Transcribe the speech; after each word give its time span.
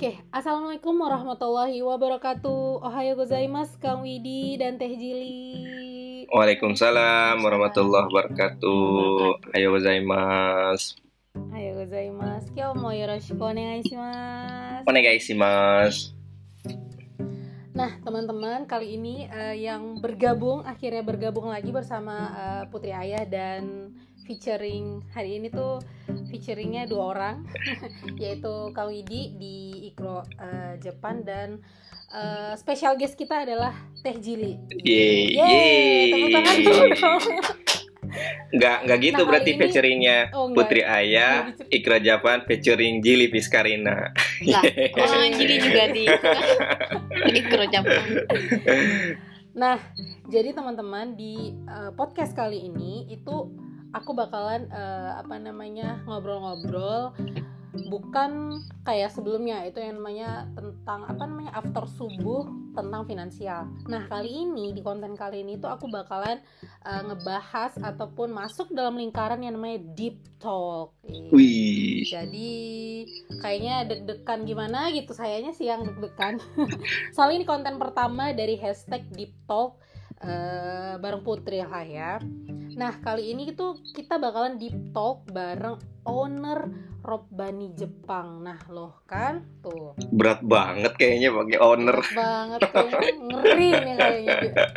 Oke, 0.00 0.16
Assalamualaikum 0.32 0.96
warahmatullahi 0.96 1.76
wabarakatuh. 1.84 2.80
Ohayo 2.80 3.20
gozaimasu 3.20 3.76
Kang 3.84 4.00
Widi 4.00 4.56
dan 4.56 4.80
Teh 4.80 4.96
Jili. 4.96 6.24
Waalaikumsalam 6.32 7.36
warahmatullahi 7.36 8.08
wabarakatuh. 8.08 9.52
Ayo 9.52 9.76
gozaimasu. 9.76 10.96
Ohayo 11.36 11.84
gozaimasu. 11.84 12.48
Kyo 12.56 12.72
mo 12.72 12.96
yoroshiku 12.96 13.52
onegai 13.52 13.84
shimasu 13.84 14.88
Onegai 14.88 15.20
shimasu 15.20 16.16
Nah, 17.76 18.00
teman-teman, 18.00 18.64
kali 18.64 18.96
ini 18.96 19.28
uh, 19.28 19.52
yang 19.52 20.00
bergabung 20.00 20.64
akhirnya 20.64 21.04
bergabung 21.04 21.52
lagi 21.52 21.76
bersama 21.76 22.32
uh, 22.32 22.62
Putri 22.72 22.96
Ayah 22.96 23.28
dan 23.28 23.92
featuring 24.24 25.04
hari 25.12 25.36
ini 25.36 25.52
tuh 25.52 25.84
featuringnya 26.30 26.86
dua 26.86 27.04
orang 27.12 27.36
yaitu 28.22 28.70
Kang 28.70 28.88
Widi 28.88 29.34
di 29.34 29.56
Ikro 29.90 30.22
uh, 30.22 30.74
Jepang 30.78 31.26
dan 31.26 31.58
uh, 32.14 32.54
special 32.54 32.94
guest 32.94 33.18
kita 33.18 33.42
adalah 33.42 33.74
Teh 34.00 34.16
Jili. 34.16 34.56
Yeay, 34.80 35.34
yeay, 35.34 36.08
tepuk 36.08 36.28
tangan 36.32 36.56
dulu 36.62 36.84
dong. 36.94 37.22
Nggak, 38.50 38.78
nggak 38.90 38.98
gitu 39.06 39.22
Nah, 39.22 39.28
berarti 39.30 39.50
ini- 39.54 39.60
featuringnya 39.62 40.18
Oh, 40.34 40.50
enggak. 40.50 40.66
Putri 40.66 40.82
Ayah, 40.82 41.54
Ikra 41.70 42.02
Japan 42.02 42.42
featuring 42.42 42.98
Jili 42.98 43.30
Piskarina 43.30 44.10
lah 44.50 44.62
oh 44.98 45.26
jadi 45.30 45.54
juga 45.62 45.84
di 45.94 46.04
ikro 47.30 47.64
Jepang 47.70 48.06
Nah, 49.50 49.78
jadi 50.26 50.50
teman-teman 50.54 51.14
di 51.14 51.54
uh, 51.66 51.94
podcast 51.94 52.34
kali 52.34 52.66
ini 52.66 53.06
itu 53.10 53.50
aku 53.90 54.14
bakalan 54.14 54.70
uh, 54.70 55.18
apa 55.18 55.36
namanya 55.38 55.98
ngobrol-ngobrol 56.06 57.14
bukan 57.70 58.58
kayak 58.82 59.14
sebelumnya 59.14 59.62
itu 59.62 59.78
yang 59.78 60.02
namanya 60.02 60.50
tentang 60.58 61.06
apa 61.06 61.22
namanya 61.22 61.52
after 61.54 61.86
subuh 61.86 62.46
tentang 62.74 63.06
finansial. 63.06 63.66
Nah 63.86 64.10
kali 64.10 64.46
ini 64.46 64.74
di 64.74 64.82
konten 64.82 65.14
kali 65.14 65.46
ini 65.46 65.58
tuh 65.58 65.70
aku 65.70 65.86
bakalan 65.86 66.42
uh, 66.82 67.02
ngebahas 67.06 67.78
ataupun 67.78 68.34
masuk 68.34 68.74
dalam 68.74 68.98
lingkaran 68.98 69.42
yang 69.42 69.54
namanya 69.54 69.86
deep 69.94 70.18
talk. 70.42 70.94
Ih. 71.06 71.30
Wih, 71.30 72.02
Jadi 72.10 72.50
kayaknya 73.38 73.86
deg-degan 73.86 74.42
gimana 74.46 74.90
gitu 74.90 75.14
sayanya 75.14 75.54
sih 75.54 75.70
yang 75.70 75.86
deg-degan. 75.86 76.42
Soalnya 77.14 77.42
ini 77.42 77.46
konten 77.46 77.78
pertama 77.78 78.34
dari 78.34 78.58
hashtag 78.58 79.06
Deep 79.14 79.34
Talk 79.46 79.78
eh, 80.24 80.94
bareng 81.00 81.22
Putri 81.24 81.64
lah 81.64 81.84
ya. 81.84 82.12
Nah 82.76 82.92
kali 83.02 83.34
ini 83.34 83.50
itu 83.50 83.76
kita 83.96 84.20
bakalan 84.20 84.60
Deep 84.60 84.94
Talk 84.94 85.26
bareng 85.32 85.80
owner 86.06 86.70
Robbani 87.00 87.72
Jepang. 87.74 88.44
Nah 88.44 88.60
loh 88.70 89.02
kan 89.08 89.42
tuh 89.64 89.96
berat 90.12 90.44
banget 90.44 90.92
kayaknya 91.00 91.32
pakai 91.32 91.58
owner 91.58 91.98
berat 91.98 92.14
banget 92.14 92.60
kayaknya 92.70 93.12
ngeri 93.18 93.70
nih 93.72 93.94
kayaknya. 93.96 94.36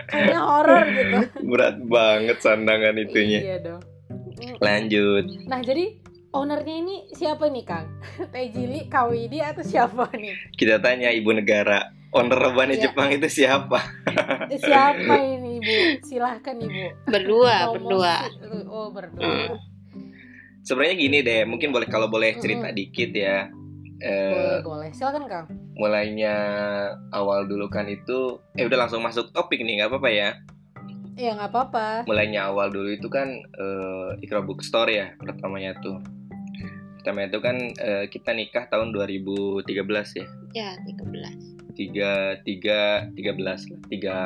Kayaknya 0.09 0.39
horor 0.41 0.83
gitu. 0.89 1.17
Berat 1.51 1.77
banget 1.85 2.37
sandangan 2.41 2.95
itunya 2.97 3.39
Iya 3.43 3.57
dong. 3.61 3.81
Lanjut 4.59 5.25
Nah 5.47 5.59
jadi 5.61 5.85
ownernya 6.33 6.75
ini 6.81 6.95
siapa 7.13 7.47
nih 7.47 7.65
Kang? 7.67 7.87
Teh 8.33 8.49
Jili, 8.49 8.89
Kawidi 8.89 9.39
atau 9.39 9.61
siapa 9.61 10.09
nih? 10.17 10.33
Kita 10.57 10.81
tanya 10.81 11.13
ibu 11.13 11.29
negara 11.29 11.93
Owner 12.13 12.37
Rebani 12.39 12.75
Iya. 12.75 12.81
Jepang 12.87 13.09
itu 13.09 13.27
siapa? 13.27 13.79
Eh, 14.47 14.57
siapa 14.57 15.13
ini 15.19 15.57
ibu? 15.57 15.73
Silahkan 16.01 16.55
ibu. 16.55 16.93
berdua 17.03 17.55
Promosi. 17.67 17.81
berdua 17.81 18.15
Oh 18.67 18.87
berdua. 18.89 19.57
Sebenarnya 20.61 20.95
gini 20.95 21.17
deh, 21.19 21.43
mungkin 21.43 21.69
boleh 21.69 21.85
kalau 21.85 22.07
boleh 22.07 22.37
cerita 22.37 22.69
Mm-mm. 22.69 22.77
dikit 22.77 23.11
ya. 23.11 23.49
Eh, 23.99 24.31
Boleh 24.31 24.59
boleh. 24.63 24.89
Silakan 24.91 25.23
Kang. 25.25 25.45
mulainya 25.73 26.35
awal 27.09 27.43
dulu 27.43 27.65
kan 27.67 27.85
itu, 27.85 28.37
eh 28.53 28.63
udah 28.63 28.85
langsung 28.85 29.01
masuk 29.01 29.31
topik 29.31 29.59
nih, 29.59 29.79
nggak 29.79 29.89
apa-apa 29.89 30.09
ya. 30.09 30.29
Ya 31.13 31.33
nggak 31.33 31.49
apa-apa. 31.49 31.87
Mulainya 32.03 32.47
awal 32.47 32.69
dulu 32.69 32.89
itu 32.89 33.05
kan 33.07 33.27
eh, 33.33 34.09
Ikra 34.19 34.39
Bookstore 34.39 34.91
ya 34.91 35.07
pertamanya 35.15 35.73
tuh. 35.79 35.97
Pertama 36.95 37.25
itu 37.25 37.39
kan 37.39 37.57
eh, 37.73 38.05
kita 38.07 38.31
nikah 38.31 38.65
tahun 38.65 38.93
2013 38.93 39.67
ya. 40.15 40.25
ya 40.53 40.69
13 40.79 41.62
tiga 41.73 42.37
tiga 42.45 43.09
tiga 43.13 43.31
belas 43.33 43.65
lah 43.69 43.81
tiga. 43.89 44.17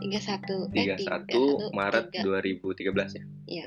31 0.00 0.72
tiga 0.72 0.94
eh, 0.96 1.00
satu 1.00 1.42
Maret 1.72 2.12
tiga. 2.12 2.40
2013 2.42 3.18
ya? 3.20 3.24
Iya. 3.46 3.64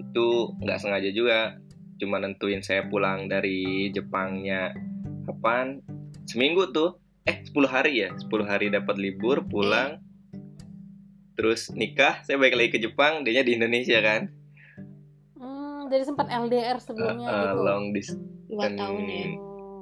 itu 0.00 0.26
nggak 0.58 0.80
sengaja 0.82 1.10
juga 1.14 1.54
cuma 2.02 2.18
nentuin 2.18 2.64
saya 2.64 2.82
pulang 2.88 3.28
dari 3.28 3.92
Jepangnya 3.92 4.74
kapan? 5.24 5.78
Seminggu 6.26 6.72
tuh. 6.72 6.98
Eh 7.28 7.44
10 7.44 7.52
hari 7.68 8.00
ya? 8.02 8.10
10 8.16 8.26
hari 8.48 8.72
dapat 8.72 8.96
libur 8.96 9.44
pulang. 9.44 10.00
Terus 11.36 11.68
nikah 11.70 12.20
saya 12.24 12.36
balik 12.36 12.56
lagi 12.56 12.70
ke 12.74 12.80
Jepang 12.80 13.22
dia 13.22 13.40
di 13.40 13.54
Indonesia 13.56 14.00
kan? 14.00 14.28
Hmm, 15.36 15.88
jadi 15.88 16.04
sempat 16.04 16.28
LDR 16.28 16.76
sebelumnya 16.80 17.28
Eh, 17.28 17.32
eh, 17.32 17.44
gitu. 17.52 17.60
long 17.64 17.84
dis 17.92 18.08
dua 18.50 18.66
tahun 18.66 19.04
ya 19.06 19.26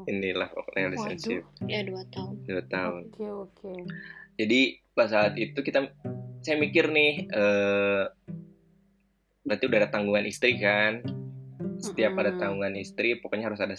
inilah 0.08 0.48
pokoknya 0.50 0.96
relationship. 0.96 1.44
Ya 1.68 1.84
dua 1.84 2.02
tahun. 2.08 2.34
Dua 2.48 2.62
tahun. 2.66 3.02
Oke 3.12 3.26
oke. 3.28 3.72
jadi 4.40 4.60
pada 4.96 5.08
saat 5.08 5.34
itu 5.36 5.58
kita 5.60 5.92
saya 6.42 6.56
mikir 6.56 6.88
nih 6.90 7.28
eh 7.28 8.04
berarti 9.44 9.64
udah 9.64 9.78
ada 9.84 9.90
tanggungan 9.92 10.26
istri 10.28 10.56
kan? 10.60 11.04
Setiap 11.78 12.18
ada 12.18 12.34
Mm-mm. 12.34 12.42
tanggungan 12.42 12.74
istri 12.74 13.16
pokoknya 13.22 13.54
harus 13.54 13.62
ada 13.62 13.76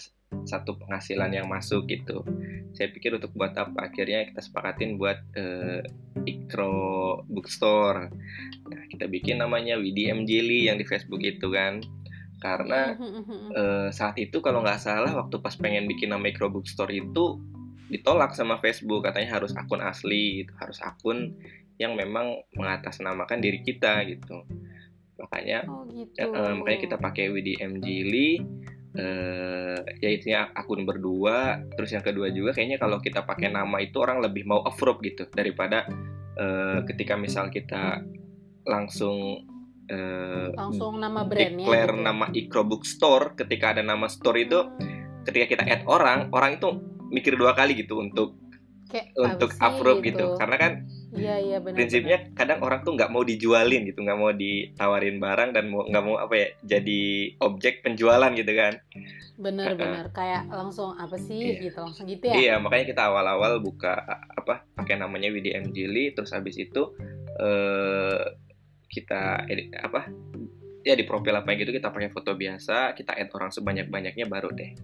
satu 0.48 0.80
penghasilan 0.80 1.30
yang 1.36 1.46
masuk 1.46 1.84
gitu. 1.90 2.24
Saya 2.72 2.88
pikir 2.90 3.12
untuk 3.18 3.34
buat 3.36 3.52
apa? 3.58 3.92
Akhirnya 3.92 4.24
kita 4.30 4.40
sepakatin 4.40 4.96
buat 4.96 5.20
eh, 5.36 5.84
Ikro 6.24 7.22
Bookstore. 7.28 8.08
Nah 8.66 8.82
kita 8.88 9.04
bikin 9.06 9.42
namanya 9.42 9.76
WDM 9.76 10.24
Jili 10.24 10.66
yang 10.66 10.80
di 10.80 10.86
Facebook 10.88 11.20
itu 11.20 11.52
kan 11.52 11.84
karena 12.40 12.96
eh, 13.52 13.88
saat 13.92 14.16
itu 14.16 14.40
kalau 14.40 14.64
nggak 14.64 14.80
salah 14.80 15.12
waktu 15.12 15.36
pas 15.44 15.52
pengen 15.54 15.84
bikin 15.84 16.10
nama 16.10 16.24
Micro 16.24 16.48
Bookstore 16.48 16.96
itu 16.96 17.38
ditolak 17.92 18.32
sama 18.32 18.56
Facebook. 18.58 19.04
Katanya 19.04 19.38
harus 19.38 19.52
akun 19.52 19.84
asli 19.84 20.42
gitu 20.42 20.52
harus 20.56 20.80
akun 20.80 21.36
yang 21.76 21.92
memang 21.94 22.40
mengatasnamakan 22.56 23.38
diri 23.44 23.60
kita 23.60 24.02
gitu. 24.08 24.42
Makanya 25.20 25.68
Oh 25.68 25.84
gitu. 25.92 26.16
eh, 26.16 26.52
makanya 26.56 26.80
kita 26.80 26.96
pakai 26.96 27.28
WDM 27.28 27.84
Jili 27.84 28.40
eh 28.90 29.78
ya 30.02 30.10
itu 30.10 30.32
akun 30.34 30.88
berdua. 30.88 31.60
Terus 31.76 31.92
yang 31.92 32.02
kedua 32.02 32.32
juga 32.32 32.56
kayaknya 32.56 32.80
kalau 32.80 32.98
kita 32.98 33.22
pakai 33.22 33.52
nama 33.52 33.78
itu 33.84 34.00
orang 34.00 34.24
lebih 34.24 34.48
mau 34.48 34.64
approve 34.64 35.04
gitu 35.04 35.28
daripada 35.30 35.84
eh, 36.40 36.80
ketika 36.88 37.20
misal 37.20 37.52
kita 37.52 38.00
langsung 38.64 39.49
eh, 39.90 40.46
langsung 40.54 40.96
nama 40.96 41.22
brandnya. 41.22 41.66
declare 41.66 41.92
gitu. 41.92 42.00
nama 42.00 42.26
Ikro 42.30 42.62
Bookstore 42.62 43.34
ketika 43.34 43.74
ada 43.74 43.82
nama 43.82 44.06
store 44.06 44.38
itu 44.40 44.60
ketika 45.22 45.46
kita 45.48 45.62
add 45.64 45.82
orang 45.84 46.30
orang 46.30 46.56
itu 46.56 46.68
mikir 47.08 47.34
dua 47.34 47.52
kali 47.52 47.74
gitu 47.74 47.98
untuk 47.98 48.38
kayak 48.86 49.14
untuk 49.14 49.50
approve 49.56 50.00
gitu. 50.00 50.34
karena 50.34 50.56
kan 50.56 50.72
Iya 51.10 51.36
iya 51.38 51.58
benar. 51.58 51.74
prinsipnya 51.74 52.30
kadang 52.32 52.58
orang 52.60 52.80
tuh 52.80 52.94
nggak 52.94 53.10
mau 53.10 53.22
dijualin 53.22 53.82
gitu 53.82 53.98
nggak 54.00 54.14
mau 54.14 54.30
ditawarin 54.30 55.18
barang 55.18 55.50
dan 55.50 55.66
mau 55.66 55.82
nggak 55.82 56.04
mau 56.04 56.16
apa 56.16 56.34
ya 56.36 56.48
jadi 56.64 57.00
objek 57.40 57.82
penjualan 57.82 58.30
gitu 58.30 58.52
kan 58.52 58.78
benar 59.36 59.74
benar 59.74 60.06
kayak 60.10 60.46
langsung 60.46 60.94
apa 60.94 61.16
sih 61.16 61.58
Iya. 61.58 61.66
gitu 61.66 61.78
langsung 61.80 62.06
gitu 62.06 62.24
ya. 62.24 62.34
iya 62.36 62.54
makanya 62.56 62.86
kita 62.88 63.02
awal-awal 63.04 63.58
buka 63.58 63.98
apa 64.32 64.62
pakai 64.72 64.94
namanya 64.96 65.30
WDM 65.30 65.70
Jili 65.70 66.10
terus 66.10 66.30
habis 66.30 66.54
itu 66.54 66.94
eh 67.36 68.22
kita 68.90 69.46
edit 69.46 69.70
apa 69.78 70.10
ya 70.82 70.98
di 70.98 71.06
profil 71.06 71.38
apa 71.38 71.54
gitu 71.54 71.70
kita 71.70 71.94
pakai 71.94 72.10
foto 72.10 72.34
biasa 72.34 72.98
kita 72.98 73.14
add 73.14 73.30
orang 73.36 73.54
sebanyak-banyaknya 73.54 74.26
baru 74.26 74.50
deh. 74.50 74.74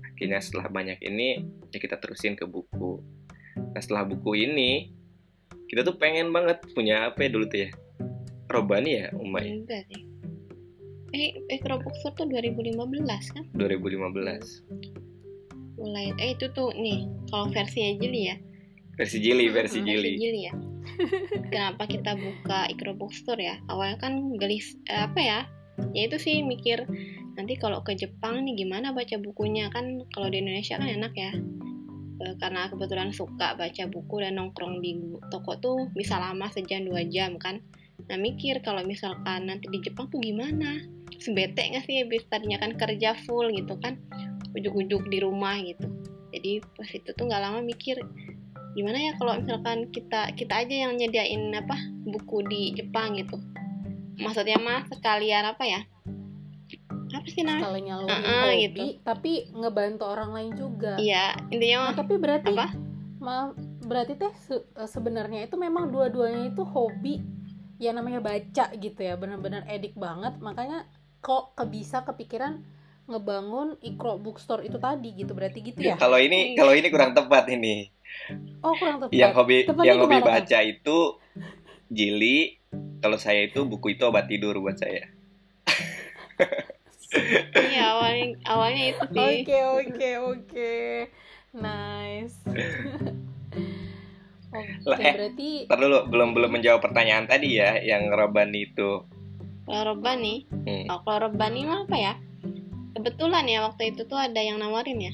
Akhirnya 0.00 0.40
setelah 0.40 0.72
banyak 0.72 0.98
ini 1.04 1.44
ya 1.68 1.78
kita 1.78 2.00
terusin 2.00 2.38
ke 2.38 2.48
buku. 2.48 3.02
Nah 3.76 3.80
setelah 3.82 4.08
buku 4.08 4.48
ini 4.48 4.88
kita 5.68 5.84
tuh 5.84 6.00
pengen 6.00 6.32
banget 6.32 6.64
punya 6.72 7.12
apa 7.12 7.26
ya 7.26 7.28
dulu 7.28 7.44
tuh 7.50 7.60
ya? 7.68 7.70
Robani 8.48 9.04
ya 9.04 9.12
Umay 9.16 9.60
enggak 9.60 9.84
sih. 9.92 10.02
Eh 11.12 11.36
ikro 11.52 11.76
bookstore 11.76 12.16
tuh 12.16 12.26
2015 12.32 13.36
kan? 13.36 13.44
2015 13.52 14.64
mulai 15.82 16.14
eh 16.22 16.38
itu 16.38 16.46
tuh 16.54 16.70
nih 16.78 17.10
kalau 17.28 17.50
versinya 17.50 17.98
Jili 18.00 18.30
ya. 18.30 18.36
Versi 18.96 19.18
Jili 19.18 19.50
versi 19.50 19.82
versi 19.82 19.82
Jili. 19.82 20.12
Jili 20.20 20.40
ya 20.46 20.54
kenapa 21.52 21.86
kita 21.86 22.18
buka 22.18 22.68
ikro 22.70 22.94
bookstore 22.96 23.42
ya? 23.42 23.56
Awalnya 23.70 23.98
kan 24.02 24.34
gelis 24.36 24.76
eh, 24.88 25.06
apa 25.06 25.20
ya? 25.20 25.40
Ya 25.96 26.08
itu 26.08 26.20
sih 26.20 26.44
mikir 26.44 26.84
nanti 27.32 27.56
kalau 27.56 27.80
ke 27.80 27.96
Jepang 27.96 28.44
nih 28.44 28.66
gimana 28.66 28.92
baca 28.92 29.16
bukunya? 29.18 29.72
Kan 29.72 30.04
kalau 30.12 30.28
di 30.28 30.42
Indonesia 30.42 30.76
kan 30.76 30.88
enak 30.88 31.14
ya. 31.16 31.32
Eh, 32.22 32.34
karena 32.38 32.70
kebetulan 32.70 33.10
suka 33.10 33.58
baca 33.58 33.84
buku 33.90 34.16
dan 34.22 34.38
nongkrong 34.38 34.78
di 34.78 34.94
toko 35.32 35.58
tuh 35.58 35.78
bisa 35.96 36.20
lama 36.20 36.46
sejam 36.52 36.86
dua 36.86 37.02
jam 37.08 37.34
kan. 37.40 37.58
Nah 38.06 38.18
mikir 38.18 38.62
kalau 38.62 38.82
misalkan 38.82 39.46
nanti 39.46 39.70
di 39.70 39.78
Jepang 39.82 40.10
tuh 40.10 40.22
gimana? 40.22 40.82
Sebete 41.18 41.62
nggak 41.72 41.84
sih 41.86 42.02
habis 42.02 42.26
tadinya 42.26 42.62
kan 42.62 42.74
kerja 42.74 43.14
full 43.26 43.50
gitu 43.54 43.78
kan? 43.78 43.98
Ujuk-ujuk 44.54 45.08
di 45.08 45.18
rumah 45.22 45.58
gitu. 45.62 45.86
Jadi 46.32 46.64
pas 46.64 46.88
itu 46.88 47.10
tuh 47.12 47.24
nggak 47.28 47.42
lama 47.42 47.60
mikir 47.60 48.00
gimana 48.72 48.98
ya 48.98 49.12
kalau 49.16 49.36
misalkan 49.36 49.88
kita 49.88 50.32
kita 50.32 50.64
aja 50.64 50.74
yang 50.88 50.96
nyediain 50.96 51.52
apa 51.52 51.76
buku 52.04 52.40
di 52.48 52.72
Jepang 52.72 53.14
gitu? 53.16 53.36
Maksudnya 54.16 54.56
mah 54.56 54.88
sekalian 54.88 55.44
apa 55.44 55.64
ya? 55.64 55.80
Apa 57.12 57.26
sih 57.28 57.44
namanya? 57.44 57.68
Sekalian 57.68 58.08
Ah, 58.08 58.16
ah, 58.16 58.42
hobi, 58.48 58.62
gitu. 58.64 58.82
tapi 59.04 59.32
ngebantu 59.52 60.04
orang 60.08 60.30
lain 60.32 60.50
juga. 60.56 60.96
iya 60.96 61.36
intinya 61.52 61.76
Nah, 61.76 61.84
mah 61.84 61.94
tapi 62.00 62.14
berarti 62.16 62.52
apa? 62.52 62.68
maaf 63.22 63.54
berarti 63.82 64.16
teh 64.16 64.32
se- 64.34 64.66
sebenarnya 64.88 65.44
itu 65.44 65.54
memang 65.54 65.92
dua-duanya 65.92 66.50
itu 66.50 66.64
hobi 66.64 67.20
yang 67.76 67.98
namanya 67.98 68.18
baca 68.18 68.72
gitu 68.72 69.00
ya 69.00 69.14
benar-benar 69.20 69.68
edik 69.68 69.92
banget. 69.94 70.38
Makanya 70.40 70.88
kok 71.20 71.52
kebisa 71.54 72.02
kepikiran 72.02 72.64
ngebangun 73.04 73.76
ikro 73.82 74.16
bookstore 74.16 74.62
itu 74.62 74.78
tadi 74.78 75.10
gitu 75.12 75.34
berarti 75.34 75.58
gitu 75.60 75.82
ya 75.82 75.98
Kalau 75.98 76.16
ini 76.16 76.54
kalau 76.54 76.72
ini 76.72 76.88
kurang 76.88 77.12
tepat 77.12 77.50
ini. 77.50 77.90
Oh 78.62 78.74
kurang 78.78 78.96
tepat 79.02 79.12
Yang 79.14 79.32
hobi 79.36 79.56
Tepatnya 79.66 79.86
yang 79.88 79.98
hobi 80.00 80.18
baca 80.22 80.58
itu 80.62 80.98
jili. 81.92 82.56
Kalau 83.02 83.18
saya 83.18 83.44
itu 83.44 83.66
buku 83.66 83.98
itu 83.98 84.06
obat 84.08 84.30
tidur 84.30 84.56
buat 84.62 84.78
saya. 84.78 85.10
iya 87.72 87.92
awalnya 87.92 88.26
awalnya 88.48 88.84
itu 88.96 89.04
sih 89.12 89.44
oke 89.44 89.58
oke 89.84 90.10
oke 90.32 90.72
nice 91.52 92.36
oke 94.52 94.88
Lah, 94.88 94.98
eh, 95.00 95.14
berarti 95.16 95.50
Ntar 95.68 95.78
dulu 95.80 95.98
belum 96.08 96.28
belum 96.36 96.50
menjawab 96.60 96.80
pertanyaan 96.80 97.24
tadi 97.28 97.56
ya 97.60 97.76
yang 97.80 98.08
Robani 98.12 98.68
itu. 98.68 99.04
kalau 99.64 99.82
Robani 99.96 100.44
Hmm. 100.62 100.86
oh, 100.90 101.00
kalau 101.04 101.28
Robani 101.30 101.60
mah 101.68 101.84
apa 101.84 101.96
ya 101.96 102.14
kebetulan 102.96 103.44
ya 103.48 103.64
waktu 103.66 103.92
itu 103.94 104.04
tuh 104.06 104.18
ada 104.20 104.40
yang 104.40 104.60
nawarin 104.60 105.00
ya 105.00 105.12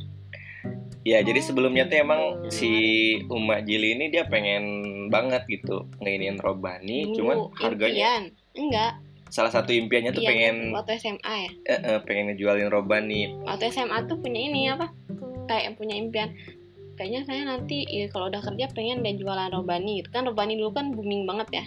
Ya, 1.08 1.24
jadi 1.24 1.40
sebelumnya 1.40 1.88
tuh 1.88 1.98
emang 1.98 2.20
si 2.50 2.68
Uma 3.26 3.58
Jili 3.58 3.96
ini 3.96 4.06
dia 4.06 4.26
pengen 4.26 4.64
banget 5.08 5.48
gitu 5.48 5.88
ngeinin 5.98 6.36
Robani, 6.36 7.08
Dulu, 7.08 7.14
cuman 7.16 7.36
harganya 7.56 7.96
impian. 7.96 8.22
enggak. 8.54 8.92
salah 9.28 9.48
satu 9.50 9.70
impiannya 9.70 10.10
tuh 10.10 10.20
Iya, 10.20 10.28
pengen 10.30 10.56
waktu 10.70 10.92
SMA 10.96 11.34
ya? 11.38 11.50
Eh, 11.66 11.80
eh, 11.86 11.98
pengen 12.02 12.28
ngejualin 12.28 12.68
Robani. 12.68 13.32
waktu 13.42 13.68
SMA 13.70 14.04
tuh 14.04 14.16
punya 14.18 14.40
ini 14.42 14.68
apa? 14.68 14.92
Kayak 15.44 15.76
punya 15.76 15.96
impian. 15.96 16.32
Kayaknya 16.94 17.20
saya 17.24 17.42
nanti 17.46 17.84
ya, 17.84 18.08
kalau 18.08 18.28
udah 18.28 18.40
kerja 18.42 18.68
pengen 18.68 19.00
deh 19.00 19.14
jualan 19.14 19.48
robani 19.48 20.00
gitu. 20.00 20.10
Kan 20.10 20.26
robani 20.26 20.56
dulu 20.56 20.72
kan 20.72 20.90
booming 20.90 21.24
banget 21.24 21.48
ya. 21.54 21.64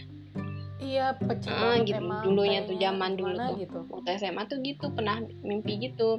Iya 0.77 1.05
pecah 1.15 1.53
Ah, 1.71 1.77
gitu. 1.79 1.97
emang 1.97 2.25
Dulunya 2.25 2.61
tuh 2.61 2.75
zaman 2.75 3.13
dulu 3.13 3.33
tuh. 3.33 3.53
gitu. 3.57 3.79
Waktu 3.87 4.09
SMA 4.17 4.44
tuh 4.44 4.57
gitu 4.59 4.85
pernah 4.89 5.17
mimpi 5.39 5.77
gitu 5.79 6.17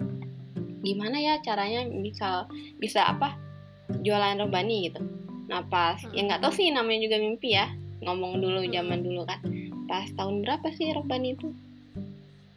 gimana 0.82 1.16
ya 1.18 1.38
caranya 1.40 1.86
bisa 1.88 2.46
bisa 2.82 3.06
apa 3.06 3.38
jualan 4.02 4.38
robani 4.42 4.90
gitu. 4.90 5.02
Nah 5.48 5.62
pas 5.66 5.98
ya 6.12 6.22
nggak 6.26 6.42
tahu 6.42 6.52
sih 6.54 6.68
namanya 6.74 7.06
juga 7.06 7.16
mimpi 7.22 7.54
ya 7.54 7.70
ngomong 8.02 8.42
dulu 8.42 8.66
zaman 8.66 9.00
dulu 9.06 9.22
kan. 9.24 9.38
Pas 9.86 10.10
tahun 10.18 10.42
berapa 10.42 10.68
sih 10.74 10.90
robani 10.94 11.38
itu? 11.38 11.54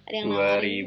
Ada 0.06 0.16
yang 0.22 0.27
nawarin 0.30 0.86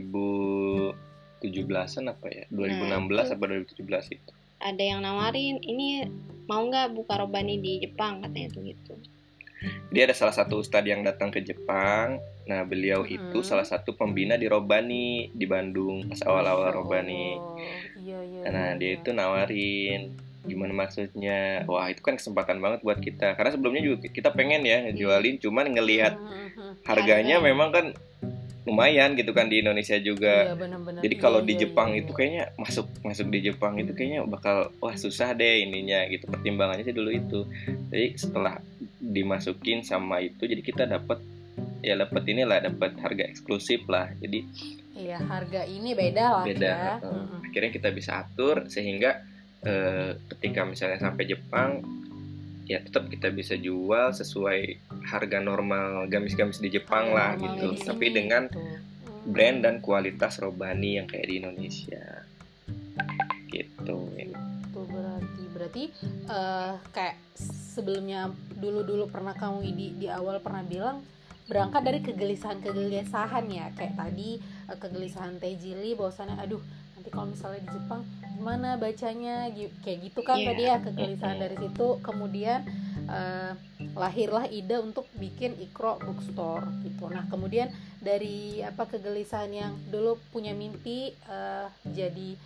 2017-an 1.42 2.04
apa 2.10 2.26
ya? 2.30 2.44
2016 2.50 3.10
Nah, 3.10 3.26
apa 3.34 3.44
2017 3.46 4.14
itu. 4.14 4.32
ada 4.58 4.82
yang 4.82 5.00
nawarin 5.06 5.62
ini 5.62 6.06
mau 6.50 6.66
nggak 6.66 6.94
buka 6.98 7.22
robani 7.22 7.62
di 7.62 7.78
Jepang? 7.86 8.22
katanya 8.22 8.48
tuh 8.54 8.62
gitu 8.66 8.94
Dia 9.88 10.06
ada 10.06 10.14
salah 10.14 10.32
satu 10.32 10.58
ustadz 10.58 10.86
yang 10.86 11.02
datang 11.02 11.28
ke 11.28 11.40
Jepang. 11.40 12.18
Nah, 12.44 12.62
beliau 12.62 13.02
Hmm. 13.02 13.12
itu 13.12 13.38
salah 13.42 13.62
satu 13.62 13.92
pembina 13.92 14.34
di 14.34 14.46
Robani 14.46 15.28
di 15.30 15.44
Bandung 15.44 16.06
pas 16.06 16.22
awal-awal 16.22 16.68
Masya 16.68 16.76
Robani. 16.76 17.26
Allah. 17.34 17.56
iya 17.98 18.18
iya 18.22 18.40
Nah, 18.48 18.68
iya, 18.68 18.78
dia 18.78 18.88
iya. 18.88 18.96
itu 18.96 19.10
nawarin 19.10 20.02
gimana 20.40 20.72
maksudnya 20.72 21.38
wah 21.64 21.84
itu 21.86 22.00
kan 22.00 22.16
kesempatan 22.16 22.56
banget 22.56 22.80
buat 22.80 22.96
kita 22.96 23.36
karena 23.36 23.52
sebelumnya 23.52 23.84
juga 23.84 24.08
kita 24.08 24.32
pengen 24.32 24.64
ya 24.64 24.80
ngejualin 24.80 25.36
cuman 25.36 25.66
ngelihat 25.68 26.16
Hmm, 26.16 26.24
hmm, 26.24 26.48
hmm. 26.48 26.72
harganya 26.84 27.36
Harga. 27.36 27.44
memang 27.44 27.68
kan 27.68 27.86
lumayan 28.68 29.16
gitu 29.16 29.32
kan 29.32 29.48
di 29.48 29.58
Indonesia 29.58 29.96
juga 29.98 30.44
Iya, 30.44 30.54
benar-benar. 30.54 31.00
jadi 31.00 31.14
Iya, 31.16 31.22
kalau 31.22 31.40
iya, 31.40 31.46
di 31.48 31.52
iya, 31.52 31.60
Jepang 31.64 31.88
iya. 31.90 32.00
itu 32.00 32.10
kayaknya 32.12 32.44
masuk 32.54 32.86
masuk 33.00 33.26
di 33.28 33.38
Jepang 33.42 33.74
itu 33.76 33.92
kayaknya 33.92 34.20
bakal 34.24 34.56
wah 34.78 34.92
susah 34.94 35.32
deh 35.32 35.64
ininya 35.64 36.04
gitu 36.06 36.28
pertimbangannya 36.28 36.84
sih 36.84 36.92
dulu 36.92 37.08
itu 37.08 37.48
jadi 37.88 38.06
setelah 38.14 38.60
dimasukin 38.98 39.80
sama 39.80 40.20
itu 40.20 40.44
jadi 40.44 40.60
kita 40.60 40.84
dapat 40.84 41.18
ya 41.80 41.94
dapat 41.94 42.22
inilah 42.26 42.58
dapat 42.60 42.92
harga 42.98 43.24
eksklusif 43.24 43.88
lah 43.88 44.12
jadi 44.16 44.44
Iya, 44.92 45.22
harga 45.22 45.62
ini 45.62 45.94
beda 45.94 46.24
lah 46.28 46.44
beda 46.44 46.66
ya. 46.68 46.94
Mm-mm. 47.00 47.46
akhirnya 47.46 47.70
kita 47.70 47.88
bisa 47.88 48.20
atur 48.20 48.66
sehingga 48.66 49.22
eh, 49.60 50.10
ketika 50.28 50.66
misalnya 50.66 50.98
sampai 50.98 51.24
Jepang 51.24 51.86
ya 52.68 52.84
tetap 52.84 53.08
kita 53.08 53.32
bisa 53.32 53.56
jual 53.56 54.12
sesuai 54.12 54.92
harga 55.08 55.40
normal 55.40 56.04
gamis-gamis 56.12 56.60
di 56.60 56.68
Jepang 56.68 57.16
lah 57.16 57.32
gitu. 57.40 57.72
di 57.72 57.80
tapi 57.80 58.12
sini, 58.12 58.16
dengan 58.20 58.42
gitu. 58.52 58.60
Brand 59.28 59.58
dan 59.64 59.80
kualitas 59.80 60.36
robani 60.40 61.00
yang 61.00 61.08
kayak 61.08 61.26
di 61.32 61.34
Indonesia. 61.40 62.28
Gitu. 63.48 63.98
Itu 64.12 64.80
berarti 64.84 65.42
berarti 65.56 65.84
eh, 66.28 66.72
kayak 66.92 67.16
sebelumnya 67.72 68.28
dulu-dulu 68.52 69.08
pernah 69.08 69.32
kamu 69.32 69.64
di 69.72 69.96
di 69.96 70.06
awal 70.12 70.44
pernah 70.44 70.60
bilang 70.60 71.00
berangkat 71.48 71.80
dari 71.80 72.00
kegelisahan-kegelisahan 72.04 73.48
ya. 73.48 73.72
Kayak 73.72 73.96
tadi 73.96 74.36
eh, 74.44 74.76
kegelisahan 74.76 75.40
Teh 75.40 75.56
Jili 75.56 75.96
bahwasannya 75.96 76.36
aduh 76.36 76.60
nanti 76.92 77.08
kalau 77.08 77.32
misalnya 77.32 77.64
di 77.64 77.70
Jepang 77.72 78.04
gimana 78.38 78.78
bacanya? 78.78 79.50
Kayak 79.82 79.98
gitu 80.06 80.20
kan 80.22 80.38
Iya. 80.38 80.46
tadi 80.48 80.62
ya 80.62 80.76
kegelisahan 80.78 81.38
dari 81.38 81.56
situ. 81.58 81.86
Kemudian 81.98 82.60
eh, 83.08 83.52
lahirlah 83.96 84.46
ide 84.46 84.78
untuk 84.78 85.10
bikin 85.16 85.58
ikro 85.58 85.98
bookstore 85.98 86.70
gitu. 86.84 87.10
Nah 87.10 87.26
kemudian 87.26 87.66
dari 87.98 88.62
apa 88.62 88.86
kegelisahan 88.86 89.50
yang 89.50 89.72
dulu 89.90 90.16
punya 90.30 90.54
mimpi 90.54 91.10
eh, 91.26 91.66
jadi 91.84 92.38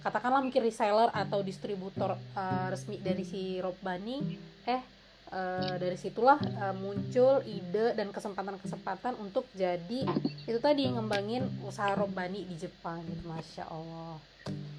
katakanlah 0.00 0.38
mungkin 0.38 0.62
reseller 0.62 1.10
atau 1.10 1.42
distributor 1.42 2.14
eh, 2.14 2.66
resmi 2.70 2.96
dari 2.98 3.26
si 3.26 3.58
Rob 3.58 3.74
Bani 3.82 4.22
eh 4.64 4.82
eh, 5.34 5.74
dari 5.76 5.98
situlah 5.98 6.38
eh, 6.38 6.74
muncul 6.78 7.42
ide 7.42 7.98
dan 7.98 8.14
kesempatan-kesempatan 8.14 9.18
untuk 9.18 9.50
jadi 9.52 10.06
itu 10.46 10.58
tadi 10.62 10.88
ngembangin 10.88 11.42
usaha 11.66 11.90
Rob 11.92 12.14
Bani 12.14 12.46
di 12.46 12.54
Jepang 12.54 13.02
gitu. 13.02 13.26
Masya 13.26 13.66
Allah 13.66 14.22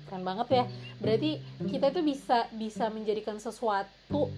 keren 0.06 0.24
banget 0.24 0.48
ya. 0.52 0.64
Berarti 1.02 1.42
kita 1.68 1.92
itu 1.92 2.02
bisa 2.06 2.48
bisa 2.54 2.86
menjadikan 2.94 3.38
sesuatu 3.42 4.30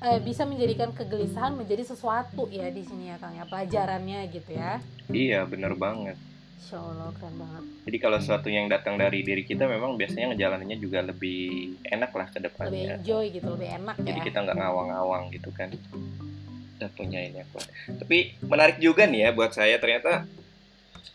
eh, 0.00 0.20
bisa 0.24 0.48
menjadikan 0.48 0.90
kegelisahan 0.96 1.52
menjadi 1.54 1.84
sesuatu 1.84 2.48
ya 2.48 2.72
di 2.72 2.82
sini 2.82 3.12
ya 3.12 3.16
Kang 3.20 3.36
ya 3.36 3.44
pelajarannya 3.44 4.20
gitu 4.32 4.50
ya. 4.56 4.80
Iya 5.12 5.44
bener 5.44 5.76
banget. 5.76 6.16
Insya 6.60 6.76
Allah 6.80 7.08
keren 7.16 7.36
banget. 7.40 7.64
Jadi 7.88 7.96
kalau 8.00 8.18
sesuatu 8.20 8.48
yang 8.52 8.66
datang 8.68 9.00
dari 9.00 9.24
diri 9.24 9.44
kita 9.44 9.64
memang 9.64 9.96
biasanya 9.96 10.36
ngejalaninnya 10.36 10.78
juga 10.80 11.00
lebih 11.04 11.76
enak 11.88 12.10
lah 12.12 12.26
ke 12.28 12.36
lebih 12.40 12.44
depannya 12.52 12.92
enjoy 13.00 13.24
gitu 13.32 13.48
lebih 13.56 13.70
enak 13.80 13.96
jadi 13.96 14.20
ya. 14.20 14.24
kita 14.28 14.38
nggak 14.44 14.58
ngawang-ngawang 14.60 15.22
gitu 15.32 15.50
kan. 15.52 15.68
Udah 16.80 16.90
punya 16.96 17.20
ini 17.20 17.44
apa 17.44 17.60
tapi 18.00 18.32
menarik 18.40 18.80
juga 18.80 19.04
nih 19.04 19.28
ya 19.28 19.30
buat 19.36 19.52
saya. 19.52 19.76
Ternyata 19.76 20.24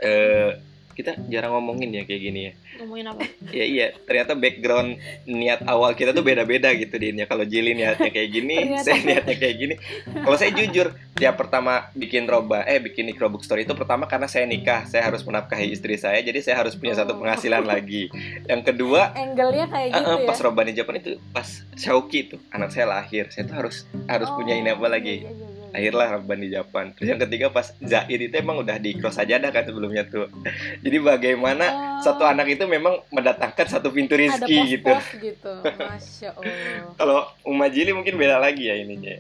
eh, 0.02 0.62
kita 0.96 1.20
jarang 1.28 1.52
ngomongin 1.54 1.92
ya 1.92 2.04
kayak 2.04 2.22
gini 2.24 2.40
ya. 2.42 2.52
Ngomongin 2.80 3.06
apa? 3.12 3.24
Ya 3.52 3.64
iya. 3.64 3.88
Ternyata 4.02 4.32
background 4.34 4.96
niat 5.26 5.62
awal 5.66 5.92
kita 5.92 6.10
tuh 6.10 6.24
beda-beda 6.24 6.72
gitu 6.72 6.96
di 6.96 7.12
ini 7.12 7.24
kalau 7.24 7.44
Jili 7.44 7.72
niatnya 7.72 8.08
kayak 8.08 8.30
gini 8.32 8.56
Ternyata. 8.66 8.82
saya 8.82 9.00
niatnya 9.02 9.36
kayak 9.36 9.56
gini. 9.56 9.76
Kalau 10.16 10.36
saya 10.36 10.52
jujur 10.52 10.88
dia 11.12 11.32
pertama 11.32 11.92
bikin 11.92 12.24
roba 12.26 12.64
eh 12.64 12.80
bikin 12.80 13.08
ikro 13.08 13.28
bookstore 13.28 13.62
itu 13.62 13.72
pertama 13.72 14.04
karena 14.04 14.26
saya 14.26 14.44
nikah 14.44 14.84
saya 14.84 15.08
harus 15.08 15.24
menafkahi 15.24 15.72
istri 15.72 15.96
saya 15.96 16.20
jadi 16.20 16.40
saya 16.40 16.60
harus 16.60 16.76
punya 16.76 16.92
satu 16.92 17.12
Oh. 17.12 17.20
penghasilan 17.20 17.64
lagi. 17.64 18.08
Yang 18.52 18.62
kedua 18.66 19.12
angle-nya 19.12 19.68
kayak 19.68 19.90
gitu 19.94 20.10
eh, 20.10 20.18
ya? 20.18 20.28
pas 20.28 20.40
Robani 20.40 20.72
Japan 20.72 20.96
itu 20.98 21.12
pas 21.30 21.48
Shauki 21.74 22.28
tuh 22.28 22.40
anak 22.50 22.72
saya 22.72 22.88
lahir. 22.88 23.28
Saya 23.30 23.44
tuh 23.46 23.56
harus 23.56 23.84
harus 24.06 24.30
punya 24.32 24.56
ini 24.56 24.70
apa 24.70 24.80
Oh, 24.80 24.88
lagi 24.88 25.24
iya, 25.24 25.28
iya, 25.28 25.34
iya, 25.34 25.48
iya. 25.76 25.92
lahirlah 25.92 26.08
Robani 26.18 26.48
Japan. 26.48 26.96
Terus 26.96 27.08
yang 27.12 27.22
ketiga 27.22 27.48
pas 27.52 27.76
Zaid 27.84 28.20
itu 28.20 28.36
emang 28.36 28.64
udah 28.64 28.80
di 28.80 28.96
cross 28.96 29.20
aja 29.20 29.36
dah 29.36 29.52
kan 29.52 29.68
sebelumnya 29.68 30.08
tuh. 30.08 30.32
Jadi 30.84 30.98
bagaimana 31.04 31.66
Oh, 31.96 32.04
satu 32.04 32.24
anak 32.24 32.48
itu 32.52 32.64
memang 32.68 33.04
mendatangkan 33.12 33.68
satu 33.68 33.92
pintu 33.92 34.16
rizki 34.16 34.80
gitu. 34.80 34.92
gitu. 35.32 35.54
Masya 35.64 36.36
Allah. 36.36 36.96
Kalau 37.00 37.20
Uma 37.44 37.68
Jili 37.68 37.92
mungkin 37.92 38.16
beda 38.16 38.40
lagi 38.40 38.72
ya 38.72 38.76
ininya. 38.80 39.20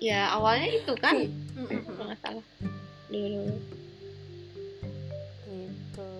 Ya 0.00 0.32
awalnya 0.32 0.68
itu 0.72 0.92
kan? 0.96 1.28
Kalau 1.56 2.04
nggak 2.08 2.20
salah. 2.20 2.44
Dulu 3.12 3.52
gitu. 5.50 6.10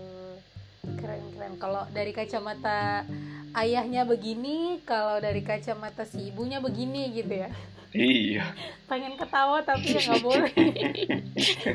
Keren 1.01 1.23
keren 1.33 1.55
kalau 1.57 1.83
dari 1.93 2.13
kacamata 2.13 3.09
ayahnya 3.57 4.05
begini 4.05 4.85
kalau 4.85 5.19
dari 5.19 5.43
kacamata 5.43 6.05
si 6.07 6.31
ibunya 6.31 6.61
begini 6.63 7.11
gitu 7.15 7.47
ya 7.47 7.51
iya 7.91 8.45
pengen 8.91 9.15
ketawa 9.15 9.63
tapi 9.63 9.95
ya 9.95 10.01
nggak 10.03 10.23
boleh 10.23 10.53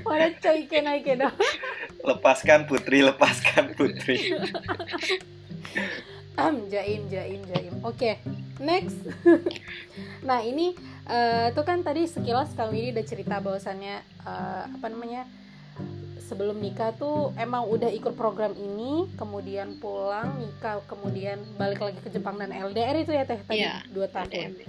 pada 0.07 0.27
coy 0.39 0.59
kenai 0.67 0.99
kedo 0.99 1.31
lepaskan 2.03 2.67
putri 2.67 3.03
lepaskan 3.03 3.71
putri 3.75 4.35
Am, 6.35 6.67
jaim, 6.67 7.07
jaim, 7.07 7.39
jaim. 7.47 7.73
Oke, 7.79 8.19
next. 8.59 8.99
nah 10.27 10.43
ini 10.43 10.75
uh, 11.07 11.47
itu 11.47 11.61
kan 11.63 11.79
tadi 11.79 12.03
sekilas 12.11 12.51
Kang 12.59 12.75
Widi 12.75 12.91
udah 12.91 13.05
cerita 13.07 13.39
bahwasannya 13.39 14.03
uh, 14.27 14.67
apa 14.67 14.87
namanya 14.91 15.23
sebelum 16.27 16.59
nikah 16.59 16.91
tuh 16.91 17.31
emang 17.39 17.71
udah 17.71 17.87
ikut 17.87 18.19
program 18.19 18.51
ini, 18.51 19.07
kemudian 19.15 19.79
pulang 19.79 20.35
nikah, 20.35 20.83
kemudian 20.91 21.39
balik 21.55 21.79
lagi 21.79 21.99
ke 22.03 22.11
Jepang 22.11 22.35
dan 22.35 22.51
LDR 22.51 22.99
itu 22.99 23.15
ya 23.15 23.23
teh 23.23 23.39
tadi 23.39 23.63
Iya, 23.63 23.87
dua 23.95 24.11
tahun. 24.11 24.59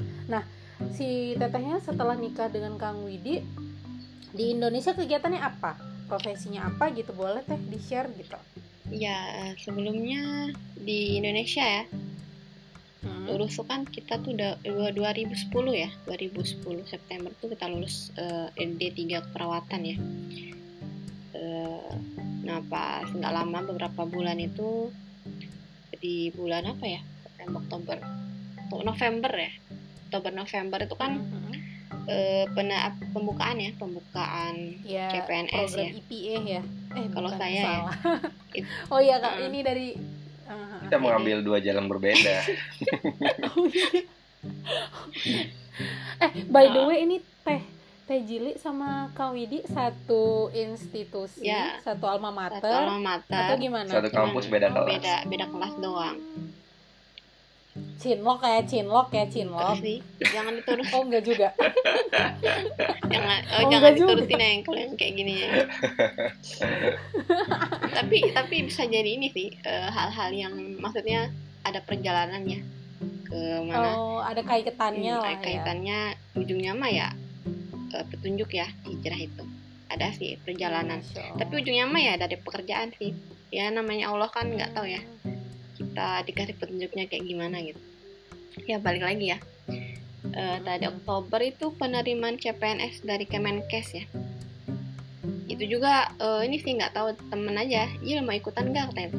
Si 0.92 1.34
tetehnya 1.36 1.80
setelah 1.80 2.16
nikah 2.16 2.48
dengan 2.52 2.76
Kang 2.76 3.04
Widi 3.04 3.40
di 4.32 4.52
Indonesia 4.52 4.92
kegiatannya 4.92 5.40
apa? 5.40 5.76
Profesinya 6.06 6.68
apa 6.70 6.92
gitu 6.92 7.10
boleh 7.16 7.42
teh 7.42 7.58
di 7.58 7.78
share 7.80 8.12
gitu. 8.14 8.36
Ya, 8.92 9.18
sebelumnya 9.58 10.54
di 10.78 11.18
Indonesia 11.18 11.64
ya, 11.64 11.84
Hmm. 13.06 13.22
lulus 13.30 13.54
tuh 13.54 13.62
kan 13.62 13.86
kita 13.86 14.18
tuh 14.18 14.34
udah 14.34 14.58
dua- 14.66 14.90
2010 14.90 15.70
ya 15.78 15.86
2010 16.10 16.82
September 16.90 17.30
tuh 17.38 17.54
kita 17.54 17.70
lulus 17.70 18.10
eh, 18.18 18.50
D3 18.58 19.22
keperawatan 19.30 19.80
ya 19.86 19.96
Eh, 21.36 21.92
nah 22.48 22.64
pas 22.64 23.04
nggak 23.04 23.30
lama 23.30 23.60
beberapa 23.68 24.08
bulan 24.08 24.40
itu 24.40 24.88
di 26.00 26.32
bulan 26.32 26.64
apa 26.66 26.82
ya 26.88 27.00
September 27.22 27.60
Oktober 27.62 27.98
Oh, 28.74 28.82
November 28.82 29.30
ya 29.30 29.52
Oktober 30.16 30.32
November 30.34 30.80
itu 30.80 30.96
kan 30.96 31.12
Mhm. 31.14 31.52
eh, 32.06 32.44
pena- 32.50 32.88
pembukaan 33.10 33.56
ya 33.56 33.70
pembukaan 33.74 34.54
ya, 34.82 35.06
CPNS 35.12 35.52
program 35.68 35.84
ya. 35.84 35.90
IPA 35.92 36.36
ya. 36.48 36.62
Eh, 36.94 37.06
Kalau 37.10 37.28
bukan, 37.28 37.36
saya 37.36 37.52
ya. 37.52 37.62
salah. 37.62 37.94
It- 38.52 38.66
oh 38.92 38.98
iya 38.98 39.16
kak, 39.18 39.34
Uh-uh. 39.34 39.46
ini 39.46 39.58
dari 39.60 39.88
uh, 40.46 40.78
Kita 40.82 40.96
mengambil 40.96 41.36
dua 41.42 41.58
jalan 41.58 41.84
berbeda. 41.84 42.36
eh 46.16 46.30
by 46.46 46.64
the 46.66 46.80
Uh. 46.80 46.88
way 46.88 46.98
ini 47.02 47.16
teh 47.42 47.60
teh 48.06 48.20
Jili 48.22 48.54
sama 48.56 49.10
Kang 49.12 49.34
Widi 49.34 49.66
satu 49.66 50.48
institusi, 50.48 51.42
Ya. 51.44 51.82
satu 51.82 52.06
alma 52.06 52.30
satu 52.30 52.38
mater 52.62 52.70
alma 52.86 53.18
atau 53.18 53.34
mater 53.34 53.56
gimana? 53.58 53.90
Satu 53.90 54.08
kampus 54.10 54.46
beda 54.46 54.70
kelas. 54.70 54.88
beda 54.88 55.14
beda 55.26 55.46
kelas 55.50 55.74
doang 55.76 56.16
Cinlok 57.96 58.40
ya, 58.40 58.60
cinlok 58.62 59.08
ya, 59.10 59.24
cinlok. 59.26 59.74
sih. 59.80 59.98
Jangan 60.20 60.52
diturutin. 60.54 60.92
Oh 60.92 61.02
enggak 61.02 61.22
juga. 61.22 61.48
jangan 63.12 63.38
oh, 63.42 63.56
Oh, 63.56 63.62
jangan 63.66 63.66
enggak 63.66 63.92
juga. 63.96 64.12
diturutin 64.12 64.38
ya 64.38 64.48
yang 64.50 64.62
kalian 64.62 64.90
kayak 64.94 65.12
gini 65.14 65.32
ya. 65.34 65.48
Tapi 67.96 68.16
tapi 68.30 68.54
bisa 68.62 68.84
jadi 68.84 69.08
ini 69.08 69.28
sih 69.28 69.48
eh, 69.56 69.88
hal-hal 69.88 70.30
yang 70.30 70.52
maksudnya 70.78 71.32
ada 71.62 71.80
perjalanannya 71.80 72.60
ke 73.24 73.38
mana. 73.64 73.86
Oh, 73.90 74.20
ada 74.20 74.40
kaitannya 74.40 75.12
Hmm, 75.12 75.22
lah 75.22 75.32
ya. 75.32 75.40
kaitannya 75.40 75.98
ujungnya 76.34 76.72
mah 76.72 76.88
ya 76.88 77.08
eh, 77.90 78.04
petunjuk 78.06 78.52
ya 78.52 78.66
hijrah 78.84 79.18
itu. 79.18 79.42
Ada 79.88 80.12
sih 80.12 80.36
perjalanan. 80.38 81.00
Tapi 81.34 81.52
ujungnya 81.56 81.86
mah 81.86 81.98
ya 81.98 82.14
dari 82.16 82.36
pekerjaan 82.36 82.92
sih. 82.92 83.14
Ya 83.48 83.70
namanya 83.70 84.10
Allah 84.10 84.28
kan 84.28 84.46
nggak 84.46 84.74
tahu 84.74 84.86
ya 84.86 85.00
kita 85.76 86.24
dikasih 86.24 86.56
petunjuknya 86.56 87.04
kayak 87.06 87.24
gimana 87.24 87.60
gitu. 87.60 87.80
Ya 88.64 88.76
balik 88.76 89.04
lagi 89.04 89.30
ya. 89.30 89.38
Eh, 90.26 90.58
tadi 90.58 90.84
Oktober 90.84 91.38
itu 91.40 91.70
penerimaan 91.72 92.34
CPNS 92.34 93.02
dari 93.02 93.24
Kemenkes 93.24 93.88
ya. 93.92 94.04
Itu 95.46 95.64
juga 95.66 96.10
eh, 96.16 96.40
ini 96.44 96.56
sih 96.56 96.74
nggak 96.74 96.92
tahu 96.92 97.08
temen 97.28 97.54
aja 97.54 97.86
iya 98.00 98.20
mau 98.20 98.32
ikutan 98.32 98.68
nggak? 98.68 98.92
katanya. 98.92 99.10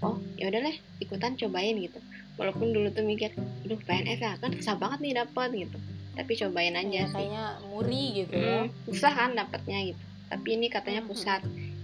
Oh 0.00 0.16
ya 0.34 0.48
udah 0.48 0.60
deh 0.62 0.76
ikutan 0.98 1.34
cobain 1.36 1.76
gitu. 1.76 1.98
Walaupun 2.36 2.72
dulu 2.72 2.88
tuh 2.88 3.04
mikir 3.04 3.32
duh 3.62 3.76
PNS 3.78 4.18
ya 4.18 4.32
kan 4.36 4.50
susah 4.52 4.74
banget 4.74 4.98
nih 5.00 5.14
dapat 5.16 5.48
gitu. 5.54 5.78
Tapi 6.10 6.32
cobain 6.36 6.74
aja 6.74 6.88
Ya, 6.90 7.04
sih. 7.06 7.14
kayaknya 7.14 7.44
muri 7.68 8.02
gitu 8.18 8.34
ya. 8.34 8.56
Hmm, 8.60 8.68
susah 8.84 9.12
kan 9.12 9.30
dapatnya 9.32 9.78
gitu. 9.86 10.02
Tapi 10.28 10.48
ini 10.54 10.66
katanya 10.68 11.02
Mhm. 11.02 11.08
pusat. 11.08 11.40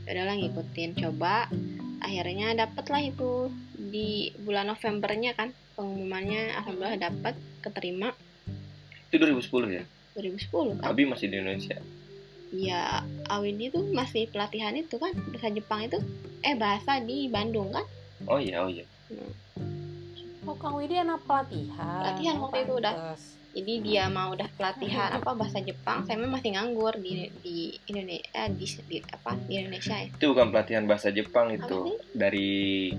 Ya 0.06 0.10
udahlah 0.12 0.36
ngikutin 0.38 0.90
coba 0.96 1.50
akhirnya 1.98 2.52
dapet 2.54 2.84
lah 2.86 3.02
itu 3.02 3.48
di 3.72 4.32
bulan 4.38 4.68
Novembernya 4.68 5.32
kan 5.32 5.50
pengumumannya 5.74 6.54
alhamdulillah 6.54 7.00
dapat 7.00 7.34
keterima 7.60 8.12
Itu 9.06 9.16
2010 9.16 9.76
ya. 9.76 9.84
2010 10.16 10.80
kan 10.80 10.86
Abi 10.88 11.04
masih 11.04 11.28
di 11.28 11.36
Indonesia. 11.38 11.76
ya 12.48 13.02
Awindi 13.28 13.68
tuh 13.68 13.84
masih 13.90 14.30
pelatihan 14.30 14.72
itu 14.72 14.96
kan 14.96 15.12
bahasa 15.12 15.48
Jepang 15.50 15.84
itu 15.84 15.98
eh 16.40 16.54
bahasa 16.54 16.98
di 16.98 17.26
Bandung 17.26 17.70
kan 17.70 17.84
Oh 18.24 18.40
iya, 18.40 18.64
oh 18.64 18.70
iya. 18.72 18.82
Oh, 20.42 20.56
Kang 20.56 20.78
Widi 20.78 20.96
anak 20.96 21.20
pelatihan. 21.26 22.00
Pelatihan 22.00 22.36
waktu 22.40 22.64
itu 22.64 22.72
udah. 22.80 22.94
Jadi 23.56 23.72
dia 23.80 24.04
mau 24.06 24.30
udah 24.30 24.52
pelatihan 24.52 25.16
apa 25.16 25.32
bahasa 25.32 25.58
Jepang 25.58 26.04
saya 26.04 26.20
masih 26.20 26.52
nganggur 26.52 26.92
di 26.94 27.12
di 27.40 27.56
Indonesia 27.86 28.20
di, 28.50 28.66
di 28.84 28.96
apa 29.00 29.32
di 29.40 29.52
Indonesia 29.56 29.96
ya 29.96 30.06
Itu 30.10 30.30
bukan 30.30 30.48
pelatihan 30.50 30.84
bahasa 30.84 31.08
Jepang 31.08 31.50
itu. 31.50 31.96
Dari 32.12 32.92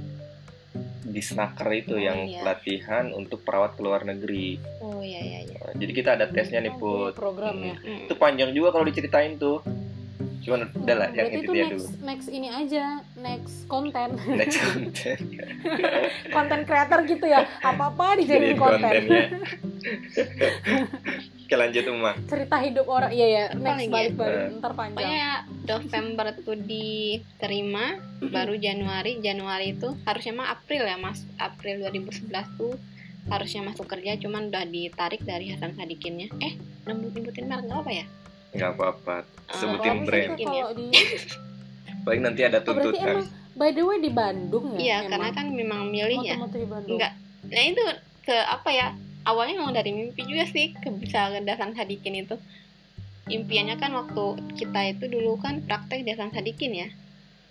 di 1.07 1.21
Snaker 1.23 1.69
itu 1.71 1.93
Oh, 1.93 2.01
yang 2.01 2.25
iya. 2.25 2.41
pelatihan 2.41 3.09
untuk 3.11 3.39
perawat 3.41 3.73
ke 3.73 3.81
luar 3.81 4.03
negeri. 4.03 4.59
oh 4.81 4.99
iya 4.99 5.21
iya 5.21 5.39
iya 5.45 5.59
Jadi 5.73 5.91
kita 5.93 6.09
ada 6.13 6.27
tesnya 6.27 6.59
nih, 6.59 6.73
Put. 6.73 7.15
program 7.15 7.55
Hmm. 7.55 7.67
ya. 7.67 7.75
Mm. 7.79 8.05
Itu 8.05 8.15
panjang 8.15 8.51
juga 8.51 8.69
kalau 8.71 8.83
diceritain 8.83 9.37
tuh. 9.37 9.63
Cuman 10.37 10.63
udah 10.73 10.95
lah 10.95 11.09
yang 11.11 11.27
itu 11.29 11.39
itu 11.41 11.51
dia 11.51 11.63
next, 11.65 11.73
dulu. 11.75 11.87
next 12.03 12.27
ini 12.29 12.47
aja, 12.49 12.83
next 13.15 13.55
konten, 13.67 14.09
Next 14.31 14.57
content. 14.63 15.21
konten 16.29 16.59
creator 16.63 16.99
gitu 17.03 17.25
ya. 17.25 17.43
Apa-apa 17.61 18.15
dijadiin 18.15 18.31
Jadiin 18.49 18.57
konten. 18.57 18.79
kontennya. 18.81 19.25
Oke 21.47 21.55
lanjut 21.55 21.83
Uma. 21.87 22.11
Cerita 22.27 22.59
hidup 22.59 22.85
orang, 22.91 23.11
iya 23.15 23.27
ya. 23.27 23.43
Next 23.55 23.63
lagi 23.63 23.87
ya? 23.87 23.91
balik-balik, 23.95 24.35
Eh. 24.35 24.57
ntar 24.59 24.73
panjang. 24.75 24.97
Pokoknya 24.99 25.29
November 25.63 26.25
tuh 26.43 26.57
diterima, 26.59 27.85
baru 28.19 28.53
Januari, 28.59 29.11
Januari 29.23 29.67
itu 29.71 29.95
harusnya 30.03 30.33
mah 30.35 30.47
April 30.51 30.83
ya 30.83 30.99
mas, 30.99 31.23
April 31.39 31.87
2011 31.87 32.51
tuh 32.59 32.75
harusnya 33.27 33.63
masuk 33.63 33.87
kerja, 33.87 34.19
cuman 34.19 34.51
udah 34.51 34.67
ditarik 34.67 35.23
dari 35.23 35.51
Hasan 35.51 35.75
Sadikinnya. 35.75 36.27
Eh, 36.39 36.59
nyebut 36.83 37.15
nyebutin 37.15 37.47
merek 37.47 37.63
nggak 37.63 37.79
apa 37.79 37.91
ya? 37.95 38.05
Nggak 38.51 38.71
apa-apa. 38.75 39.15
Ah, 39.47 39.55
Sebutin 39.55 39.95
sih, 39.95 40.03
brand. 40.03 40.31
Kalau 40.35 40.71
di, 40.75 40.85
Paling 42.07 42.21
nanti 42.23 42.41
ada 42.43 42.59
oh, 42.59 42.71
berarti 42.71 42.87
tuntutan. 42.91 43.07
emang 43.19 43.27
by 43.55 43.69
the 43.71 43.83
way 43.83 43.97
di 43.99 44.11
Bandung 44.11 44.65
ya? 44.75 44.79
Iya, 44.79 44.97
karena 45.11 45.29
kan 45.31 45.45
memang 45.51 45.79
milih 45.87 46.19
ya. 46.23 46.35
Moto-moto 46.35 46.57
di 46.59 46.67
Bandung. 46.67 46.97
Enggak. 46.99 47.11
Nah 47.47 47.63
itu 47.63 47.83
ke 48.23 48.35
apa 48.35 48.69
ya? 48.71 48.87
Awalnya 49.27 49.59
memang 49.59 49.75
dari 49.75 49.91
mimpi 49.91 50.23
juga 50.23 50.47
sih 50.47 50.71
ke 50.71 50.87
bisa 50.89 51.27
ke 51.29 51.43
Hasan 51.43 51.75
Sadikin 51.75 52.23
itu. 52.23 52.39
Impiannya 53.27 53.75
kan 53.75 53.91
waktu 53.91 54.23
kita 54.55 54.81
itu 54.87 55.05
dulu 55.05 55.35
kan 55.35 55.59
praktek 55.59 56.01
di 56.01 56.15
Hasan 56.15 56.31
Sadikin 56.31 56.71
ya, 56.73 56.87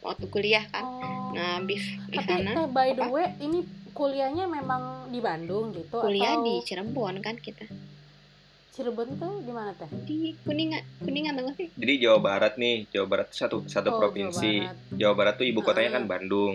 waktu 0.00 0.24
kuliah 0.26 0.64
kan. 0.66 0.80
Oh. 0.82 1.36
Nah, 1.36 1.60
habis 1.60 1.84
di 2.08 2.16
Tapi 2.16 2.24
sana 2.24 2.50
Teh, 2.56 2.66
by 2.66 2.88
the 2.90 3.04
apa? 3.04 3.12
way 3.12 3.28
ini 3.38 3.60
kuliahnya 3.92 4.44
memang 4.46 5.12
di 5.12 5.20
Bandung 5.20 5.72
gitu 5.72 6.00
kuliah 6.00 6.32
atau 6.32 6.44
di 6.44 6.54
Cirebon 6.62 7.20
kan 7.20 7.36
kita. 7.36 7.68
Cirebon 8.72 9.16
tuh 9.16 9.40
di 9.40 9.52
mana 9.52 9.72
teh? 9.72 9.88
Di 10.04 10.36
Kuningan, 10.38 10.80
Kuningan 11.00 11.32
tahu 11.32 11.44
nggak 11.44 11.56
sih? 11.56 11.68
Jadi 11.72 11.92
Jawa 11.98 12.18
Barat 12.20 12.56
nih, 12.56 12.84
Jawa 12.90 13.06
Barat 13.06 13.26
tuh 13.26 13.38
satu 13.38 13.56
satu 13.66 13.88
Oh, 13.90 13.96
provinsi. 13.98 14.52
Jawa 14.60 14.68
Barat. 14.68 14.96
Jawa 14.96 15.12
Barat 15.14 15.34
tuh 15.34 15.46
ibu 15.46 15.60
kotanya 15.60 15.90
Ah. 15.92 15.96
kan 15.96 16.04
Bandung. 16.06 16.54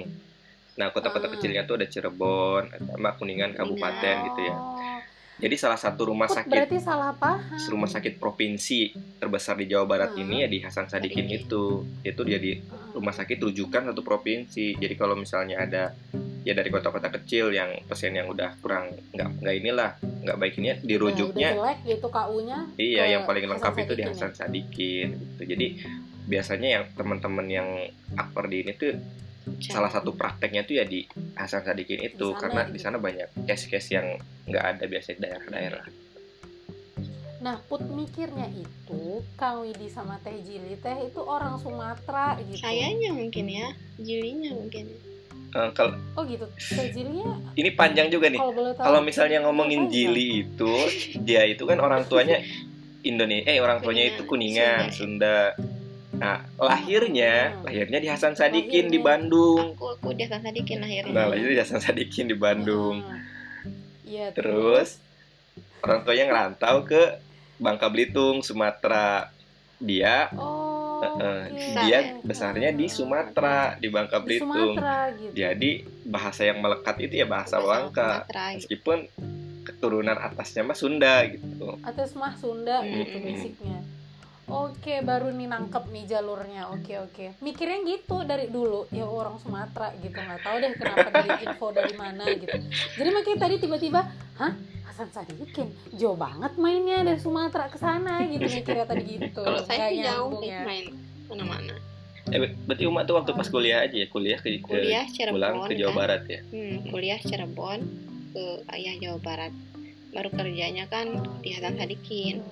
Nah, 0.72 0.88
kota-kota 0.90 1.26
Ah. 1.26 1.32
kecilnya 1.32 1.62
tuh 1.64 1.78
ada 1.78 1.86
Cirebon, 1.86 2.70
sama 2.88 3.10
Kuningan 3.14 3.54
kabupaten 3.54 4.16
Oh. 4.18 4.26
gitu 4.28 4.42
ya. 4.44 4.56
Jadi 5.42 5.56
salah 5.58 5.76
satu 5.76 6.08
rumah 6.08 6.30
sakit 6.30 6.54
berarti 6.54 6.78
salah 6.78 7.12
paham. 7.12 7.58
rumah 7.68 7.90
sakit 7.90 8.16
provinsi 8.16 8.80
terbesar 9.18 9.58
di 9.58 9.66
Jawa 9.66 9.84
Barat 9.84 10.14
Ah. 10.14 10.22
ini 10.22 10.46
ya 10.46 10.48
di 10.48 10.62
Hasan 10.62 10.86
Sadikin 10.86 11.26
Sadikin. 11.26 11.42
itu. 11.42 11.64
Itu 12.06 12.22
dia 12.22 12.38
di 12.38 12.62
rumah 12.92 13.10
sakit 13.10 13.42
rujukan 13.42 13.90
satu 13.90 14.02
provinsi. 14.02 14.78
Jadi 14.78 14.94
kalau 14.94 15.18
misalnya 15.18 15.60
ada 15.60 15.84
ya 16.42 16.54
dari 16.54 16.70
kota-kota 16.70 17.10
kecil 17.12 17.50
yang 17.50 17.74
pasien 17.86 18.14
yang 18.14 18.26
udah 18.26 18.58
kurang 18.58 18.90
nggak 19.12 19.42
nggak 19.42 19.56
inilah 19.58 19.92
nggak 20.02 20.38
baik 20.38 20.58
ini 20.58 20.74
dirujuknya 20.80 21.54
jelek 21.54 21.80
gitu 21.86 22.08
KU-nya. 22.08 22.60
Iya, 22.78 23.04
yang 23.12 23.24
paling 23.26 23.46
Hasan 23.46 23.54
lengkap 23.58 23.74
itu 23.76 23.94
di 23.94 24.02
Sadikin 24.02 24.06
ya? 24.06 24.14
Hasan 24.14 24.34
Sadikin 24.34 25.08
gitu. 25.18 25.42
Jadi 25.46 25.68
biasanya 26.22 26.68
yang 26.70 26.84
teman-teman 26.94 27.46
yang 27.46 27.68
aktor 28.14 28.46
di 28.46 28.62
ini 28.62 28.74
tuh 28.74 28.94
salah 29.62 29.90
satu 29.90 30.14
prakteknya 30.14 30.62
tuh 30.64 30.78
ya 30.78 30.86
di 30.86 31.06
Hasan 31.34 31.66
Sadikin 31.66 32.02
itu 32.02 32.14
Di 32.14 32.34
sana 32.34 32.40
karena 32.42 32.62
gitu. 32.68 32.74
di 32.74 32.80
sana 32.80 32.98
banyak 33.02 33.28
case-case 33.46 33.90
yang 33.98 34.08
nggak 34.48 34.66
ada 34.78 34.84
biasanya 34.86 35.16
di 35.18 35.24
daerah-daerah. 35.26 35.86
Nah, 37.42 37.58
Put 37.66 37.82
mikirnya 37.90 38.46
itu 38.54 39.26
Kang 39.34 39.66
Widi 39.66 39.90
sama 39.90 40.22
Teh 40.22 40.38
Jili 40.46 40.78
Teh 40.78 41.10
itu 41.10 41.22
orang 41.26 41.58
Sumatera 41.58 42.38
gitu. 42.38 42.62
Sayanya 42.62 43.18
mungkin 43.18 43.50
ya, 43.50 43.74
jilinya 43.98 44.54
mungkin. 44.54 44.94
Eh, 45.52 45.70
kalau 45.74 45.98
Oh 46.14 46.24
gitu. 46.30 46.46
Teh 46.54 46.94
Jilinya 46.94 47.34
ini 47.58 47.74
panjang 47.74 48.14
juga 48.14 48.30
nih. 48.30 48.40
kalau 48.78 49.02
misalnya 49.02 49.42
ngomongin 49.42 49.90
Panjang. 49.90 50.14
Jili 50.14 50.28
itu, 50.46 50.74
dia 51.26 51.42
itu 51.50 51.66
kan 51.66 51.82
orang 51.82 52.06
tuanya 52.06 52.40
Indonesia, 53.02 53.50
eh 53.50 53.58
orang 53.58 53.82
tuanya 53.82 54.04
itu 54.14 54.22
Kuningan, 54.30 54.94
Kuningan, 54.94 54.94
Sunda. 54.94 55.38
Nah, 56.22 56.38
lahirnya, 56.56 57.50
Hmm. 57.52 57.66
lahirnya 57.66 57.98
di 57.98 58.06
Hasan 58.06 58.38
Sadikin 58.38 58.88
di 58.88 58.96
Lahirnya. 58.96 59.06
Bandung. 59.26 59.74
aku 59.74 59.86
aku 59.92 60.10
di 60.14 60.22
Hasan 60.22 60.42
Sadikin 60.44 60.78
lahirnya 60.80 61.10
Nah, 61.12 61.26
lahirnya 61.26 61.52
di 61.52 61.60
Hasan 61.60 61.82
Sadikin 61.82 62.26
di 62.30 62.38
Bandung. 62.38 63.02
Hmm. 63.02 63.20
Iya. 64.06 64.30
Terus 64.32 65.02
orang 65.82 66.06
tuanya 66.06 66.26
ngerantau 66.28 66.86
ke 66.86 67.18
Bangka 67.58 67.90
Belitung, 67.90 68.42
Sumatera. 68.42 69.34
Dia 69.78 70.30
Oh. 70.32 71.02
eh, 71.18 71.50
oke. 71.50 71.74
dia 71.82 72.00
besarnya 72.22 72.70
di 72.70 72.86
Sumatera, 72.86 73.74
di 73.76 73.90
Bangka 73.90 74.22
Di 74.22 74.26
Belitung. 74.38 74.78
Sumatera 74.78 75.10
gitu. 75.12 75.34
Jadi 75.34 75.72
bahasa 76.06 76.42
yang 76.44 76.62
melekat 76.62 77.02
itu 77.02 77.14
ya 77.16 77.26
bahasa 77.26 77.58
Bangka. 77.58 78.22
Sumatera 78.22 78.46
gitu. 78.46 78.58
Meskipun 78.62 78.98
keturunan 79.64 80.14
atasnya 80.16 80.62
mah 80.62 80.78
Sunda 80.78 81.26
gitu. 81.26 81.82
Atas 81.82 82.14
mah 82.14 82.34
Sunda 82.36 82.82
gitu 82.84 83.18
basicnya. 83.18 83.82
Oke, 84.52 85.00
baru 85.00 85.32
nih 85.32 85.48
nangkep 85.48 85.84
nih 85.88 86.04
jalurnya. 86.06 86.68
Oke, 86.70 87.00
oke. 87.00 87.40
Mikirnya 87.40 87.80
gitu 87.88 88.22
dari 88.22 88.48
dulu. 88.48 88.84
Ya 88.92 89.08
orang 89.08 89.40
Sumatera 89.40 89.96
gitu. 89.98 90.14
nggak 90.14 90.42
tahu 90.42 90.56
deh 90.60 90.72
kenapa 90.76 91.08
dari 91.10 91.32
info 91.42 91.72
dari 91.72 91.94
mana 91.96 92.24
gitu. 92.36 92.58
Jadi 93.00 93.10
makanya 93.10 93.38
tadi 93.40 93.56
tiba-tiba, 93.58 94.02
hah? 94.38 94.52
Hasan 94.84 95.08
Sadikin 95.08 95.72
jauh 95.96 96.20
banget 96.20 96.52
mainnya 96.60 97.00
dari 97.00 97.16
Sumatera 97.16 97.72
ke 97.72 97.80
sana 97.80 98.28
gitu 98.28 98.44
mikirnya 98.44 98.84
tadi 98.84 99.04
gitu. 99.08 99.40
kalau 99.40 99.64
saya 99.64 99.88
sih 99.88 100.04
jauh 100.04 100.44
ya. 100.44 100.68
main 100.68 100.92
mana-mana 101.32 101.80
Eh, 102.28 102.38
berarti 102.68 102.86
Uma 102.86 103.02
tuh 103.02 103.16
waktu 103.18 103.32
pas 103.32 103.48
kuliah 103.48 103.82
aja 103.82 103.98
ya, 103.98 104.06
kuliah 104.06 104.38
ke, 104.38 104.60
ke- 104.60 104.68
kuliah 104.68 105.08
Cirebon 105.08 105.34
pulang 105.40 105.56
ke 105.66 105.74
Jawa 105.74 105.90
kan. 105.90 105.98
Barat 105.98 106.22
ya. 106.28 106.40
Hmm, 106.44 106.76
kuliah 106.92 107.18
Cirebon 107.18 107.80
ke 108.36 108.44
ayah 108.68 108.94
Jawa 109.00 109.18
Barat 109.24 109.54
baru 110.12 110.30
kerjanya 110.30 110.86
kan 110.86 111.08
di 111.40 111.50
Hasan 111.50 111.80
Sadikin 111.80 112.44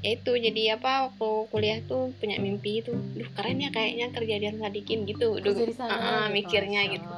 ya 0.00 0.16
itu 0.16 0.32
jadi 0.32 0.80
apa 0.80 1.12
waktu 1.12 1.28
kuliah 1.52 1.78
tuh 1.84 2.12
punya 2.16 2.40
mimpi 2.40 2.80
itu 2.80 2.92
duh 2.92 3.28
keren 3.36 3.60
ya 3.60 3.68
kayaknya 3.68 4.08
kerja 4.12 4.34
di 4.40 4.46
Sadikin 4.56 5.04
gitu. 5.04 5.36
Duh 5.40 5.52
ah, 5.52 6.28
gitu, 6.28 6.32
mikirnya 6.32 6.80
gitu. 6.88 7.08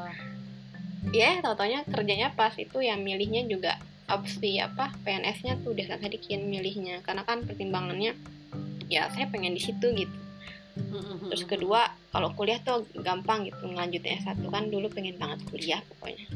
Ya 1.15 1.39
taunya 1.43 1.87
kerjanya 1.87 2.35
pas 2.35 2.55
itu 2.59 2.83
ya 2.83 2.99
milihnya 2.99 3.47
juga 3.47 3.79
opsi 4.11 4.59
apa 4.59 4.91
PNS-nya 5.07 5.62
tuh 5.62 5.75
di 5.79 5.87
Hasan 5.87 6.03
Sadikin 6.03 6.51
milihnya. 6.51 7.03
Karena 7.07 7.23
kan 7.23 7.47
pertimbangannya 7.47 8.19
ya 8.91 9.07
saya 9.15 9.31
pengen 9.31 9.55
di 9.55 9.62
situ 9.62 9.95
gitu. 9.95 10.17
Terus 11.31 11.45
kedua 11.47 11.87
kalau 12.11 12.35
kuliah 12.35 12.59
tuh 12.65 12.89
gampang 12.99 13.47
gitu 13.47 13.62
ngelanjutin 13.62 14.25
S1 14.25 14.43
kan 14.49 14.73
dulu 14.73 14.89
pengen 14.89 15.21
banget 15.21 15.45
kuliah 15.53 15.85
pokoknya 15.85 16.27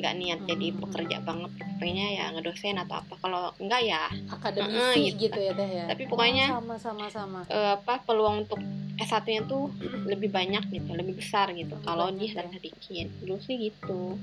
nggak 0.00 0.14
niat 0.16 0.40
jadi 0.44 0.66
Hmm. 0.68 0.80
pekerja 0.82 1.16
banget 1.20 1.50
pengennya 1.76 2.08
ya 2.10 2.24
ngedosen 2.30 2.76
atau 2.76 2.96
apa 2.98 3.14
kalau 3.16 3.52
enggak 3.56 3.82
ya 3.82 4.02
akademisi 4.28 4.80
Heeh, 5.02 5.12
gitu. 5.14 5.22
gitu 5.28 5.38
ya 5.38 5.52
teh 5.52 5.70
ya. 5.70 5.84
Tapi 5.86 6.02
pokoknya- 6.06 6.48
Oh, 6.50 6.58
sama 6.58 6.76
sama 6.76 7.06
sama. 7.08 7.40
eh, 7.46 7.72
apa 7.74 8.00
peluang 8.00 8.42
untuk 8.42 8.60
S1 8.96 9.24
nya 9.26 9.42
tuh 9.42 9.72
lebih 10.04 10.28
banyak 10.28 10.68
gitu 10.68 10.90
lebih 10.90 11.16
besar 11.16 11.52
gitu 11.52 11.72
Lebih 11.72 11.82
kalau 11.82 12.08
di 12.10 12.26
ya. 12.26 12.44
Sadikin 12.44 13.06
dulu 13.18 13.36
sih 13.38 13.56
gitu 13.58 14.16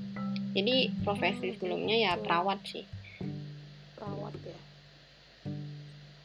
jadi 0.50 0.74
profesi 1.00 1.46
Oh, 1.46 1.52
sebelumnya 1.52 1.96
ya 1.96 2.12
gitu. 2.12 2.22
perawat 2.24 2.58
sih 2.64 2.84
perawat 3.94 4.34
ya 4.40 4.58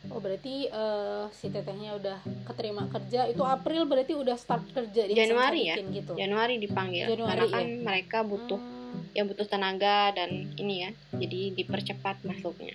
oh 0.05 0.19
berarti 0.19 0.67
eh, 0.67 1.25
si 1.31 1.49
tetehnya 1.49 1.95
udah 1.95 2.17
keterima 2.45 2.85
kerja 2.87 3.25
itu 3.25 3.41
April 3.41 3.87
berarti 3.87 4.13
udah 4.13 4.35
start 4.35 4.69
kerja 4.69 5.01
di 5.03 5.13
Januari 5.15 5.61
ya? 5.65 5.75
Gitu 5.79 6.13
Januari 6.13 6.59
dipanggil 6.59 7.07
Januari, 7.07 7.39
karena 7.39 7.45
kan 7.49 7.65
ya? 7.65 7.81
mereka 7.81 8.17
butuh 8.21 8.59
Hmm, 8.59 8.72
ya 9.13 9.23
butuh 9.23 9.45
tenaga 9.45 10.11
dan 10.11 10.29
ini 10.57 10.75
ya 10.83 10.89
jadi 11.13 11.53
dipercepat 11.53 12.21
masuknya 12.23 12.73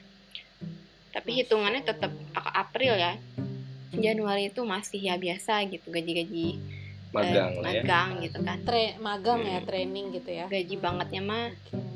tapi 1.11 1.35
hitungannya 1.35 1.83
tetap. 1.83 2.15
April 2.55 2.95
ya 2.95 3.19
Januari 3.91 4.47
itu 4.47 4.63
masih 4.63 5.01
ya 5.01 5.19
biasa 5.19 5.67
gitu 5.67 5.91
gaji-gaji 5.91 6.59
Magang 7.09 7.57
eh, 7.57 7.73
ya. 7.73 7.83
magang 7.83 8.09
gitu 8.21 8.39
kan 8.45 8.61
Tra- 8.63 8.95
magang 9.01 9.41
ya 9.43 9.59
Hmm. 9.59 9.67
training 9.67 10.13
gitu 10.13 10.31
ya 10.31 10.45
gaji 10.47 10.75
bangetnya 10.77 11.23
mah 11.25 11.47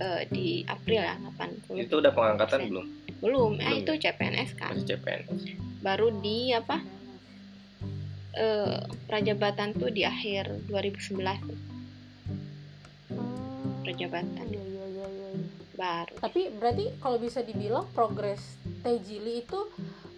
eh, 0.00 0.22
di 0.26 0.64
April 0.64 1.04
ya 1.04 1.14
80 1.20 1.78
Itu 1.78 2.00
udah 2.00 2.10
pengangkatan 2.10 2.66
belum? 2.66 2.86
belum 3.22 3.52
eh 3.60 3.74
itu 3.78 3.92
ya? 3.94 4.10
CPNS 4.10 4.50
kan 4.56 4.72
Masih 4.74 4.98
CPNS. 4.98 5.40
baru 5.78 6.08
di 6.18 6.50
apa 6.50 6.80
eh, 8.34 8.78
prajabatan 9.06 9.76
tuh 9.76 9.92
di 9.92 10.02
akhir 10.02 10.66
2011 10.66 11.71
tuh, 13.82 13.90
prajabatan 13.90 14.46
iya, 14.46 14.62
iya, 14.62 14.84
iya, 14.86 15.06
iya, 15.10 15.28
iya. 15.34 15.46
baru. 15.74 16.14
Tapi 16.22 16.40
berarti 16.54 16.84
kalau 17.02 17.18
bisa 17.18 17.42
dibilang 17.42 17.90
progres 17.90 18.40
Tejili 18.86 19.42
itu 19.42 19.60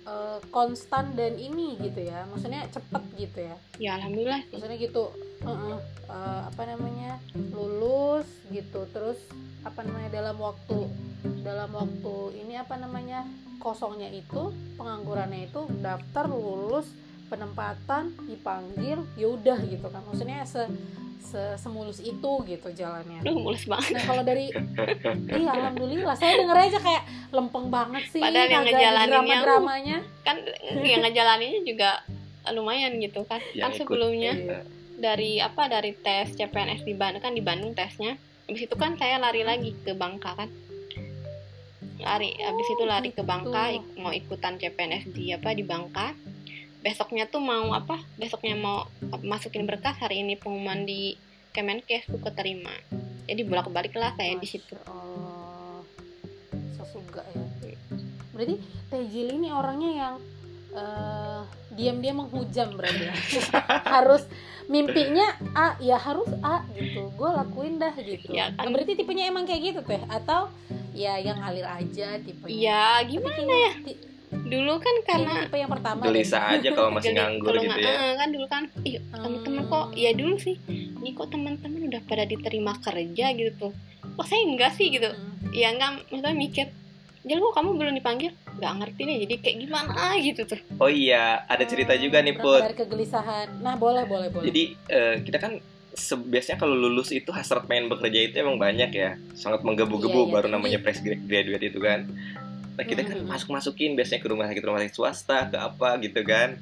eh, 0.04 0.38
konstan 0.52 1.16
dan 1.16 1.40
ini 1.40 1.80
gitu 1.80 2.04
ya. 2.04 2.28
Maksudnya 2.28 2.68
cepet 2.68 3.02
gitu 3.16 3.38
ya. 3.40 3.56
Ya 3.80 3.90
alhamdulillah 3.96 4.44
sih. 4.52 4.60
Maksudnya 4.60 4.78
gitu 4.78 5.04
uh-uh, 5.44 5.80
uh, 6.08 6.40
apa 6.52 6.62
namanya 6.68 7.16
lulus 7.56 8.28
gitu. 8.52 8.84
Terus 8.92 9.16
apa 9.64 9.80
namanya 9.80 10.20
dalam 10.20 10.36
waktu 10.36 10.92
dalam 11.40 11.72
waktu 11.72 12.44
ini 12.44 12.60
apa 12.60 12.76
namanya 12.76 13.24
kosongnya 13.60 14.12
itu 14.12 14.52
penganggurannya 14.76 15.48
itu 15.48 15.64
daftar 15.80 16.28
lulus 16.28 16.84
penempatan 17.26 18.12
dipanggil 18.24 18.98
ya 19.14 19.26
udah 19.26 19.58
gitu 19.62 19.86
kan. 19.86 20.02
Maksudnya 20.04 20.44
se, 20.44 20.62
se- 21.20 21.56
semulus 21.56 21.98
itu 21.98 22.32
gitu 22.44 22.68
jalannya. 22.70 23.20
Duh 23.20 23.34
mulus 23.34 23.64
banget. 23.64 23.96
Nah 23.96 24.02
kalau 24.04 24.22
dari 24.22 24.52
iya 25.40 25.50
alhamdulillah. 25.52 26.14
Saya 26.14 26.36
denger 26.36 26.56
aja 26.58 26.78
kayak 26.78 27.02
lempeng 27.30 27.66
banget 27.68 28.04
sih 28.08 28.20
Padahal 28.20 28.46
yang 28.46 28.64
ngejalaninnya, 28.64 29.10
drama 29.10 29.34
dramanya 29.42 29.98
kan 30.20 30.36
yang 30.78 31.02
ngejalaninnya 31.02 31.60
juga 31.62 31.90
lumayan 32.50 32.96
gitu 32.98 33.24
kan. 33.24 33.40
Yang 33.50 33.58
kan 33.58 33.70
ikut. 33.70 33.80
sebelumnya 33.80 34.32
Iya. 34.34 34.58
dari 34.94 35.30
apa 35.38 35.66
dari 35.66 35.90
tes 35.96 36.32
CPNS 36.32 36.82
di 36.82 36.94
Bandung 36.94 37.20
kan 37.20 37.32
di 37.32 37.40
Bandung 37.40 37.72
tesnya. 37.72 38.14
Habis 38.44 38.62
itu 38.62 38.76
kan 38.76 38.94
saya 38.94 39.16
lari 39.16 39.40
lagi 39.40 39.72
ke 39.74 39.92
Bangka 39.92 40.36
kan. 40.36 40.52
Lari 41.96 42.36
habis 42.36 42.68
itu 42.68 42.84
lari 42.84 43.10
ke 43.10 43.22
Bangka 43.22 43.72
ik- 43.72 43.96
mau 43.96 44.12
ikutan 44.12 44.54
CPNS 44.54 45.08
di 45.08 45.30
apa 45.30 45.50
di 45.50 45.62
Bangka 45.62 46.12
besoknya 46.84 47.24
tuh 47.24 47.40
mau 47.40 47.72
apa 47.72 47.96
besoknya 48.20 48.54
mau 48.54 48.84
masukin 49.24 49.64
berkas 49.64 49.96
hari 49.96 50.20
ini 50.20 50.36
pengumuman 50.36 50.84
di 50.84 51.16
Kemenkes 51.56 52.12
tuh 52.12 52.20
keterima 52.20 52.76
jadi 53.24 53.40
bolak 53.48 53.72
balik 53.72 53.96
lah 53.96 54.12
saya 54.14 54.36
di 54.36 54.44
situ 54.44 54.76
Allah. 54.84 55.80
Sesuga 56.76 57.24
ya. 57.32 57.44
Berarti 58.36 58.56
Tejil 58.92 59.28
ini 59.40 59.48
orangnya 59.48 59.90
yang 59.90 60.14
eh, 60.76 61.40
diam-diam 61.72 62.20
menghujam 62.20 62.76
berarti 62.76 63.08
ya. 63.08 63.14
harus 63.96 64.28
mimpinya 64.68 65.36
A 65.56 65.76
ya 65.80 65.96
harus 65.96 66.28
A 66.44 66.68
gitu. 66.76 67.08
Gue 67.16 67.30
lakuin 67.32 67.80
dah 67.80 67.96
gitu. 67.96 68.28
Ya 68.28 68.52
kan. 68.52 68.68
Berarti 68.68 68.92
tipenya 68.92 69.32
emang 69.32 69.48
kayak 69.48 69.72
gitu 69.72 69.80
teh 69.88 70.04
atau 70.04 70.52
ya 70.92 71.16
yang 71.16 71.40
ngalir 71.40 71.64
aja 71.64 72.20
tipenya. 72.20 72.52
ya 72.52 72.84
Tapi 73.00 73.08
gimana 73.08 73.56
ti- 73.88 74.00
dulu 74.36 74.74
kan 74.76 74.94
karena 75.04 75.32
tipe 75.42 75.56
yang 75.56 75.68
pertama 75.68 76.00
deh. 76.00 76.08
Gelisah 76.10 76.42
aja 76.52 76.68
kalau 76.70 76.90
masih 76.90 77.12
nganggur 77.12 77.48
kalau 77.48 77.62
gitu 77.62 77.78
ya. 77.78 77.92
eh, 77.92 78.12
kan 78.14 78.28
dulu 78.28 78.46
kan 78.46 78.62
ih 78.82 78.94
teman-teman 79.08 79.60
Hmm. 79.60 79.70
kok 79.70 79.86
ya 79.94 80.10
dulu 80.12 80.34
sih 80.36 80.56
ini 80.68 81.10
kok 81.10 81.28
teman-teman 81.28 81.80
udah 81.86 82.02
pada 82.02 82.24
diterima 82.24 82.72
kerja 82.76 83.26
gitu 83.32 83.50
tuh 83.58 83.72
kok 84.04 84.26
saya 84.26 84.42
enggak 84.42 84.72
sih 84.72 84.88
gitu 84.88 85.06
Hmm. 85.06 85.50
ya 85.50 85.70
enggak 85.70 85.90
maksudnya 86.04 86.32
mikir 86.32 86.66
jadi 87.22 87.38
kok 87.40 87.54
kamu 87.54 87.70
belum 87.74 87.94
dipanggil 87.94 88.30
nggak 88.54 88.72
ngerti 88.76 89.00
nih 89.02 89.16
jadi 89.22 89.34
kayak 89.38 89.56
gimana 89.60 89.94
gitu 90.18 90.42
tuh 90.44 90.60
Oh 90.76 90.86
iya, 90.86 91.22
ada 91.44 91.64
cerita 91.64 91.94
juga 91.94 92.18
nih 92.18 92.34
Put. 92.34 92.60
Dari 92.60 92.76
kegelisahan. 92.76 93.58
Nah 93.58 93.74
boleh 93.74 94.04
boleh 94.04 94.28
boleh. 94.28 94.44
Jadi 94.44 94.62
eh, 94.86 95.14
kita 95.20 95.38
kan 95.38 95.56
biasanya 96.20 96.58
kalau 96.58 96.74
lulus 96.74 97.10
itu 97.10 97.30
hasrat 97.30 97.64
pengen 97.64 97.86
bekerja 97.86 98.20
itu 98.24 98.36
emang 98.36 98.58
banyak 98.58 98.90
ya, 98.90 99.14
sangat 99.32 99.62
menggebu-gebu 99.62 100.10
Iya, 100.12 100.20
iya, 100.20 100.32
baru 100.32 100.44
tinggi. 100.44 100.54
namanya 100.54 100.78
fresh 100.80 101.00
gra- 101.00 101.22
graduate 101.22 101.64
itu 101.64 101.78
kan. 101.78 102.00
Nah 102.74 102.82
kita 102.82 103.02
kan 103.02 103.16
Mhm. 103.16 103.26
masuk-masukin 103.26 103.94
biasanya 103.94 104.18
ke 104.18 104.28
rumah 104.28 104.46
sakit 104.46 104.62
rumah 104.62 104.80
sakit 104.80 104.94
swasta 104.94 105.46
ke 105.46 105.56
apa 105.56 105.98
gitu 105.98 106.20
kan. 106.22 106.58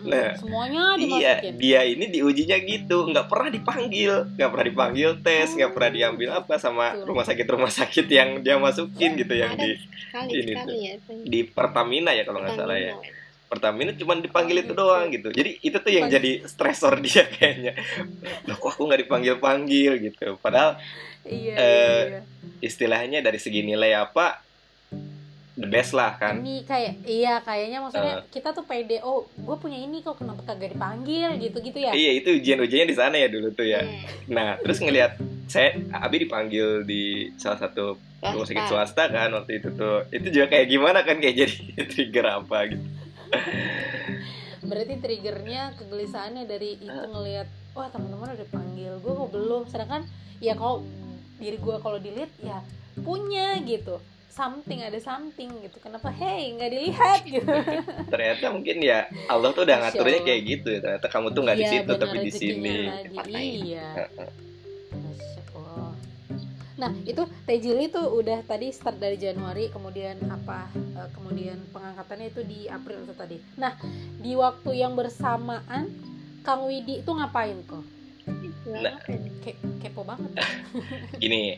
Nah, 0.00 0.34
semuanya 0.34 0.94
Iya, 0.94 1.02
dimasukin. 1.38 1.54
dia 1.56 1.80
ini 1.82 2.04
diujinya 2.08 2.58
gitu, 2.58 3.06
nggak 3.06 3.26
pernah 3.26 3.48
dipanggil, 3.48 4.12
nggak 4.32 4.48
pernah 4.48 4.66
dipanggil 4.66 5.10
tes, 5.20 5.48
nggak 5.52 5.72
pernah 5.72 5.90
diambil 5.90 6.28
apa 6.36 6.54
sama 6.56 6.94
rumah 7.00 7.22
sakit 7.22 7.46
rumah 7.46 7.70
sakit 7.70 8.06
yang 8.06 8.38
dia 8.38 8.54
masukin 8.56 9.14
gitu 9.14 9.34
yang 9.34 9.54
di 9.54 9.74
ini 10.30 10.52
tuh. 10.54 10.74
ya 10.74 10.92
di 11.24 11.40
Pertamina 11.44 12.10
ya 12.10 12.22
kalau 12.22 12.38
nggak 12.38 12.54
salah 12.54 12.74
ya. 12.74 12.94
Pertamina. 13.48 13.90
Cuma 13.94 14.12
dipanggil 14.14 14.60
itu 14.60 14.66
gitu. 14.66 14.76
doang 14.76 15.08
gitu. 15.08 15.28
Jadi 15.30 15.56
itu 15.58 15.74
tuh 15.74 15.88
yang 15.88 16.06
jadi 16.06 16.44
stresor 16.44 17.00
dia 17.04 17.24
kayaknya. 17.26 17.72
Loh 18.44 18.56
kok 18.56 18.76
aku 18.76 18.84
nggak 18.84 19.00
dipanggil-panggil 19.04 19.92
gitu. 20.02 20.36
Padahal 20.38 20.76
Iya, 21.24 21.54
Eh, 21.54 21.60
iya, 21.60 22.08
iya. 22.08 22.20
istilahnya 22.58 23.18
dari 23.20 23.36
segi 23.36 23.60
nilai 23.60 23.92
apa 23.92 24.40
the 25.58 25.66
best 25.66 25.90
lah 25.90 26.14
kan. 26.14 26.38
Ini 26.38 26.62
kayak 26.62 26.92
iya 27.02 27.34
kayaknya 27.40 27.78
maksudnya 27.80 28.14
Eh. 28.16 28.30
kita 28.30 28.50
tuh 28.50 28.62
pede. 28.62 28.98
Oh, 29.00 29.26
gue 29.28 29.56
punya 29.56 29.74
ini 29.76 30.00
kok 30.00 30.16
kenapa 30.16 30.42
kagak 30.44 30.72
dipanggil 30.72 31.34
gitu-gitu 31.36 31.78
ya? 31.80 31.90
Iya 31.90 32.10
itu 32.16 32.30
ujian-ujiannya 32.32 32.86
di 32.86 32.94
sana 32.94 33.16
ya 33.16 33.26
dulu 33.26 33.50
tuh 33.50 33.66
ya. 33.66 33.82
Hmm, 33.82 34.06
Nah 34.28 34.54
terus 34.56 34.78
ngelihat 34.78 35.18
saya 35.44 35.74
Abi 35.92 36.22
dipanggil 36.22 36.84
di 36.84 37.02
salah 37.34 37.58
satu 37.58 37.98
rumah 38.20 38.44
sakit 38.44 38.64
swasta 38.66 39.04
kan 39.08 39.30
waktu 39.32 39.58
itu 39.58 39.68
tuh. 39.72 40.06
Itu 40.08 40.30
juga 40.30 40.46
kayak 40.48 40.66
gimana 40.68 41.02
kan 41.02 41.18
kayak 41.18 41.36
jadi 41.36 41.58
trigger 41.90 42.26
apa 42.32 42.58
gitu. 42.68 42.86
berarti 44.60 44.94
triggernya 44.98 45.72
kegelisahannya 45.74 46.44
dari 46.44 46.76
itu 46.76 46.90
ngelihat 47.06 47.46
wah 47.72 47.88
teman-teman 47.88 48.34
udah 48.34 48.48
panggil 48.48 48.92
gue 48.96 49.12
kok 49.14 49.30
belum 49.30 49.62
sedangkan 49.64 50.02
ya 50.38 50.52
kalau 50.52 50.82
diri 51.36 51.56
gue 51.56 51.76
kalau 51.78 51.96
dilihat 51.96 52.32
ya 52.38 52.58
punya 52.98 53.54
gitu 53.62 54.02
something 54.28 54.80
ada 54.80 54.98
something 54.98 55.50
gitu 55.60 55.76
kenapa 55.78 56.08
hey 56.10 56.52
nggak 56.52 56.70
dilihat 56.70 57.20
gitu 57.24 57.48
ternyata 58.12 58.44
mungkin 58.48 58.76
ya 58.78 58.98
Allah 59.26 59.50
tuh 59.50 59.62
udah 59.62 59.76
Masya 59.76 59.84
ngaturnya 59.90 60.14
Allah. 60.14 60.26
kayak 60.26 60.40
gitu 60.44 60.68
ya 60.68 60.78
ternyata 60.80 61.06
kamu 61.08 61.26
tuh 61.28 61.42
nggak 61.42 61.56
di 61.56 61.64
Iya, 61.64 61.72
situ 61.74 61.92
tapi 61.94 62.16
di 62.18 62.32
sini 62.32 62.74
lagi. 62.86 63.06
Tempat 63.08 63.26
lain. 63.26 63.52
iya 63.64 63.86
Allah. 65.52 65.92
Nah 66.78 66.92
itu 67.02 67.22
Tejili 67.42 67.84
tuh 67.88 68.06
udah 68.12 68.38
tadi 68.42 68.70
start 68.70 68.96
dari 68.96 69.16
Januari 69.16 69.66
kemudian 69.68 70.14
apa 70.24 70.70
eh, 70.70 71.08
kemudian 71.10 71.58
pengangkatannya 71.68 72.26
itu 72.28 72.40
di 72.42 72.60
April 72.68 73.02
itu 73.02 73.14
tadi. 73.14 73.36
Nah 73.56 73.74
di 74.14 74.32
waktu 74.32 74.70
yang 74.76 74.94
bersamaan 74.94 75.90
Kang 76.40 76.64
Widi 76.64 77.02
itu 77.02 77.10
ngapain 77.10 77.58
kok? 77.64 77.82
Nah. 78.68 79.00
Ke- 79.40 79.56
kepo 79.80 80.04
banget. 80.04 80.30
gini 81.18 81.56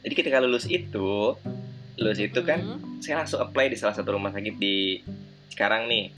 jadi 0.00 0.14
ketika 0.14 0.38
lulus 0.38 0.64
itu 0.64 1.34
lulus 2.00 2.16
itu 2.18 2.40
kan 2.40 2.58
Hmm. 2.58 2.96
saya 2.98 3.20
langsung 3.20 3.38
apply 3.38 3.68
di 3.68 3.76
salah 3.76 3.92
satu 3.92 4.16
rumah 4.16 4.30
sakit 4.30 4.56
di 4.56 5.04
sekarang 5.48 5.84
nih. 5.84 6.08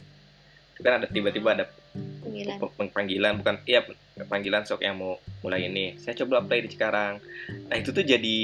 Itu 0.72 0.80
kan 0.80 1.02
ada 1.02 1.06
tiba-tiba 1.06 1.52
ada 1.52 1.66
Panggilan. 1.92 2.56
panggilan 2.88 3.32
bukan 3.36 3.56
iya 3.66 3.84
panggilan 4.24 4.62
sok 4.62 4.80
yang 4.80 4.94
mau 4.94 5.14
mulai 5.42 5.66
ini. 5.66 5.98
Saya 5.98 6.14
coba 6.16 6.40
apply 6.40 6.58
di 6.62 6.70
Cikarang 6.70 7.18
nah 7.66 7.76
itu 7.76 7.90
tuh 7.90 8.00
jadi 8.00 8.38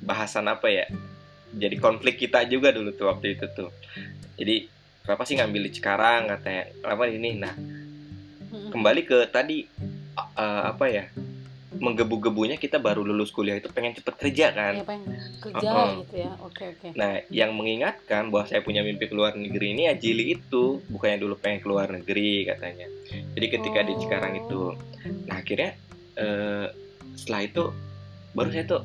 bahasan 0.00 0.48
apa 0.48 0.66
ya? 0.66 0.88
Jadi 1.52 1.76
konflik 1.76 2.16
kita 2.18 2.42
juga 2.44 2.72
dulu 2.72 2.90
tuh 2.90 3.06
waktu 3.06 3.36
itu 3.36 3.46
tuh. 3.52 3.68
Jadi 4.34 4.64
kenapa 5.02 5.22
sih 5.22 5.36
ngambil 5.36 5.62
di 5.62 5.72
Cikarang 5.72 6.22
katanya 6.26 6.62
kenapa 6.74 7.02
ini? 7.06 7.30
Nah 7.36 7.54
Hmm. 8.48 8.68
kembali 8.70 9.02
ke 9.02 9.28
tadi 9.28 9.64
a- 10.14 10.68
apa 10.68 10.84
ya 10.86 11.04
menggebu-gebunya 11.78 12.60
kita 12.60 12.76
baru 12.76 13.00
lulus 13.00 13.32
kuliah 13.32 13.56
itu 13.56 13.72
pengen 13.72 13.96
cepet 13.96 14.14
kerja 14.20 14.46
kan 14.52 14.74
Ya 14.76 14.84
pengen 14.84 15.08
kerja 15.40 15.68
Uh-uh. 15.72 15.90
gitu 16.04 16.14
ya. 16.20 16.30
Oke 16.44 16.64
oke. 16.76 16.88
Nah, 16.92 17.24
yang 17.32 17.56
mengingatkan 17.56 18.28
bahwa 18.28 18.44
saya 18.44 18.60
punya 18.60 18.84
mimpi 18.84 19.08
keluar 19.08 19.32
negeri 19.32 19.72
ini 19.72 19.88
ya 19.88 19.94
Jili 19.96 20.36
itu, 20.36 20.84
bukannya 20.92 21.18
dulu 21.22 21.34
pengen 21.40 21.60
keluar 21.64 21.88
negeri 21.88 22.44
katanya. 22.44 22.86
Jadi 23.08 23.46
ketika 23.48 23.80
di 23.84 23.92
Cikarang 23.96 24.34
itu, 24.36 24.76
nah 25.28 25.40
akhirnya 25.40 25.76
eh, 26.18 26.66
setelah 27.16 27.42
itu 27.44 27.62
baru 28.32 28.48
saya 28.52 28.64
tuh, 28.68 28.82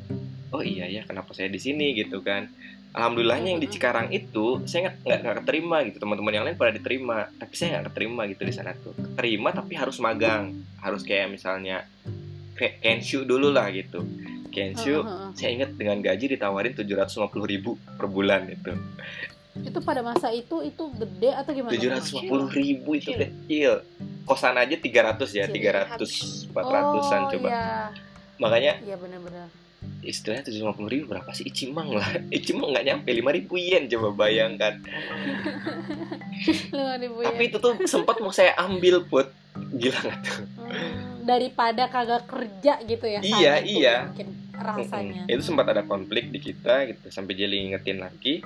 oh 0.52 0.64
iya 0.64 0.88
ya 0.88 1.02
kenapa 1.04 1.32
saya 1.36 1.52
di 1.52 1.60
sini 1.60 1.96
gitu 1.96 2.24
kan. 2.24 2.48
Alhamdulillahnya 2.96 3.54
yang 3.54 3.62
di 3.62 3.70
Cikarang 3.70 4.10
itu 4.10 4.64
saya 4.66 4.96
nggak 5.06 5.20
nggak 5.22 5.36
keterima 5.44 5.86
gitu 5.86 6.02
teman-teman 6.02 6.34
yang 6.34 6.46
lain 6.50 6.58
pada 6.58 6.74
diterima, 6.74 7.30
tapi 7.36 7.54
saya 7.54 7.78
nggak 7.78 7.94
keterima 7.94 8.22
gitu 8.32 8.42
di 8.48 8.54
sana 8.56 8.74
tuh. 8.74 8.96
Keterima 8.96 9.54
tapi 9.54 9.78
harus 9.78 10.02
magang, 10.02 10.56
harus 10.82 11.06
kayak 11.06 11.30
misalnya 11.30 11.86
Kenshu 12.58 13.24
dulu 13.24 13.50
lah 13.50 13.70
gitu. 13.70 14.02
Kenshu 14.48 14.98
Heeh, 14.98 15.06
heeh. 15.06 15.30
saya 15.34 15.50
ingat 15.54 15.70
dengan 15.74 15.98
gaji 16.00 16.26
ditawarin 16.30 16.74
750.000 16.74 17.14
ribu 17.46 17.70
per 17.94 18.06
bulan 18.06 18.48
itu 18.48 18.74
Itu 19.56 19.80
pada 19.80 20.02
masa 20.02 20.30
itu 20.30 20.62
itu 20.62 20.84
gede 20.94 21.30
atau 21.32 21.52
gimana? 21.52 21.72
750 21.72 22.26
ribu 22.52 22.90
itu 22.94 23.10
Kecil. 23.10 23.22
kecil 23.22 23.72
kosan 24.24 24.54
aja 24.54 24.74
300 24.74 24.84
ya 25.32 25.46
Kecil. 25.46 25.74
300 25.94 26.54
400an 26.54 26.58
oh, 27.20 27.30
coba 27.32 27.48
Iya, 27.48 27.70
makanya 28.36 28.74
iya 28.82 28.96
benar-benar. 28.96 29.50
istilahnya 30.00 30.44
750 30.44 30.62
ribu 30.88 31.06
berapa 31.08 31.30
sih 31.32 31.46
Icimang 31.46 31.90
lah 31.92 32.06
Icimang 32.34 32.70
nggak 32.72 32.86
nyampe 32.88 33.10
5 33.10 33.18
ribu 33.34 33.54
yen 33.58 33.86
coba 33.88 34.10
bayangkan 34.16 34.74
Lima 36.72 36.96
ribu 36.98 37.18
ya. 37.20 37.30
tapi 37.30 37.44
itu 37.48 37.58
tuh 37.58 37.74
sempat 37.84 38.18
mau 38.20 38.32
saya 38.32 38.54
ambil 38.58 39.02
put 39.04 39.30
gila 39.72 39.98
nggak 39.98 40.18
tuh 40.24 40.38
Hmm, 40.58 41.17
daripada 41.28 41.92
kagak 41.92 42.24
kerja 42.26 42.80
gitu 42.88 43.04
ya 43.04 43.20
Iya, 43.20 43.54
iya. 43.68 43.84
ya, 43.84 43.98
mungkin 44.08 44.30
rasanya. 44.56 45.22
Itu 45.28 45.44
sempat 45.44 45.68
ada 45.68 45.84
konflik 45.84 46.32
di 46.32 46.40
kita 46.40 46.88
gitu 46.88 47.12
sampai 47.12 47.36
jadi 47.36 47.56
ingetin 47.68 48.00
lagi. 48.00 48.40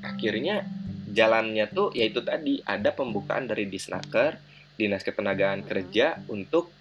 Akhirnya 0.00 0.64
jalannya 1.12 1.68
tuh 1.68 1.92
yaitu 1.92 2.24
tadi 2.24 2.64
ada 2.64 2.88
pembukaan 2.96 3.44
dari 3.44 3.68
Disnaker 3.68 4.40
Dinas 4.80 5.04
Ketenagaan 5.04 5.60
Mm-mm. 5.62 5.68
Kerja 5.68 6.16
untuk 6.32 6.72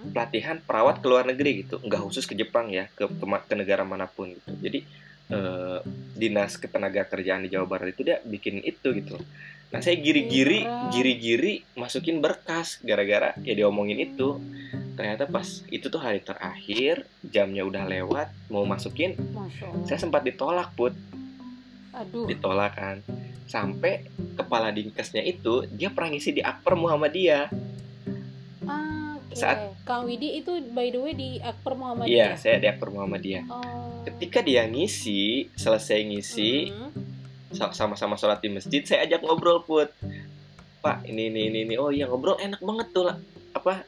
pelatihan 0.00 0.56
perawat 0.64 1.04
ke 1.04 1.06
luar 1.06 1.28
negeri 1.28 1.68
gitu. 1.68 1.76
Nggak 1.84 2.00
khusus 2.08 2.24
ke 2.24 2.32
Jepang 2.32 2.72
ya 2.72 2.88
ke 2.96 3.04
ke, 3.04 3.24
ke 3.28 3.54
negara 3.54 3.84
mana 3.84 4.08
pun 4.08 4.32
gitu. 4.32 4.56
Jadi 4.56 4.80
eh, 5.30 5.78
dinas 6.16 6.56
ketenaga 6.58 7.06
kerjaan 7.06 7.44
di 7.44 7.52
Jawa 7.52 7.68
Barat 7.68 7.92
itu 7.92 8.02
dia 8.02 8.18
bikin 8.24 8.64
itu 8.64 8.96
gitu 8.96 9.20
nah 9.70 9.78
saya 9.78 9.94
giri-giri 9.96 10.62
giri-giri 10.90 11.62
masukin 11.74 12.18
berkas 12.18 12.82
gara-gara 12.82 13.38
ya 13.40 13.54
diomongin 13.54 13.98
itu. 13.98 14.38
Ternyata 14.94 15.24
pas 15.24 15.46
itu 15.66 15.86
tuh 15.86 15.96
hari 15.96 16.20
terakhir 16.20 17.08
jamnya 17.22 17.62
udah 17.62 17.86
lewat 17.86 18.28
mau 18.48 18.62
masukin 18.64 19.16
saya 19.82 19.96
sempat 19.96 20.22
ditolak 20.22 20.74
put. 20.74 20.92
Aduh. 21.92 22.26
Ditolak 22.26 22.74
kan. 22.74 22.96
Sampai 23.46 24.06
kepala 24.34 24.70
dinkesnya 24.70 25.22
itu 25.22 25.64
dia 25.66 25.88
pernah 25.88 26.12
ngisi 26.12 26.30
di 26.30 26.40
Akper 26.40 26.74
Muhammadiyah. 26.74 27.50
Ah, 28.62 29.16
saat- 29.32 29.74
Kang 29.82 30.04
Widi 30.04 30.38
itu 30.38 30.52
by 30.70 30.86
the 30.88 31.00
way 31.00 31.12
di 31.12 31.30
Akper 31.40 31.74
Muhammadiyah? 31.74 32.10
Iya 32.10 32.28
saya 32.36 32.56
di 32.58 32.66
Akper 32.66 32.90
Muhammadiyah. 32.90 33.44
Oh. 33.48 33.78
ketika 34.00 34.40
dia 34.40 34.64
ngisi 34.64 35.52
selesai 35.54 36.00
ngisi 36.02 36.72
Mhm. 36.72 36.88
sa- 36.88 36.92
sama-sama 37.52 38.14
sholat 38.14 38.38
di 38.38 38.48
masjid 38.50 38.82
saya 38.86 39.06
ajak 39.06 39.22
ngobrol 39.26 39.62
put. 39.62 39.90
Pak 40.80 41.04
ini 41.04 41.28
ini 41.28 41.52
ini, 41.52 41.58
ini. 41.68 41.74
oh 41.76 41.92
iya 41.92 42.08
ngobrol 42.08 42.40
enak 42.40 42.62
banget 42.64 42.88
tuh 42.96 43.04
lah 43.10 43.16
apa? 43.50 43.84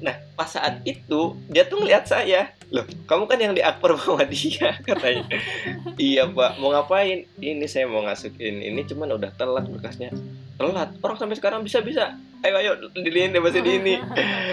Nah 0.00 0.16
pas 0.34 0.48
saat 0.48 0.80
itu 0.84 1.36
dia 1.52 1.68
tuh 1.68 1.80
ngeliat 1.80 2.08
saya. 2.08 2.52
Loh 2.72 2.84
kamu 3.06 3.24
kan 3.28 3.38
yang 3.38 3.52
di 3.54 3.62
Akbar 3.62 3.94
Muhammadiyah 3.94 4.82
katanya. 4.88 5.24
Iya 6.00 6.26
pak. 6.32 6.58
Mau 6.58 6.72
ngapain? 6.72 7.28
Ini 7.38 7.66
saya 7.68 7.86
mau 7.86 8.02
ngasukin 8.04 8.64
ini 8.64 8.82
cuman 8.88 9.14
udah 9.14 9.30
telat 9.36 9.68
berkasnya 9.68 10.10
telat. 10.56 10.90
Orang 11.04 11.16
sampai 11.20 11.36
sekarang 11.36 11.62
bisa 11.62 11.84
bisa 11.84 12.16
ayo 12.42 12.54
ayo 12.58 12.72
dilihin 12.96 13.36
deh 13.36 13.42
masih 13.42 13.60
di 13.62 13.72
ini. 13.78 13.94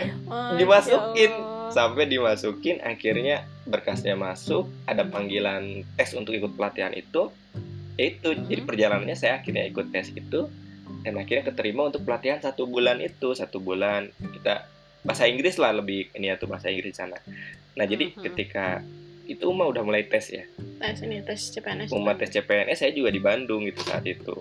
Dimasukin. 0.59 1.31
Allah. 1.33 1.53
sampai 1.73 2.05
dimasukin 2.05 2.77
akhirnya 2.79 3.43
berkasnya 3.65 4.13
masuk 4.13 4.69
ada 4.85 5.01
panggilan 5.03 5.81
tes 5.97 6.13
untuk 6.13 6.37
ikut 6.37 6.53
pelatihan 6.53 6.93
itu 6.93 7.33
Ya 7.95 8.05
itu 8.09 8.29
jadi 8.35 8.61
Mhm. 8.61 8.67
perjalanannya 8.67 9.15
saya 9.15 9.39
akhirnya 9.39 9.63
ikut 9.65 9.87
tes 9.89 10.11
itu 10.11 10.51
dan 11.01 11.13
akhirnya 11.15 11.47
keterima 11.47 11.87
untuk 11.87 12.03
pelatihan 12.03 12.37
satu 12.37 12.65
bulan 12.65 12.99
itu 12.99 13.31
satu 13.31 13.57
bulan 13.57 14.07
kita 14.33 14.67
bahasa 15.01 15.25
Inggris 15.25 15.55
lah 15.55 15.71
lebih 15.71 16.11
ini 16.11 16.27
ya 16.27 16.35
tuh 16.35 16.45
bahasa 16.45 16.67
Inggris 16.67 16.93
sana. 16.93 17.15
Nah 17.73 17.85
jadi 17.85 18.11
Mhm. 18.11 18.21
ketika 18.21 18.83
itu 19.25 19.41
Uma 19.43 19.65
udah 19.65 19.81
mulai 19.81 20.03
tes 20.03 20.29
ya. 20.29 20.45
Tes 20.77 21.01
ini 21.01 21.21
tes 21.21 21.39
CPNS 21.49 21.89
Uma 21.89 22.13
tes 22.13 22.29
CPNS 22.29 22.77
saya 22.77 22.91
juga 22.91 23.09
di 23.09 23.17
Bandung 23.17 23.63
gitu 23.63 23.81
saat 23.81 24.03
itu. 24.03 24.33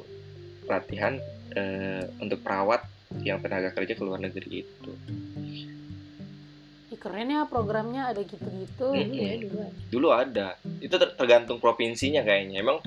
Pelatihan 0.65 1.17
eh, 1.55 2.03
untuk 2.19 2.43
perawat 2.43 2.83
yang 3.23 3.39
tenaga 3.39 3.71
kerja 3.71 3.95
ke 3.95 4.03
luar 4.03 4.19
negeri 4.19 4.67
itu. 4.67 4.91
Ih, 6.91 6.99
keren 6.99 7.31
ya 7.31 7.47
programnya 7.47 8.11
ada 8.11 8.19
gitu-gitu. 8.21 8.91
Mm-mm. 8.91 9.15
iya 9.15 9.39
dulu 9.39 9.63
dulu 9.89 10.09
ada. 10.11 10.59
Itu 10.81 10.99
ter- 10.99 11.15
tergantung 11.15 11.59
provinsinya 11.59 12.23
kayaknya. 12.23 12.59
Emang 12.59 12.83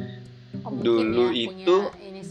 Oh, 0.67 0.75
Dulu 0.75 1.31
ya, 1.31 1.47
itu, 1.47 1.75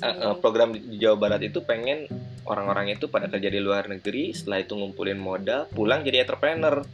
eh, 0.04 0.34
program 0.44 0.76
di 0.76 1.00
Jawa 1.00 1.16
Barat 1.16 1.40
itu 1.40 1.64
pengen 1.64 2.04
orang-orang 2.44 2.92
itu 2.92 3.08
pada 3.08 3.32
kerja 3.32 3.48
di 3.48 3.60
luar 3.64 3.88
negeri 3.88 4.36
setelah 4.36 4.60
itu 4.60 4.76
ngumpulin 4.76 5.16
modal 5.16 5.64
pulang 5.72 6.04
jadi 6.04 6.28
entrepreneur. 6.28 6.84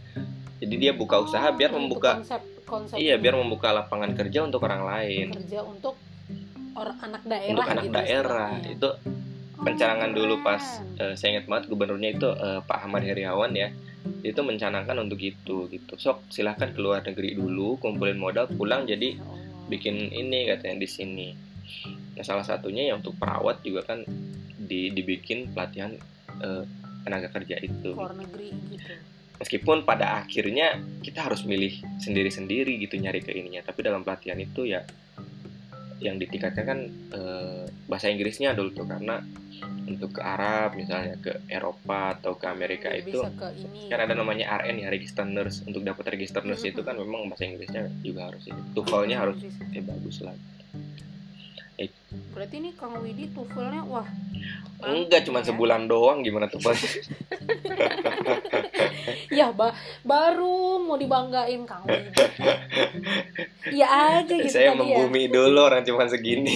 Jadi 0.63 0.75
dia 0.79 0.95
buka 0.95 1.19
usaha 1.19 1.51
Oh, 1.51 1.59
biar 1.59 1.75
itu 1.75 1.79
membuka 1.83 2.23
konsep, 2.23 2.43
konsep 2.63 2.95
iya 2.95 3.19
biar 3.19 3.35
membuka 3.35 3.75
lapangan 3.75 4.15
kerja 4.15 4.47
untuk 4.47 4.63
orang 4.63 4.87
lain. 4.87 5.27
Kerja 5.35 5.67
untuk 5.67 5.99
orang 6.79 6.99
anak 7.03 7.23
daerah 7.27 7.51
untuk 7.51 7.67
anak 7.67 7.85
gitu 7.85 7.95
daerah. 7.99 8.51
Itu 8.71 8.91
Oh, 9.63 9.71
pencanangan 9.71 10.11
dulu 10.11 10.43
pas 10.43 10.83
eh, 10.99 11.15
saya 11.15 11.39
ingat 11.39 11.47
banget 11.47 11.65
gubernurnya 11.71 12.19
itu 12.19 12.27
eh, 12.35 12.61
Pak 12.67 12.79
Ahmad 12.83 13.03
Heriawan 13.07 13.55
ya. 13.55 13.71
Itu 14.27 14.43
mencanangkan 14.43 14.99
untuk 14.99 15.23
itu 15.23 15.71
gitu. 15.71 15.93
Sok 15.99 16.27
silahkan 16.35 16.75
ke 16.75 16.81
luar 16.83 17.07
negeri 17.07 17.39
dulu 17.39 17.79
kumpulin 17.79 18.19
modal 18.19 18.51
pulang 18.51 18.87
jadi 18.91 19.19
Allah. 19.19 19.52
Bikin 19.73 20.13
ini 20.13 20.53
katanya 20.53 20.77
di 20.85 20.89
sini. 20.89 21.29
Nah 22.13 22.25
salah 22.25 22.45
satunya 22.45 22.93
ya 22.93 22.95
untuk 23.01 23.17
perawat 23.17 23.65
juga 23.65 23.89
kan 23.89 24.05
di, 24.61 24.93
dibikin 24.93 25.49
pelatihan 25.57 25.97
eh, 26.45 26.65
tenaga 27.03 27.33
kerja 27.33 27.57
itu. 27.65 27.97
Luar 27.97 28.13
negeri 28.13 28.53
gitu. 28.69 28.93
Meskipun 29.41 29.83
pada 29.83 30.23
akhirnya 30.23 30.79
kita 31.03 31.27
harus 31.27 31.43
milih 31.43 31.83
sendiri-sendiri 31.99 32.79
gitu 32.79 32.95
nyari 32.95 33.25
ke 33.25 33.35
ininya 33.35 33.67
tapi 33.67 33.83
dalam 33.83 34.07
pelatihan 34.07 34.39
itu 34.39 34.71
ya 34.71 34.87
yang 36.03 36.19
ditingkatkan 36.19 36.65
kan 36.67 36.79
eh, 37.15 37.65
bahasa 37.87 38.11
Inggrisnya 38.11 38.59
dulu 38.59 38.75
tuh 38.75 38.87
karena 38.91 39.23
untuk 39.87 40.19
ke 40.19 40.23
Arab 40.23 40.75
misalnya 40.75 41.15
ke 41.23 41.43
Eropa 41.47 42.19
atau 42.19 42.35
ke 42.35 42.47
Amerika 42.51 42.91
Jadi 42.91 43.15
itu 43.15 43.19
kan 43.87 43.99
ada 44.03 44.15
namanya 44.15 44.59
RN 44.63 44.83
ya 44.83 44.89
register 44.91 45.23
nurse. 45.23 45.63
Untuk 45.63 45.87
dapat 45.87 46.19
register 46.19 46.43
nurse 46.43 46.67
itu 46.67 46.83
kan 46.83 46.99
memang 46.99 47.31
bahasa 47.31 47.47
Inggrisnya 47.47 47.87
juga 48.03 48.31
harus 48.31 48.43
ini. 48.51 48.63
TOEFL-nya 48.75 49.17
harus 49.23 49.39
ya 49.71 49.83
bagus 49.87 50.23
lah 50.27 50.35
Eh. 51.83 51.91
Berarti 52.31 52.55
ini 52.59 52.71
Kang 52.73 52.99
Widi 52.99 53.31
tuvelnya 53.31 53.83
wah. 53.85 54.07
Enggak 54.83 55.23
cuma 55.23 55.41
ya. 55.41 55.47
sebulan 55.47 55.87
doang 55.87 56.23
gimana 56.23 56.47
tuh 56.47 56.59
Pak? 56.59 56.75
Ya 59.33 59.49
ba- 59.51 59.75
baru 60.03 60.79
mau 60.79 60.95
dibanggain 60.95 61.63
Kang 61.65 61.87
Widi. 61.87 62.11
Iya 63.73 63.87
aja 64.21 64.35
gitu 64.37 64.53
Saya 64.53 64.75
ya. 64.75 64.77
membumi 64.77 65.31
dulu 65.31 65.59
orang 65.63 65.83
cuma 65.83 66.05
segini. 66.05 66.53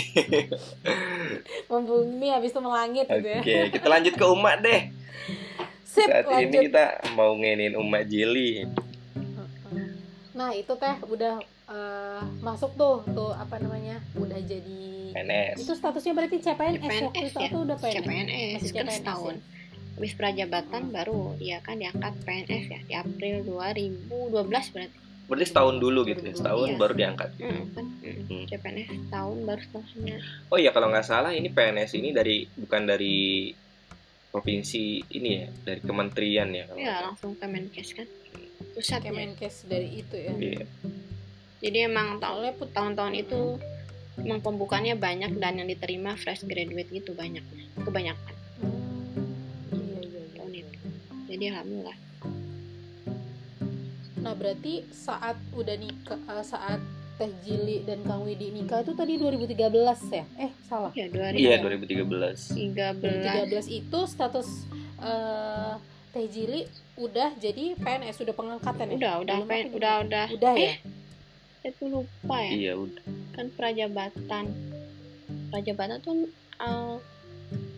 Membumi 1.71 2.29
habis 2.29 2.51
itu 2.51 2.61
melangit 2.61 3.07
gitu 3.09 3.25
ya. 3.25 3.41
Oke, 3.41 3.57
kita 3.73 3.87
lanjut 3.87 4.15
ke 4.15 4.25
Umak 4.27 4.57
deh. 4.61 4.81
Sip, 5.87 6.05
Saat 6.05 6.27
lanjut. 6.29 6.61
ini 6.61 6.67
kita 6.69 6.85
mau 7.17 7.33
ngenin 7.33 7.73
Umak 7.75 8.05
Jili. 8.05 8.67
Nah, 10.37 10.53
itu 10.53 10.69
teh 10.77 10.95
udah 11.09 11.41
eh, 11.69 12.23
masuk 12.41 12.73
tuh 12.75 13.03
tuh 13.09 13.31
apa 13.33 13.59
namanya? 13.59 13.99
Udah 14.15 14.39
jadi 14.39 15.11
PNS. 15.13 15.65
itu 15.65 15.73
statusnya 15.73 16.13
berarti 16.13 16.37
CPNS, 16.39 16.83
waktu 17.03 17.19
CPNS 17.19 17.27
itu 17.27 17.41
ya 17.41 17.49
atau 17.49 17.61
udah 17.63 17.77
PNS? 17.79 17.95
CPNS 17.97 18.29
Masih 18.53 18.71
kan 18.71 18.85
CPNS 18.85 18.97
setahun 18.97 19.35
ya? 19.35 19.55
habis 19.97 20.13
prajabatan 20.13 20.83
baru 20.93 21.21
dia 21.35 21.57
kan 21.61 21.81
diangkat 21.81 22.13
PNS 22.21 22.65
ya 22.69 22.81
di 22.83 22.95
April 22.95 23.37
2012 23.49 24.45
berarti 24.47 24.99
Berarti 25.27 25.47
setahun 25.49 25.83
dulu 25.83 26.05
gitu 26.05 26.23
ya, 26.23 26.37
setahun 26.37 26.69
Iya. 26.69 26.79
baru 26.79 26.95
diangkat. 26.95 27.31
Hmm, 27.41 27.65
kan 27.73 27.87
Hmm. 27.99 28.45
CPNS 28.47 28.89
setahun 29.03 29.39
baru 29.43 29.61
setelahnya 29.61 30.17
Oh 30.47 30.59
iya 30.61 30.71
kalau 30.71 30.87
nggak 30.87 31.03
salah 31.03 31.33
ini 31.33 31.49
PNS 31.49 31.97
ini 31.97 32.13
dari 32.13 32.45
bukan 32.47 32.83
dari 32.85 33.51
provinsi 34.29 34.85
ini 35.11 35.31
ya, 35.35 35.49
dari 35.65 35.81
kementerian 35.81 36.49
ya. 36.53 36.69
kalau 36.69 36.79
ya 36.79 36.95
langsung 37.03 37.33
Kemenkes 37.35 37.97
kan 37.97 38.05
pusat 38.71 39.01
ya 39.01 39.09
Kemenkes 39.09 39.65
dari 39.65 39.89
itu 39.97 40.13
ya. 40.15 40.33
Iya. 40.37 40.65
Jadi 41.59 41.87
emang 41.87 42.19
tahun-tahun 42.19 43.15
itu 43.15 43.57
emang 44.17 44.41
pembukaannya 44.41 44.95
banyak 44.95 45.37
dan 45.37 45.57
yang 45.57 45.67
diterima 45.67 46.15
fresh 46.15 46.43
graduate 46.43 46.89
gitu 46.91 47.13
banyak 47.13 47.45
kebanyakan 47.79 48.35
Hmm, 48.57 48.73
iya, 49.71 50.01
iya, 50.01 50.21
iya. 50.23 50.35
tahun 50.35 50.53
itu 50.55 50.77
jadi 51.27 51.45
alhamdulillah 51.53 51.99
Nah, 54.19 54.35
berarti 54.35 54.83
saat 54.89 55.39
udah 55.53 55.77
nikah 55.77 56.19
eh, 56.19 56.43
saat 56.43 56.81
Teh 57.15 57.31
Jili 57.41 57.81
dan 57.81 58.03
Kang 58.03 58.27
Widi 58.27 58.51
nikah 58.51 58.83
itu 58.83 58.93
tadi 58.93 59.17
2013 59.17 59.55
ya? 60.11 60.25
Eh, 60.37 60.51
salah. 60.63 60.91
ya 60.93 61.07
2013 61.07 61.39
Iya 61.39 61.57
2013. 61.63 62.53
2013 63.55 63.71
itu 63.73 63.99
status 64.05 64.49
eh, 64.99 65.75
Teh 66.11 66.27
Jili 66.27 66.67
udah 66.97 67.37
jadi 67.37 67.77
PNS 67.77 68.19
sudah 68.19 68.35
pengangkatan 68.35 68.91
ya? 68.91 68.97
udah 68.97 69.13
udah 69.23 69.37
Belum 69.39 69.49
apa 69.49 69.57
udah 69.71 69.95
udah 70.03 70.25
Udah 70.33 70.53
ya? 70.55 70.65
eh 70.67 70.77
saya 70.83 70.96
tuh 71.73 71.89
lupa 71.91 72.37
ya 72.39 72.53
Iya 72.53 72.73
udah. 72.77 73.03
kan 73.33 73.47
prajabatan 73.53 74.45
prajabatan 75.49 75.99
tuh 76.01 76.15
uh, 76.59 76.97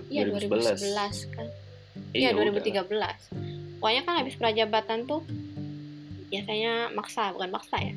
iya 0.06 0.24
2011. 0.24 0.94
2011 0.94 1.34
kan 1.34 1.46
iya 2.12 2.28
udah. 2.30 2.52
2013 2.52 3.78
pokoknya 3.78 4.02
kan 4.02 4.14
habis 4.16 4.34
prajabatan 4.34 4.98
tuh 5.04 5.22
biasanya 6.28 6.92
maksa 6.92 7.32
bukan 7.32 7.50
maksa 7.50 7.76
ya 7.78 7.94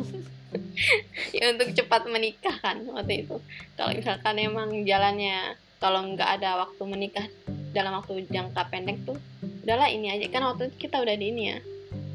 ya 1.31 1.53
untuk 1.53 1.69
cepat 1.73 2.05
menikah 2.05 2.55
kan 2.59 2.81
waktu 2.87 3.23
itu 3.23 3.37
kalau 3.73 3.91
misalkan 3.93 4.35
emang 4.37 4.83
jalannya 4.83 5.53
kalau 5.77 6.03
nggak 6.05 6.41
ada 6.41 6.59
waktu 6.59 6.81
menikah 6.83 7.25
dalam 7.69 7.93
waktu 7.93 8.25
jangka 8.27 8.61
pendek 8.67 8.97
tuh 9.05 9.15
udahlah 9.63 9.87
ini 9.87 10.09
aja 10.09 10.25
kan 10.27 10.41
waktu 10.43 10.67
itu 10.67 10.89
kita 10.89 10.97
udah 10.97 11.13
di 11.13 11.25
ini 11.29 11.43
ya 11.47 11.57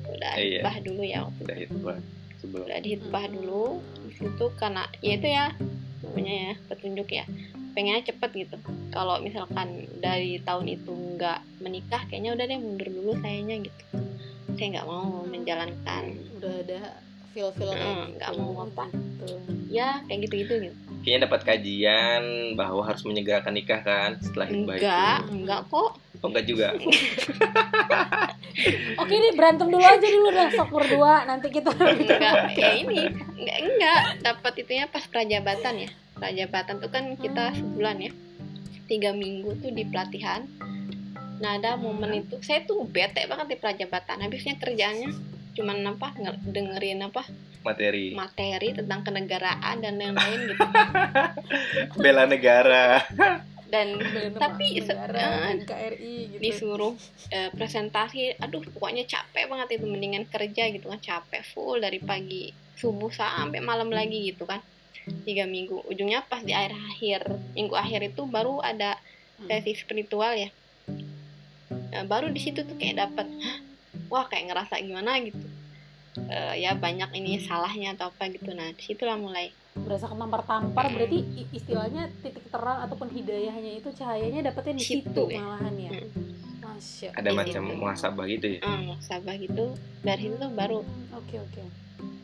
udah 0.05 0.33
Iya. 0.37 0.61
bah 0.61 0.77
dulu 0.79 1.03
ya 1.03 1.19
waktu 1.23 1.43
Udah 1.43 1.57
itu. 1.57 1.77
Sebelum. 2.44 2.64
udah 2.64 2.78
dihitbah 2.78 3.24
dulu 3.26 3.66
di 4.02 4.12
situ 4.14 4.44
karena 4.54 4.83
ya 5.00 5.12
itu 5.14 5.26
ya 5.26 5.46
namanya 6.02 6.35
ya 6.35 6.52
petunjuk 6.66 7.09
ya 7.09 7.24
pengennya 7.72 8.04
cepet 8.04 8.30
gitu 8.38 8.57
kalau 8.88 9.18
misalkan 9.18 9.68
dari 9.98 10.38
tahun 10.38 10.68
itu 10.70 10.92
nggak 11.16 11.40
menikah 11.59 12.04
kayaknya 12.07 12.30
udah 12.33 12.44
deh 12.44 12.57
mundur 12.57 12.87
dulu 12.87 13.11
sayanya 13.18 13.57
gitu 13.61 13.83
saya 14.54 14.66
nggak 14.72 14.87
mau 14.87 15.24
menjalankan 15.24 16.04
Udah 16.37 16.54
ada 16.61 16.80
feel-feel 17.33 17.66
kayak 17.68 17.83
Hmm, 17.83 17.98
gitu. 18.04 18.14
nggak 18.14 18.33
mau 18.37 18.52
apa. 18.62 18.85
Gitu. 18.87 19.26
ya 19.68 19.88
kayak 20.07 20.20
gitu 20.22 20.35
gitu 20.38 20.54
gitu 20.62 20.76
Kayaknya 21.02 21.20
dapat 21.26 21.40
kajian 21.44 22.22
bahwa 22.54 22.80
harus 22.80 23.02
menyegerakan 23.02 23.52
nikah 23.52 23.80
kan 23.80 24.16
setelah 24.22 24.46
hitbah 24.46 24.76
enggak 24.78 25.18
itu. 25.18 25.33
enggak 25.35 25.61
kok 25.66 25.90
Oh 26.22 26.29
enggak 26.29 26.46
juga. 26.46 26.66
Oke 28.94 29.14
nih 29.14 29.33
berantem 29.35 29.66
dulu 29.66 29.83
aja 29.83 30.07
dulu 30.07 30.29
dah 30.31 30.48
sok 30.53 30.70
berdua 30.70 31.27
nanti 31.27 31.50
kita 31.50 31.74
enggak 31.74 32.35
ya 32.61 32.70
ini. 32.77 33.11
Enggak 33.35 33.59
enggak 33.61 34.00
dapat 34.22 34.53
itunya 34.62 34.87
pas 34.87 35.05
prajabatan 35.05 35.74
ya. 35.77 35.90
Prajabatan 36.14 36.74
tuh 36.79 36.90
kan 36.90 37.05
kita 37.18 37.50
sebulan 37.53 37.96
ya. 38.00 38.12
Tiga 38.87 39.11
minggu 39.11 39.59
tuh 39.59 39.74
di 39.74 39.83
pelatihan. 39.83 40.46
Nah 41.42 41.59
ada 41.59 41.74
momen 41.74 42.22
itu 42.22 42.38
saya 42.40 42.62
tuh 42.62 42.87
bete 42.87 43.27
banget 43.27 43.46
di 43.50 43.57
prajabatan. 43.59 44.22
Habisnya 44.22 44.55
kerjaannya 44.57 45.11
cuman 45.55 45.87
apa 45.87 46.09
nge- 46.18 46.42
dengerin 46.50 47.07
apa 47.07 47.22
Materi. 47.64 48.12
materi 48.12 48.74
tentang 48.74 49.00
kenegaraan 49.03 49.81
dan 49.81 49.96
lain-lain 49.96 50.53
gitu. 50.53 50.66
Bela 52.03 52.27
negara. 52.27 53.00
Dan 53.75 53.99
Tapi 54.45 54.79
negara, 54.79 55.51
eh, 55.51 55.59
NKRI 55.59 56.15
gitu. 56.31 56.41
disuruh 56.41 56.95
eh, 57.35 57.51
presentasi. 57.51 58.39
Aduh 58.39 58.63
pokoknya 58.71 59.03
capek 59.03 59.51
banget 59.51 59.83
itu 59.83 59.87
mendingan 59.91 60.25
kerja 60.31 60.71
gitu 60.71 60.87
kan. 60.87 61.03
Capek 61.03 61.43
full 61.43 61.83
dari 61.83 61.99
pagi 61.99 62.55
subuh 62.79 63.11
sampai 63.11 63.59
malam 63.59 63.91
lagi 63.91 64.31
gitu 64.31 64.47
kan. 64.47 64.63
Tiga 65.27 65.51
minggu. 65.51 65.83
Ujungnya 65.91 66.23
pas 66.23 66.41
di 66.41 66.55
akhir 66.55 66.73
akhir 66.79 67.21
minggu 67.53 67.75
akhir 67.75 68.01
itu 68.15 68.23
baru 68.25 68.63
ada 68.63 68.95
Hmm. 69.35 69.51
sesi 69.51 69.75
spiritual 69.75 70.31
ya. 70.39 70.47
Nah, 71.91 72.07
baru 72.07 72.31
di 72.31 72.39
situ 72.39 72.63
tuh 72.63 72.79
kayak 72.79 73.03
dapat 73.03 73.27
wah 74.07 74.31
kayak 74.31 74.47
ngerasa 74.47 74.79
gimana 74.79 75.19
gitu 75.27 75.43
Eh, 76.16 76.55
ya 76.61 76.74
banyak 76.74 77.11
ini 77.12 77.37
salahnya 77.38 77.92
atau 77.92 78.07
apa 78.07 78.31
gitu 78.31 78.55
nah 78.55 78.70
di 78.70 78.79
situlah 78.79 79.18
mulai 79.18 79.50
berasa 79.74 80.07
ketampar-tampar 80.07 80.87
berarti 80.88 81.18
istilahnya 81.50 82.07
titik 82.22 82.46
terang 82.46 82.87
ataupun 82.87 83.11
hidayahnya 83.11 83.83
itu 83.83 83.90
cahayanya 83.90 84.46
dapetnya 84.46 84.79
di 84.79 84.85
Situ, 84.85 85.03
situ 85.03 85.22
ya. 85.29 85.42
malahan 85.42 85.74
ya. 85.77 85.90
Hmm. 85.90 86.07
Masya. 86.64 87.09
Ada 87.12 87.29
Iya. 87.29 87.37
macam 87.37 87.62
muhasabah 87.77 88.24
gitu 88.29 88.46
ya. 88.48 88.61
eh, 88.62 88.94
sabah 89.00 89.35
gitu 89.37 89.64
dari 90.00 90.20
situ 90.22 90.35
tuh 90.37 90.50
baru 90.50 90.81
Oke 91.12 91.37
oke. 91.37 91.62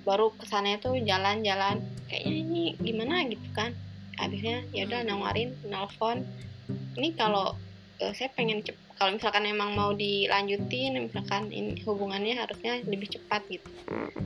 baru 0.01 0.27
kesannya 0.35 0.79
tuh 0.79 0.95
jalan-jalan 0.97 1.77
kayaknya 2.07 2.35
ini 2.41 2.63
gimana 2.79 3.27
gitu 3.27 3.43
kan 3.53 3.75
habisnya 4.17 4.63
ya 4.71 4.87
udah 4.87 5.03
Hmm. 5.03 5.11
nawarin 5.13 5.51
nelfon 5.65 6.23
ini 6.95 7.11
kalau 7.13 7.59
eh, 7.99 8.13
saya 8.13 8.31
pengen 8.31 8.63
cep 8.63 8.79
kalau 9.01 9.17
misalkan 9.17 9.49
emang 9.49 9.73
mau 9.73 9.97
dilanjutin 9.97 10.93
misalkan 11.01 11.49
ini 11.49 11.81
hubungannya 11.89 12.37
harusnya 12.37 12.85
lebih 12.85 13.09
cepat 13.09 13.49
gitu. 13.49 13.65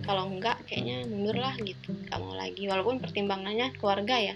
Kalau 0.02 0.26
enggak 0.26 0.58
kayaknya 0.66 1.06
mundur 1.06 1.38
lah 1.38 1.54
gitu. 1.62 1.94
Nggak 1.94 2.18
mau 2.18 2.34
lagi. 2.34 2.66
Walaupun 2.66 2.98
pertimbangannya 2.98 3.70
keluarga 3.78 4.18
ya. 4.18 4.34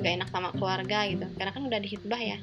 Nggak 0.00 0.12
enak 0.16 0.28
sama 0.32 0.56
keluarga 0.56 1.04
gitu. 1.04 1.28
Karena 1.36 1.52
kan 1.52 1.62
udah 1.68 1.80
dihitbah 1.84 2.16
ya. 2.16 2.40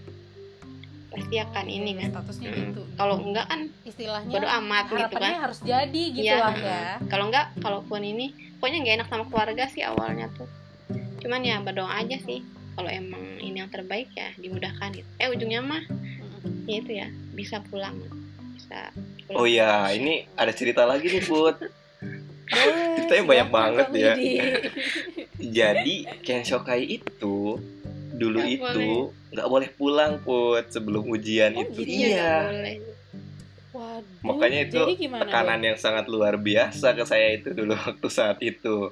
Pasti 1.09 1.35
akan 1.41 1.65
ini 1.65 1.97
kan. 1.97 2.13
Statusnya 2.13 2.49
Mm. 2.53 2.57
gitu. 2.61 2.81
kalau 2.93 3.15
enggak 3.17 3.45
kan 3.49 3.61
istilahnya 3.81 4.29
bodo 4.29 4.49
amat 4.61 4.85
gitu 4.93 5.15
kan. 5.17 5.33
harus 5.41 5.59
jadi 5.65 6.03
gitu 6.13 6.29
Iya, 6.29 6.35
lah 6.37 6.53
ya. 6.53 6.83
kalau 7.09 7.31
enggak 7.33 7.57
kalaupun 7.57 8.05
ini 8.05 8.37
pokoknya 8.61 8.85
nggak 8.85 8.95
enak 9.01 9.07
sama 9.09 9.23
keluarga 9.25 9.63
sih 9.65 9.81
awalnya 9.81 10.29
tuh. 10.37 10.45
Cuman 11.17 11.41
ya 11.41 11.57
berdoa 11.57 11.89
aja 11.89 12.21
sih. 12.21 12.45
Kalau 12.77 12.85
emang 12.87 13.41
ini 13.41 13.57
yang 13.57 13.67
terbaik 13.67 14.13
ya 14.13 14.29
dimudahkan 14.37 14.93
gitu. 14.93 15.09
Eh 15.17 15.25
ujungnya 15.27 15.65
mah. 15.65 15.81
Ya 16.69 16.77
itu 16.77 16.91
ya 16.93 17.07
bisa 17.33 17.57
pulang 17.61 17.97
bisa 18.53 18.93
pulang. 19.25 19.35
Oh 19.35 19.45
iya, 19.45 19.89
ini 19.89 20.29
ada 20.33 20.53
cerita 20.53 20.85
lagi 20.85 21.09
nih 21.09 21.21
Put. 21.21 21.57
Boleh, 22.49 22.97
Ceritanya 22.97 23.23
banyak 23.25 23.49
banget 23.49 23.87
ya. 23.93 24.13
Jadi 25.61 25.95
Ken 26.21 26.41
Shokai 26.41 26.81
itu 26.81 27.61
dulu 28.11 28.37
Nggak 28.37 28.49
itu 28.51 28.89
nggak 29.29 29.47
boleh 29.47 29.69
pulang 29.71 30.13
Put 30.19 30.65
sebelum 30.69 31.05
ujian 31.07 31.53
Oh, 31.53 31.61
itu. 31.61 31.85
gitu 31.85 32.09
Iya, 32.09 32.49
boleh. 32.49 32.77
Waduh. 33.69 34.21
Makanya 34.25 34.59
itu 34.65 34.81
gimana 34.97 35.21
Tekanan 35.23 35.61
yang 35.61 35.77
sangat 35.77 36.09
luar 36.09 36.35
biasa 36.35 36.97
ke 36.97 37.05
saya 37.05 37.37
itu 37.37 37.53
dulu 37.53 37.77
waktu 37.85 38.07
saat 38.09 38.41
itu. 38.41 38.89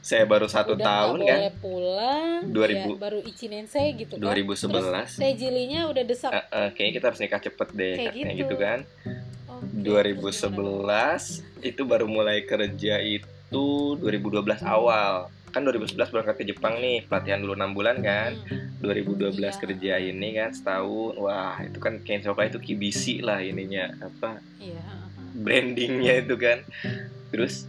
Saya 0.00 0.24
baru 0.24 0.46
satu 0.46 0.72
Udah 0.72 0.84
tahun 0.84 1.18
kan, 1.20 1.38
boleh 1.38 1.54
pulang 1.58 2.38
2000. 2.46 2.70
ya, 2.70 2.84
baru 2.96 3.18
icinensei 3.20 3.92
gitu 3.94 4.14
kan 4.14 4.24
2011. 4.30 4.70
Terus 4.70 5.12
Tejilinya 5.16 5.80
udah 5.86 6.02
desak 6.02 6.30
Eh, 6.30 6.44
eh, 6.50 6.68
kayaknya 6.72 6.92
kita 6.94 7.06
harus 7.06 7.20
nikah 7.20 7.40
cepet 7.40 7.68
deh, 7.72 7.94
Kayak 7.94 8.08
katanya 8.08 8.32
gitu. 8.32 8.40
gitu 8.40 8.54
kan. 8.56 8.78
Oke, 9.48 9.66
2011 9.74 11.22
itu 11.60 11.82
baru 11.82 12.06
mulai 12.06 12.42
kerja 12.42 12.94
itu 13.00 13.66
2012 13.96 14.62
awal. 14.62 15.28
Kan 15.48 15.64
2011 15.64 15.96
berangkat 16.08 16.36
ke 16.36 16.44
Jepang 16.46 16.76
nih, 16.76 17.02
pelatihan 17.02 17.40
dulu 17.40 17.54
6 17.54 17.72
bulan 17.72 17.96
kan. 17.98 18.36
Hmm. 18.38 18.78
2012 18.78 19.34
Iya. 19.50 19.58
kerja 19.58 19.92
ini 19.98 20.28
kan 20.34 20.50
setahun. 20.52 21.16
Wah, 21.16 21.58
itu 21.58 21.78
kan 21.78 21.98
Ken 21.98 22.20
Shokai 22.20 22.48
itu 22.48 22.60
kibisi 22.60 23.18
lah 23.18 23.40
ininya 23.40 23.90
apa 23.98 24.38
Iya. 24.58 24.84
brandingnya 25.34 26.22
itu 26.22 26.36
kan. 26.36 26.62
Terus 27.28 27.64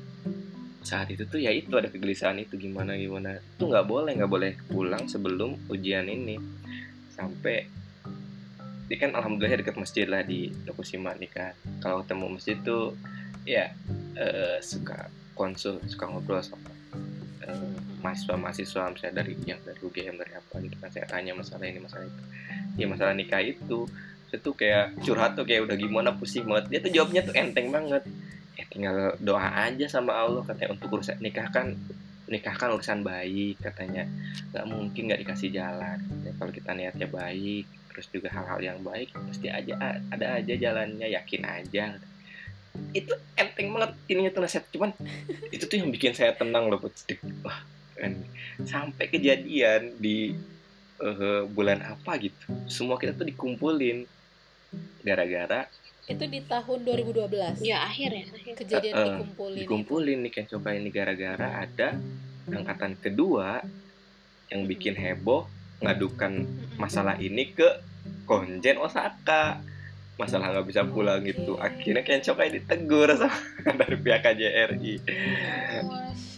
saat 0.79 1.11
itu 1.11 1.27
tuh 1.27 1.43
ya 1.43 1.51
itu 1.51 1.75
ada 1.75 1.91
kegelisahan 1.91 2.39
itu 2.39 2.55
gimana 2.55 2.95
gimana. 2.95 3.39
Itu 3.39 3.67
nggak 3.67 3.85
boleh 3.87 4.11
nggak 4.15 4.31
boleh 4.31 4.51
pulang 4.71 5.05
sebelum 5.11 5.55
ujian 5.67 6.07
ini. 6.07 6.39
Sampai 7.11 7.67
dia 8.89 8.97
kan 8.97 9.13
alhamdulillah 9.13 9.61
dekat 9.61 9.77
masjid 9.77 10.09
lah 10.09 10.25
di 10.25 10.49
Tokushima 10.65 11.13
nih 11.13 11.29
kan 11.29 11.53
kalau 11.77 12.01
ketemu 12.01 12.25
masjid 12.33 12.57
tuh 12.57 12.97
ya 13.45 13.69
eh, 14.17 14.57
suka 14.65 15.13
konsul 15.37 15.77
suka 15.85 16.09
ngobrol 16.09 16.41
sama 16.41 16.73
eh, 17.45 17.77
mahasiswa-mahasiswa 18.01 18.89
misalnya 18.89 19.21
dari 19.21 19.37
yang 19.45 19.61
dari 19.61 19.77
UGM 19.83 20.15
dari 20.17 20.33
apa 20.33 20.55
gitu 20.63 20.75
kan. 20.79 20.89
Saya 20.89 21.05
tanya 21.05 21.37
masalah 21.37 21.67
ini 21.67 21.79
masalah 21.83 22.07
itu. 22.07 22.23
Ya 22.79 22.85
masalah 22.87 23.13
nikah 23.13 23.43
itu 23.43 23.85
itu 24.29 24.49
kayak 24.53 24.93
curhat 25.01 25.33
tuh 25.33 25.45
kayak 25.45 25.69
udah 25.69 25.75
gimana 25.75 26.09
pusing 26.15 26.47
banget. 26.47 26.65
Dia 26.71 26.79
tuh 26.81 26.91
jawabnya 26.95 27.21
tuh 27.27 27.35
enteng 27.35 27.69
banget 27.69 28.03
ya 28.59 28.67
tinggal 28.67 29.15
doa 29.23 29.47
aja 29.71 29.87
sama 29.87 30.11
Allah 30.11 30.43
katanya 30.43 30.75
untuk 30.75 30.99
urusan 30.99 31.23
nikah 31.23 31.47
kan 31.47 31.79
nikah 32.29 32.53
kan 32.53 32.69
urusan 32.75 33.01
baik 33.01 33.57
katanya. 33.59 34.05
Nggak 34.53 34.65
mungkin 34.69 35.01
nggak 35.09 35.21
dikasih 35.25 35.49
jalan. 35.49 35.97
Ya, 36.21 36.31
kalau 36.37 36.51
kita 36.53 36.71
niatnya 36.77 37.07
baik 37.09 37.65
terus 37.89 38.05
juga 38.13 38.29
hal-hal 38.31 38.61
yang 38.61 38.79
baik 38.85 39.11
pasti 39.11 39.49
aja 39.49 39.97
ada 40.13 40.39
aja 40.39 40.53
jalannya 40.53 41.09
yakin 41.09 41.43
aja. 41.43 41.97
Itu 42.93 43.17
enteng 43.33 43.73
banget 43.73 43.97
ininya 44.07 44.31
tuh 44.31 44.41
nasihat 44.45 44.65
cuman 44.69 44.93
itu 45.55 45.65
tuh 45.65 45.77
yang 45.81 45.89
bikin 45.89 46.13
saya 46.13 46.37
tenang 46.37 46.69
loh 46.69 46.79
buat 46.79 46.93
wah 47.41 47.59
kan 47.99 48.15
sampai 48.63 49.11
kejadian 49.11 49.99
di 49.99 50.31
uh, 51.03 51.43
bulan 51.51 51.83
apa 51.83 52.15
gitu 52.21 52.39
semua 52.69 53.01
kita 53.01 53.17
tuh 53.17 53.27
dikumpulin. 53.27 54.05
Gara-gara 55.01 55.65
itu 56.09 56.23
di 56.25 56.41
tahun 56.41 56.79
2012 56.89 57.61
ya 57.61 57.85
akhir 57.85 58.09
ya 58.11 58.25
akhir. 58.33 58.53
kejadian 58.65 58.93
uh, 58.93 58.99
uh, 58.99 59.05
dikumpulin 59.05 59.59
dikumpulin 59.61 60.17
nih 60.25 60.31
kan 60.33 60.45
coba 60.49 60.67
ini 60.73 60.89
gara-gara 60.89 61.47
ada 61.61 61.89
angkatan 62.49 62.97
kedua 62.97 63.61
yang 64.49 64.65
bikin 64.65 64.97
heboh 64.97 65.45
ngadukan 65.85 66.49
masalah 66.81 67.15
ini 67.21 67.53
ke 67.53 67.69
konjen 68.25 68.81
Osaka. 68.81 69.61
Masalah 70.19 70.51
nggak 70.51 70.67
bisa 70.67 70.83
pulang 70.83 71.23
okay. 71.23 71.31
gitu. 71.31 71.55
Akhirnya 71.55 72.03
Kencokai 72.03 72.51
ditegur 72.51 73.07
sama 73.15 73.71
dari 73.79 73.95
pihak 73.95 74.19
KJRI 74.19 74.93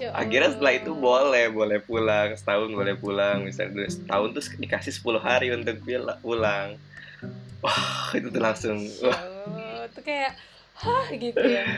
akhirnya 0.09 0.49
setelah 0.57 0.73
itu 0.73 0.91
boleh 0.97 1.45
boleh 1.53 1.79
pulang. 1.85 2.33
Setahun 2.33 2.73
boleh 2.73 2.97
pulang. 2.97 3.45
Misalnya 3.45 3.85
setahun 3.85 4.29
tuh 4.33 4.43
dikasih 4.57 4.93
10 4.97 5.21
hari 5.21 5.47
untuk 5.53 5.77
pulang. 6.25 6.81
Wah 7.61 8.09
itu 8.17 8.33
tuh 8.33 8.41
langsung 8.41 8.81
wah 9.05 9.21
itu 9.91 9.99
kayak 10.01 10.31
hah? 10.79 11.05
gitu 11.11 11.43
ya. 11.43 11.63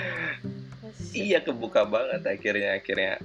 Iya 1.14 1.42
kebuka 1.42 1.90
banget 1.90 2.22
akhirnya 2.26 2.78
akhirnya. 2.78 3.18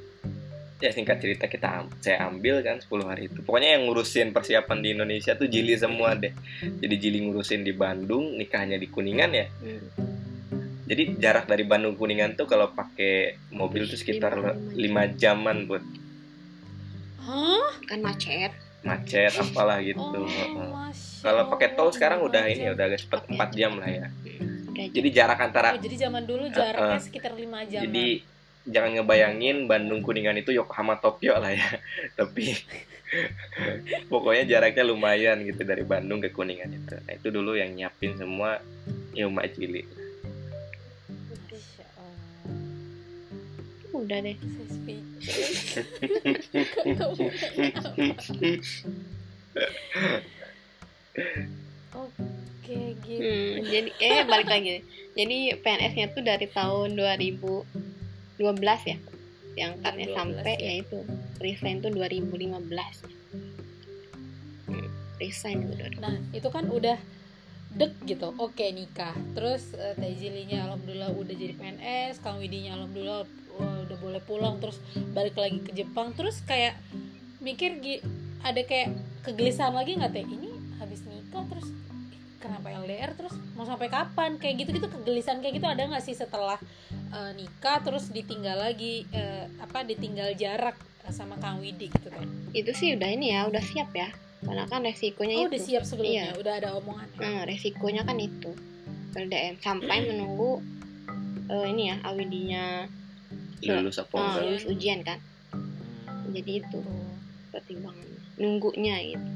Ya 0.79 0.91
singkat 0.95 1.19
cerita 1.19 1.51
kita 1.51 1.91
saya 1.99 2.31
ambil 2.31 2.63
kan 2.65 2.81
10 2.81 2.89
hari 3.05 3.29
itu. 3.29 3.43
Pokoknya 3.45 3.77
yang 3.77 3.91
ngurusin 3.91 4.31
persiapan 4.31 4.79
di 4.79 4.89
Indonesia 4.95 5.35
tuh 5.35 5.51
Jili 5.51 5.75
semua 5.75 6.15
deh. 6.15 6.33
Jadi 6.63 6.95
Jili 6.97 7.19
ngurusin 7.29 7.67
di 7.67 7.75
Bandung 7.75 8.39
nikahnya 8.39 8.79
di 8.79 8.89
Kuningan 8.89 9.31
ya. 9.35 9.47
Jadi 10.89 11.19
jarak 11.19 11.51
dari 11.51 11.67
Bandung 11.67 11.99
Kuningan 11.99 12.39
tuh 12.39 12.47
kalau 12.47 12.73
pakai 12.73 13.37
mobil 13.53 13.91
tuh 13.91 13.99
sekitar 13.99 14.39
5 14.39 14.79
jaman. 15.19 15.67
buat 15.67 15.85
Hah? 17.27 17.69
kan 17.85 17.99
macet. 18.01 18.55
Macet 18.87 19.35
apalah 19.35 19.83
gitu. 19.83 19.99
Oh, 19.99 20.89
kalau 21.21 21.51
pakai 21.51 21.75
tol 21.75 21.91
sekarang 21.91 22.23
udah 22.23 22.47
ini 22.47 22.71
ya 22.71 22.73
udah 22.73 22.85
agak 22.87 23.03
cepet 23.03 23.21
4 23.35 23.59
jam 23.59 23.77
lah 23.77 23.91
ya 23.91 24.09
jadi 24.87 25.09
jarak 25.11 25.39
antara 25.43 25.75
oh, 25.75 25.83
jadi 25.83 25.97
zaman 26.07 26.23
dulu 26.23 26.45
jaraknya 26.55 26.99
uh, 26.99 27.03
sekitar 27.03 27.33
5 27.35 27.71
jam 27.71 27.83
jadi 27.83 28.07
jangan 28.69 29.01
ngebayangin 29.01 29.65
Bandung 29.65 30.05
Kuningan 30.05 30.37
itu 30.37 30.53
Yokohama 30.53 31.01
Tokyo 31.01 31.41
lah 31.41 31.57
ya. 31.57 31.65
Tapi 32.21 32.53
pokoknya 34.13 34.45
jaraknya 34.45 34.85
lumayan 34.85 35.41
gitu 35.41 35.65
dari 35.65 35.89
Bandung 35.89 36.21
ke 36.21 36.29
Kuningan 36.29 36.69
itu. 36.69 36.95
Nah, 37.01 37.13
itu 37.17 37.33
dulu 37.33 37.57
yang 37.57 37.73
nyiapin 37.73 38.13
semua 38.21 38.61
Yuma 39.17 39.49
Cili 39.49 39.89
udah 43.99 44.23
deh. 44.23 44.37
Oke 51.99 52.23
gitu. 53.03 53.23
Hmm, 53.23 53.53
jadi 53.65 53.91
eh 54.03 54.23
balik 54.29 54.49
lagi. 54.49 54.85
Jadi 55.17 55.39
PNS-nya 55.59 56.07
tuh 56.13 56.23
dari 56.23 56.47
tahun 56.51 56.95
2000 56.95 57.89
12 58.39 58.55
ya 58.87 58.97
diangkatnya 59.59 60.07
sampai 60.15 60.55
ya. 60.55 60.79
yaitu 60.79 61.03
resign 61.43 61.83
tuh 61.83 61.91
2015 61.91 62.63
hmm, 64.71 64.89
resign 65.19 65.67
itu 65.67 65.99
nah 65.99 66.15
itu 66.31 66.47
kan 66.47 66.71
udah 66.71 66.95
dek 67.69 67.93
gitu. 68.09 68.33
Oke 68.41 68.73
nikah. 68.73 69.13
Terus 69.37 69.77
uh, 69.77 69.93
Teh 69.93 70.17
Jilinya 70.17 70.73
alhamdulillah 70.73 71.13
udah 71.13 71.35
jadi 71.37 71.53
PNS 71.53 72.25
Kang 72.25 72.41
Widinya 72.41 72.81
alhamdulillah 72.81 73.29
uh, 73.61 73.79
udah 73.85 73.97
boleh 74.01 74.23
pulang. 74.25 74.57
Terus 74.57 74.81
balik 75.13 75.37
lagi 75.37 75.61
ke 75.61 75.77
Jepang. 75.77 76.17
Terus 76.17 76.41
kayak 76.49 76.81
mikir 77.45 77.77
ada 78.41 78.61
kayak 78.65 78.97
kegelisahan 79.21 79.77
lagi 79.77 80.01
nggak 80.01 80.17
teh? 80.17 80.25
Ini 80.25 80.51
habis 80.81 81.05
nikah 81.05 81.45
terus 81.53 81.69
kenapa 82.39 82.71
LDR 82.71 83.13
terus 83.19 83.35
mau 83.59 83.67
sampai 83.67 83.91
kapan? 83.91 84.39
Kayak 84.39 84.65
gitu 84.65 84.71
gitu 84.79 84.87
kegelisahan 84.89 85.43
kayak 85.43 85.59
gitu 85.59 85.67
ada 85.67 85.83
nggak 85.85 86.03
sih 86.03 86.15
setelah 86.15 86.57
uh, 87.11 87.31
nikah 87.35 87.83
terus 87.83 88.11
ditinggal 88.15 88.59
lagi 88.59 89.05
uh, 89.13 89.47
apa 89.63 89.85
ditinggal 89.85 90.33
jarak 90.39 90.79
sama 91.11 91.37
Kang 91.43 91.59
Widi 91.59 91.91
gitu 91.91 92.09
kan? 92.09 92.25
Itu 92.55 92.71
sih 92.73 92.95
udah 92.95 93.09
ini 93.11 93.35
ya 93.35 93.51
udah 93.51 93.63
siap 93.63 93.91
ya. 93.93 94.09
Karena 94.39 94.71
kan 94.71 94.87
resikonya 94.87 95.35
oh, 95.35 95.47
itu. 95.47 95.51
udah 95.51 95.61
siap 95.61 95.83
sebelumnya 95.83 96.31
iya. 96.31 96.39
udah 96.39 96.53
ada 96.63 96.69
omongan 96.79 97.09
hmm, 97.19 97.43
resikonya 97.51 98.03
kan 98.07 98.17
itu. 98.23 98.55
LDM 99.19 99.59
sampai 99.59 100.07
menunggu 100.07 100.63
uh, 101.51 101.67
ini 101.67 101.91
ya 101.91 101.97
awidinya 102.07 102.87
lulus 103.67 103.99
apa 103.99 104.15
uh, 104.15 104.47
lulus 104.47 104.63
ujian 104.71 105.03
kan. 105.03 105.19
Jadi 106.31 106.63
itu 106.63 106.81
pertimbangannya. 107.51 108.23
Nunggunya 108.39 108.95
gitu 109.03 109.27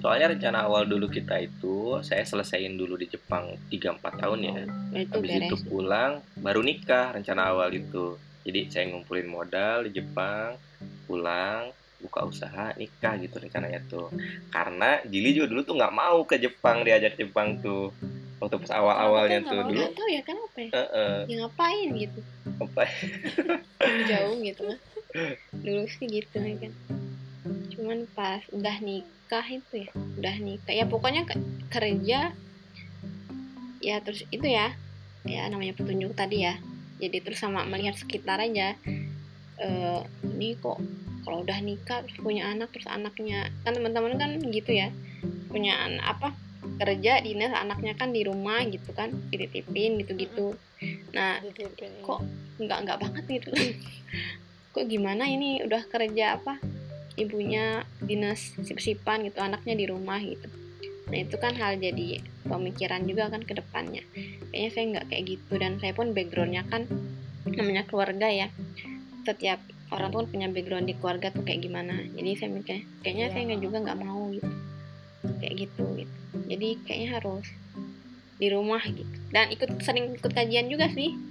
soalnya 0.00 0.32
rencana 0.32 0.66
awal 0.66 0.88
dulu 0.88 1.06
kita 1.06 1.38
itu 1.40 2.00
saya 2.00 2.24
selesaiin 2.24 2.74
dulu 2.74 2.96
di 2.96 3.06
Jepang 3.08 3.56
3-4 3.68 4.20
tahun 4.20 4.38
ya. 4.42 4.58
Oh, 4.66 4.98
itu 4.98 5.14
habis 5.16 5.30
beres. 5.30 5.46
itu 5.46 5.56
pulang 5.68 6.12
baru 6.40 6.60
nikah 6.64 7.14
rencana 7.14 7.52
awal 7.52 7.70
itu. 7.72 8.16
Jadi 8.42 8.60
saya 8.72 8.88
ngumpulin 8.90 9.28
modal 9.28 9.86
di 9.86 10.00
Jepang 10.00 10.56
pulang 11.04 11.70
buka 12.00 12.24
usaha 12.24 12.72
nikah 12.80 13.20
gitu 13.20 13.36
rencananya 13.36 13.80
tuh. 13.86 14.08
Karena 14.48 15.04
Jili 15.04 15.36
juga 15.36 15.52
dulu 15.52 15.60
tuh 15.62 15.76
nggak 15.76 15.94
mau 15.94 16.24
ke 16.24 16.40
Jepang 16.40 16.82
diajak 16.82 17.20
Jepang 17.20 17.60
tuh. 17.60 17.92
Waktu 18.40 18.56
pas 18.56 18.72
awal-awalnya 18.72 19.44
tuh 19.44 19.68
dulu. 19.68 19.84
Tahu 19.92 20.08
ya 20.08 20.24
kenapa 20.24 20.58
ya? 20.64 20.70
Uh 20.72 20.80
-uh. 20.80 21.16
ya 21.28 21.34
ngapain 21.44 21.88
gitu? 21.92 22.20
Ngapain? 22.56 22.96
Jauh 24.10 24.36
gitu 24.40 24.62
kan 24.64 24.78
dulu 25.64 25.84
sih 25.90 26.06
gitu 26.06 26.38
ya 26.38 26.56
kan 26.66 26.72
cuman 27.80 28.04
pas 28.12 28.44
udah 28.52 28.76
nikah 28.84 29.46
itu 29.48 29.88
ya 29.88 29.90
udah 30.20 30.36
nikah. 30.36 30.74
Ya 30.76 30.84
pokoknya 30.84 31.24
kerja 31.72 32.36
ya 33.80 33.96
terus 34.04 34.28
itu 34.28 34.44
ya 34.44 34.76
ya 35.24 35.48
namanya 35.48 35.72
petunjuk 35.72 36.12
tadi 36.12 36.44
ya. 36.44 36.60
Jadi 37.00 37.24
terus 37.24 37.40
sama 37.40 37.64
melihat 37.64 37.96
sekitar 37.96 38.36
aja 38.44 38.76
e, 39.56 39.68
ini 40.28 40.60
kok 40.60 40.76
kalau 41.24 41.40
udah 41.40 41.56
nikah 41.64 42.04
terus 42.04 42.20
punya 42.20 42.52
anak 42.52 42.68
terus 42.68 42.84
anaknya. 42.84 43.48
Kan 43.64 43.72
teman-teman 43.72 44.20
kan 44.20 44.36
gitu 44.52 44.76
ya 44.76 44.92
punya 45.48 45.80
anak 45.80 46.04
apa 46.20 46.28
kerja 46.76 47.24
dinas 47.24 47.56
anaknya 47.56 47.96
kan 47.96 48.12
di 48.12 48.28
rumah 48.28 48.60
gitu 48.68 48.92
kan 48.92 49.08
dititipin 49.32 50.04
gitu-gitu. 50.04 50.52
Nah 51.16 51.40
kok 52.04 52.20
nggak 52.60 52.78
nggak 52.84 52.98
banget 53.00 53.24
gitu. 53.40 53.50
Kok 54.70 54.86
gimana 54.86 55.26
ini 55.26 55.66
udah 55.66 55.82
kerja 55.90 56.38
apa 56.38 56.62
ibunya 57.20 57.84
dinas 58.00 58.56
sip-sipan 58.64 59.28
gitu 59.28 59.44
anaknya 59.44 59.76
di 59.76 59.84
rumah 59.86 60.18
gitu. 60.18 60.48
Nah 61.10 61.18
itu 61.20 61.36
kan 61.36 61.52
hal 61.58 61.76
jadi 61.76 62.22
pemikiran 62.46 63.04
juga 63.04 63.28
kan 63.28 63.42
ke 63.42 63.52
depannya. 63.52 64.02
Kayaknya 64.50 64.70
saya 64.70 64.84
nggak 64.96 65.06
kayak 65.10 65.24
gitu 65.26 65.52
dan 65.58 65.72
saya 65.82 65.92
pun 65.92 66.14
backgroundnya 66.16 66.64
kan 66.70 66.86
namanya 67.44 67.84
keluarga 67.84 68.30
ya. 68.30 68.48
Setiap 69.26 69.60
orang 69.90 70.14
tuh 70.14 70.30
punya 70.30 70.48
background 70.48 70.86
di 70.86 70.94
keluarga 70.96 71.34
tuh 71.34 71.42
kayak 71.42 71.66
gimana. 71.66 71.98
Jadi 72.14 72.30
saya 72.38 72.50
mikir 72.54 72.76
kayaknya 73.02 73.26
saya 73.34 73.42
nggak 73.52 73.62
juga 73.62 73.76
nggak 73.84 74.00
mau 74.00 74.22
gitu. 74.32 74.50
Kayak 75.42 75.54
gitu 75.68 75.84
gitu. 76.00 76.16
Jadi 76.50 76.68
kayaknya 76.86 77.08
harus 77.20 77.46
di 78.40 78.46
rumah 78.48 78.82
gitu. 78.86 79.14
Dan 79.34 79.52
ikut 79.52 79.70
sering 79.84 80.16
ikut 80.16 80.32
kajian 80.32 80.70
juga 80.72 80.88
sih 80.88 81.29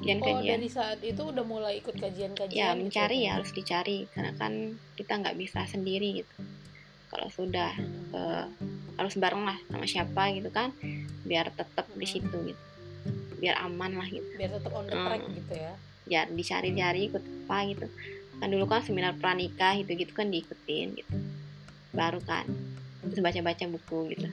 kajian-kajian. 0.00 0.40
Oh 0.40 0.58
dari 0.58 0.68
saat 0.72 1.00
itu 1.04 1.22
udah 1.22 1.44
mulai 1.44 1.78
ikut 1.78 1.94
kajian-kajian. 1.94 2.56
Ya 2.56 2.72
gitu? 2.72 2.80
mencari 2.84 3.16
gitu. 3.20 3.26
ya 3.26 3.30
harus 3.36 3.50
dicari 3.52 3.98
karena 4.10 4.32
kan 4.34 4.52
kita 4.96 5.12
nggak 5.20 5.36
bisa 5.36 5.60
sendiri 5.68 6.24
gitu. 6.24 6.36
Kalau 7.12 7.28
sudah 7.28 7.70
hmm. 7.76 8.16
uh, 8.16 8.46
harus 8.96 9.14
bareng 9.16 9.44
lah 9.44 9.58
sama 9.68 9.86
siapa 9.86 10.30
gitu 10.32 10.48
kan, 10.48 10.72
biar 11.26 11.52
tetap 11.52 11.84
hmm. 11.90 11.98
di 11.98 12.06
situ 12.06 12.36
gitu, 12.54 12.64
biar 13.42 13.60
aman 13.66 13.98
lah 13.98 14.08
gitu. 14.08 14.26
Biar 14.40 14.50
tetap 14.56 14.72
on 14.72 14.86
the 14.88 14.96
track 14.96 15.22
hmm. 15.24 15.36
gitu 15.36 15.54
ya. 15.54 15.72
ya 16.10 16.26
dicari-cari 16.26 17.06
ikut 17.06 17.22
apa 17.22 17.56
gitu 17.70 17.86
kan 18.40 18.48
dulu 18.48 18.64
kan 18.66 18.80
seminar 18.80 19.14
pranikah 19.20 19.76
gitu 19.78 19.94
gitu 19.94 20.16
kan 20.16 20.32
diikutin 20.32 20.96
gitu 20.96 21.12
baru 21.92 22.18
kan 22.24 22.48
terus 23.04 23.20
baca-baca 23.20 23.68
buku 23.68 24.16
gitu 24.16 24.26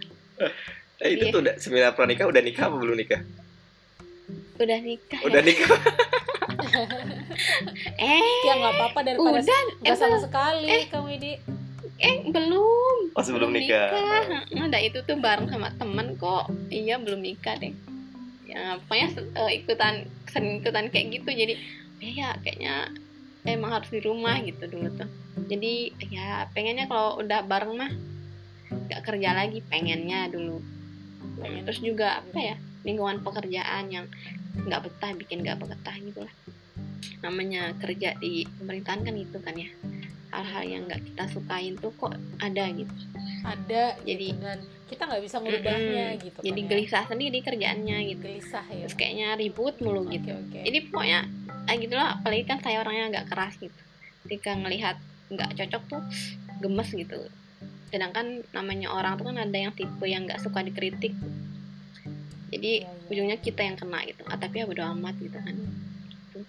Eh, 0.98 1.14
itu 1.14 1.30
Iya. 1.30 1.34
tuh 1.34 1.42
udah 1.46 1.56
seminar 1.62 1.92
pranikah 1.94 2.26
udah 2.26 2.42
nikah 2.42 2.66
apa 2.70 2.78
belum 2.82 2.98
nikah? 2.98 3.22
Udah 4.58 4.80
nikah 4.82 5.20
Udah 5.24 5.42
ya? 5.42 5.48
nikah. 5.48 5.70
eh. 8.02 8.42
Ya 8.46 8.54
nggak 8.58 8.74
apa-apa 8.74 9.00
daripada 9.06 9.40
udah 9.40 9.62
nggak 9.84 9.96
eh, 9.96 10.00
sama 10.00 10.18
sekali 10.22 10.68
eh. 10.68 10.84
kamu 10.90 11.10
di 11.20 11.32
eh 11.98 12.16
belum. 12.30 12.98
Oh, 13.18 13.24
sebelum 13.26 13.50
nikah. 13.50 13.90
Heeh, 13.90 14.62
Ada 14.70 14.78
itu 14.86 15.02
tuh 15.02 15.18
bareng 15.18 15.50
sama 15.50 15.74
temen 15.74 16.14
kok. 16.18 16.50
Iya 16.70 17.02
belum 17.02 17.26
nikah 17.26 17.58
deh. 17.58 17.74
Ya 18.46 18.78
pokoknya 18.86 19.08
eh, 19.18 19.52
ikutan 19.62 20.06
sering 20.30 20.62
ikutan 20.62 20.94
kayak 20.94 21.22
gitu. 21.22 21.30
Jadi 21.30 21.54
eh, 22.06 22.12
ya 22.14 22.38
kayaknya 22.42 22.94
emang 23.48 23.82
harus 23.82 23.90
di 23.90 24.02
rumah 24.04 24.38
gitu 24.46 24.70
dulu 24.70 24.94
tuh. 24.94 25.10
Jadi 25.50 25.94
ya 26.14 26.46
pengennya 26.54 26.86
kalau 26.86 27.18
udah 27.22 27.42
bareng 27.46 27.74
mah 27.74 27.92
nggak 28.68 29.02
kerja 29.02 29.34
lagi 29.34 29.60
pengennya 29.66 30.30
dulu. 30.30 30.62
Pengen. 31.38 31.70
terus 31.70 31.86
juga 31.86 32.22
apa 32.26 32.40
ya 32.40 32.56
lingkungan 32.88 33.20
pekerjaan 33.20 33.92
yang 33.92 34.06
nggak 34.64 34.88
betah 34.88 35.12
bikin 35.20 35.44
nggak 35.44 35.60
betah 35.60 35.96
gitu 36.00 36.24
lah. 36.24 36.34
Namanya 37.20 37.76
kerja 37.78 38.16
di 38.18 38.48
pemerintahan 38.48 39.04
kan 39.04 39.16
itu 39.20 39.38
kan 39.44 39.54
ya. 39.54 39.68
Hal-hal 40.32 40.64
yang 40.64 40.82
nggak 40.88 41.04
kita 41.04 41.24
sukain 41.36 41.76
tuh 41.76 41.92
kok 42.00 42.16
ada 42.40 42.66
gitu. 42.72 42.94
Ada 43.44 44.00
Jadi- 44.08 44.32
gitu, 44.32 44.44
dan 44.44 44.60
kita 44.88 45.04
nggak 45.04 45.24
bisa 45.24 45.38
merubahnya 45.44 46.06
Mm-mm. 46.16 46.24
gitu 46.24 46.40
jadi 46.48 46.62
kan 46.64 46.64
ya. 46.64 46.70
gelisah 46.72 47.04
sendiri 47.12 47.38
kerjaannya 47.44 47.98
gitu. 48.16 48.24
Gelisah 48.24 48.66
ya. 48.72 48.84
Terus 48.88 48.96
kayaknya 48.96 49.28
ribut 49.36 49.76
mulu 49.84 50.08
oke 50.08 50.16
gitu. 50.16 50.32
oke. 50.32 50.60
Jadi 50.64 50.78
pokoknya 50.88 51.20
ah 51.68 51.76
gitu 51.76 51.94
loh 52.00 52.08
apalagi 52.08 52.44
kan 52.48 52.64
saya 52.64 52.80
orangnya 52.80 53.12
agak 53.12 53.26
keras 53.28 53.60
gitu. 53.60 53.82
Ketika 54.24 54.56
ngelihat 54.56 54.96
nggak 55.28 55.60
cocok 55.60 55.84
tuh 55.92 56.02
gemes 56.64 56.90
gitu. 56.96 57.20
Sedangkan 57.92 58.48
namanya 58.56 58.96
orang 58.96 59.20
tuh 59.20 59.28
kan 59.28 59.38
ada 59.44 59.58
yang 59.60 59.76
tipe 59.76 60.08
yang 60.08 60.24
nggak 60.24 60.40
suka 60.40 60.64
dikritik 60.64 61.12
jadi 62.48 62.72
Iya, 62.84 62.90
iya. 62.90 63.10
ujungnya 63.12 63.38
kita 63.38 63.62
yang 63.64 63.76
kena 63.76 64.00
gitu. 64.06 64.24
Ah, 64.28 64.36
tapi 64.36 64.60
ya 64.60 64.66
bodo 64.66 64.84
amat 64.96 65.16
gitu 65.20 65.38
kan. 65.40 65.56
Gitu. 65.56 66.40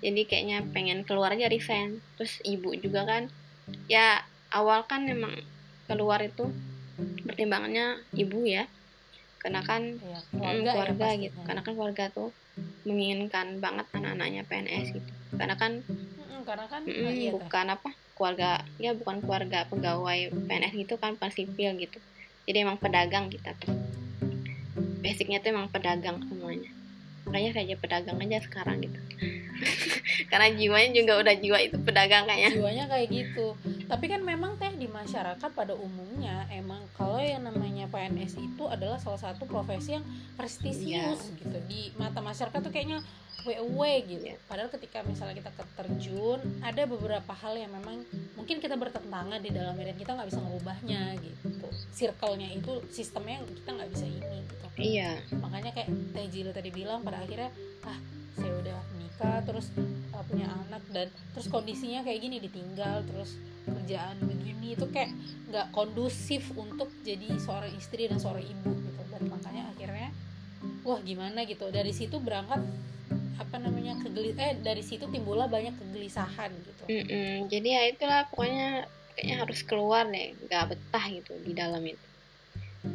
jadi 0.00 0.20
kayaknya 0.24 0.58
pengen 0.72 1.04
keluar 1.04 1.36
aja 1.36 1.44
resign 1.52 2.00
terus 2.16 2.40
ibu 2.40 2.72
juga 2.72 3.04
kan 3.04 3.28
ya 3.84 4.24
awal 4.48 4.88
kan 4.88 5.04
memang 5.04 5.36
keluar 5.84 6.24
itu 6.24 6.48
pertimbangannya 7.24 8.00
ibu 8.16 8.44
ya. 8.44 8.64
Karena 9.40 9.60
kan 9.60 10.00
Iya, 10.00 10.20
Mm, 10.30 10.40
keluarga, 10.40 10.56
ya 10.62 10.72
keluarga 10.72 10.94
pastinya. 11.04 11.24
gitu. 11.26 11.38
Karena 11.44 11.60
kan 11.60 11.72
keluarga 11.74 12.04
tuh 12.12 12.28
menginginkan 12.84 13.46
banget 13.58 13.86
anak-anaknya 13.92 14.42
PNS 14.46 14.86
gitu. 14.94 15.10
Karena 15.36 15.54
kan 15.56 15.72
karena 16.40 16.66
kan 16.66 16.82
mm, 16.88 17.12
iya, 17.12 17.30
bukan 17.36 17.66
apa 17.68 17.90
keluarga 18.16 18.50
ya 18.80 18.90
bukan 18.96 19.20
keluarga 19.20 19.68
pegawai 19.68 20.18
PNS 20.48 20.72
gitu 20.76 20.94
kan 20.96 21.16
bukan 21.20 21.30
sipil 21.32 21.76
gitu. 21.76 21.98
Jadi 22.48 22.56
emang 22.64 22.80
pedagang 22.80 23.28
kita 23.28 23.52
tuh 23.60 23.72
basicnya 25.00 25.40
tuh 25.40 25.50
emang 25.50 25.68
pedagang 25.68 26.20
semuanya. 26.24 26.70
Makanya 27.28 27.50
saya 27.52 27.76
pedagang 27.76 28.16
aja 28.16 28.38
sekarang 28.40 28.80
gitu. 28.80 29.00
Karena 30.32 30.48
jiwanya 30.50 30.90
juga 30.96 31.12
udah 31.20 31.34
jiwa 31.36 31.58
itu 31.60 31.76
pedagang 31.80 32.24
kayaknya. 32.24 32.50
Jiwanya 32.56 32.84
kayak 32.88 33.08
gitu. 33.12 33.46
Tapi 33.86 34.04
kan 34.08 34.24
memang 34.24 34.56
teh 34.56 34.72
di 34.72 34.88
masyarakat 34.88 35.50
pada 35.52 35.76
umumnya 35.76 36.48
emang 36.48 36.80
kalau 36.96 37.20
yang 37.20 37.44
namanya 37.44 37.84
PNS 37.88 38.40
itu 38.40 38.64
adalah 38.64 38.96
salah 38.96 39.20
satu 39.20 39.44
profesi 39.44 39.94
yang 39.94 40.04
prestisius 40.34 41.20
Iya. 41.28 41.38
gitu. 41.44 41.58
Di 41.68 41.92
mata 41.96 42.24
masyarakat 42.24 42.56
tuh 42.56 42.72
kayaknya 42.72 43.04
we 43.46 43.92
gitu. 44.04 44.24
Iya. 44.26 44.36
padahal 44.44 44.70
ketika 44.72 45.00
misalnya 45.06 45.40
kita 45.40 45.52
keterjun 45.54 46.40
ada 46.60 46.82
beberapa 46.84 47.32
hal 47.32 47.56
yang 47.56 47.72
memang 47.72 48.04
mungkin 48.36 48.60
kita 48.60 48.76
bertentangan 48.76 49.40
di 49.40 49.50
dalamnya 49.52 49.92
dan 49.92 49.96
kita 49.96 50.10
nggak 50.16 50.28
bisa 50.28 50.40
merubahnya 50.42 51.02
gitu. 51.20 51.68
Circle-nya 51.94 52.48
itu 52.56 52.72
sistemnya 52.92 53.40
kita 53.44 53.70
nggak 53.76 53.90
bisa 53.92 54.06
ini 54.06 54.38
gitu. 54.44 54.66
Iya. 54.80 55.10
Makanya 55.40 55.70
kayak 55.76 55.88
Teh 56.16 56.26
Jilu 56.28 56.50
tadi 56.52 56.70
bilang 56.72 57.04
pada 57.04 57.20
akhirnya 57.20 57.52
ah 57.84 57.98
saya 58.36 58.52
udah 58.56 58.78
nikah 58.96 59.38
terus 59.44 59.68
uh, 60.16 60.24
punya 60.24 60.48
anak 60.48 60.82
dan 60.94 61.06
terus 61.36 61.46
kondisinya 61.52 62.00
kayak 62.00 62.20
gini 62.24 62.40
ditinggal 62.40 63.04
terus 63.04 63.36
kerjaan 63.68 64.16
begini 64.24 64.78
itu 64.78 64.86
kayak 64.88 65.12
nggak 65.52 65.66
kondusif 65.74 66.48
untuk 66.56 66.88
jadi 67.04 67.36
seorang 67.36 67.72
istri 67.76 68.08
dan 68.08 68.16
seorang 68.16 68.44
ibu 68.44 68.70
gitu. 68.72 69.02
Dan 69.12 69.22
makanya 69.28 69.62
akhirnya 69.76 70.08
wah 70.84 71.00
gimana 71.04 71.44
gitu? 71.44 71.68
Dari 71.68 71.92
situ 71.92 72.16
berangkat 72.20 72.64
apa 73.40 73.56
namanya 73.56 73.96
kegeli 74.04 74.36
eh 74.36 74.60
dari 74.60 74.84
situ 74.84 75.08
timbullah 75.08 75.48
banyak 75.48 75.72
kegelisahan 75.80 76.52
gitu. 76.52 76.84
Mm-mm. 76.92 77.48
jadi 77.48 77.68
ya 77.72 77.82
itulah 77.88 78.20
pokoknya 78.28 78.84
kayaknya 79.16 79.36
harus 79.40 79.60
keluar 79.64 80.04
deh 80.08 80.36
nggak 80.44 80.76
betah 80.76 81.04
gitu 81.08 81.32
di 81.40 81.52
dalam 81.56 81.80
itu. 81.88 82.06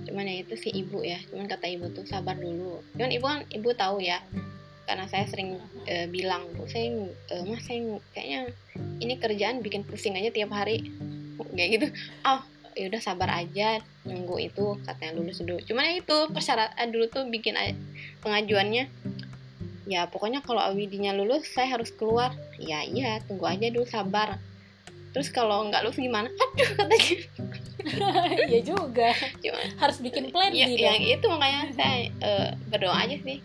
Cuman 0.05 0.25
ya 0.29 0.45
itu 0.45 0.53
sih 0.53 0.69
ibu 0.69 1.01
ya 1.01 1.17
cuman 1.33 1.49
kata 1.49 1.65
ibu 1.65 1.89
tuh 1.89 2.05
sabar 2.05 2.37
dulu. 2.37 2.85
Cuman 2.93 3.11
ibu 3.11 3.25
kan 3.25 3.41
ibu 3.49 3.69
tahu 3.73 4.05
ya 4.05 4.21
karena 4.85 5.09
saya 5.09 5.25
sering 5.25 5.57
eh, 5.89 6.05
bilang 6.05 6.45
bu 6.53 6.69
saya 6.69 7.09
eh, 7.09 7.43
mas 7.49 7.65
saya 7.65 7.97
kayaknya 8.13 8.53
ini 9.01 9.17
kerjaan 9.17 9.65
bikin 9.65 9.81
pusing 9.81 10.13
aja 10.13 10.29
tiap 10.29 10.53
hari. 10.53 10.93
Kayak 11.57 11.69
gitu. 11.81 11.87
Oh 12.25 12.41
ya 12.75 12.91
udah 12.91 13.01
sabar 13.01 13.31
aja 13.31 13.79
nunggu 14.03 14.51
itu 14.51 14.75
katanya 14.83 15.15
lulus 15.15 15.39
dulu 15.39 15.63
cuman 15.63 15.83
ya 15.87 15.93
itu 16.03 16.17
persyaratan 16.27 16.91
dulu 16.91 17.07
tuh 17.07 17.23
bikin 17.31 17.55
pengajuannya 18.19 18.91
ya 19.85 20.09
pokoknya 20.09 20.41
kalau 20.41 20.61
awidinya 20.61 21.13
lulus 21.13 21.45
saya 21.53 21.77
harus 21.77 21.93
keluar. 21.93 22.33
Ya 22.57 22.81
iya 22.85 23.21
tunggu 23.25 23.45
aja 23.45 23.69
dulu 23.69 23.85
sabar. 23.85 24.41
Terus 25.13 25.31
kalau 25.31 25.63
nggak 25.69 25.85
lulus 25.85 25.97
gimana? 26.01 26.27
Aduh 26.27 26.69
katanya 26.75 27.09
iya 28.51 28.59
juga. 28.65 29.09
Cuma, 29.39 29.61
harus 29.77 29.97
bikin 30.01 30.33
plan 30.33 30.51
ya, 30.51 30.65
gitu. 30.67 30.81
yang 30.81 31.01
itu 31.05 31.25
makanya 31.29 31.61
saya 31.77 31.97
eh, 32.09 32.49
berdoa 32.67 32.97
aja 32.97 33.17
sih. 33.21 33.39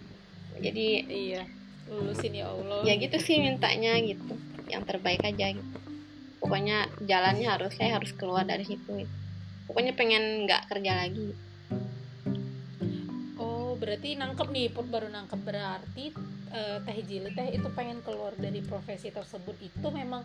Jadi 0.61 0.87
iya 1.09 1.43
lulusin 1.91 2.33
ya 2.39 2.47
Allah. 2.47 2.87
ya 2.87 2.95
gitu 2.97 3.17
sih 3.21 3.39
mintanya 3.39 3.99
gitu. 4.01 4.35
Yang 4.67 4.83
terbaik 4.89 5.23
aja 5.23 5.53
gitu. 5.53 5.79
Pokoknya 6.41 6.89
jalannya 7.05 7.47
harus 7.47 7.77
saya 7.77 8.01
harus 8.01 8.17
keluar 8.17 8.49
dari 8.49 8.65
situ 8.65 9.05
gitu. 9.05 9.15
pokoknya 9.71 9.95
pengen 9.95 10.51
nggak 10.51 10.67
kerja 10.67 11.07
lagi. 11.07 11.31
Oh, 11.31 11.50
berarti 13.81 14.15
nangkep 14.15 14.47
nih, 14.47 14.69
Put 14.69 14.87
baru 14.87 15.09
nangkep 15.09 15.41
berarti 15.41 16.13
eh, 16.51 16.79
Teh 16.79 16.99
Jili 17.03 17.33
Teh 17.33 17.49
itu 17.51 17.69
pengen 17.73 17.99
keluar 18.01 18.37
dari 18.37 18.61
profesi 18.61 19.09
tersebut 19.09 19.57
itu 19.59 19.89
memang 19.89 20.21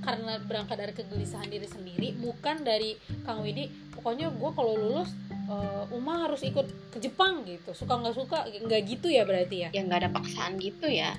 karena 0.00 0.38
berangkat 0.40 0.76
dari 0.76 0.92
kegelisahan 0.92 1.46
diri 1.46 1.66
sendiri, 1.66 2.16
bukan 2.16 2.62
dari 2.62 2.96
Kang 3.22 3.42
Widi. 3.42 3.68
Pokoknya 3.92 4.30
gue 4.30 4.50
kalau 4.50 4.74
lulus 4.74 5.12
eh, 5.46 5.84
Uma 5.92 6.24
harus 6.24 6.40
ikut 6.40 6.64
ke 6.90 6.98
Jepang 6.98 7.44
gitu, 7.44 7.70
suka 7.70 7.94
nggak 7.94 8.14
suka 8.14 8.38
nggak 8.48 8.82
gitu 8.88 9.06
ya 9.06 9.22
berarti 9.22 9.56
ya? 9.62 9.68
ya 9.70 9.80
nggak 9.82 10.00
ada 10.02 10.10
paksaan 10.10 10.56
gitu 10.56 10.88
ya 10.88 11.12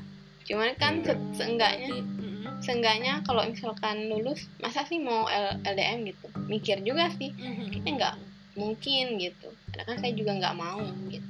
cuman 0.43 0.79
kan 0.79 1.03
se- 1.03 1.19
seenggaknya 1.35 1.91
mm-mm. 1.91 2.63
seenggaknya 2.63 3.19
kalau 3.27 3.43
misalkan 3.43 4.07
lulus 4.07 4.47
masa 4.57 4.87
sih 4.87 4.95
mau 4.95 5.27
L- 5.27 5.59
LDM 5.61 6.07
gitu 6.07 6.27
mikir 6.47 6.79
juga 6.81 7.11
sih 7.11 7.35
Mhm. 7.35 7.67
Kayaknya 7.67 7.91
nggak 7.99 8.15
mungkin 8.55 9.05
gitu 9.19 9.49
karena 9.67 9.83
kan 9.83 9.97
saya 9.99 10.13
juga 10.15 10.31
nggak 10.33 10.55
mau 10.55 10.79
gitu 11.11 11.27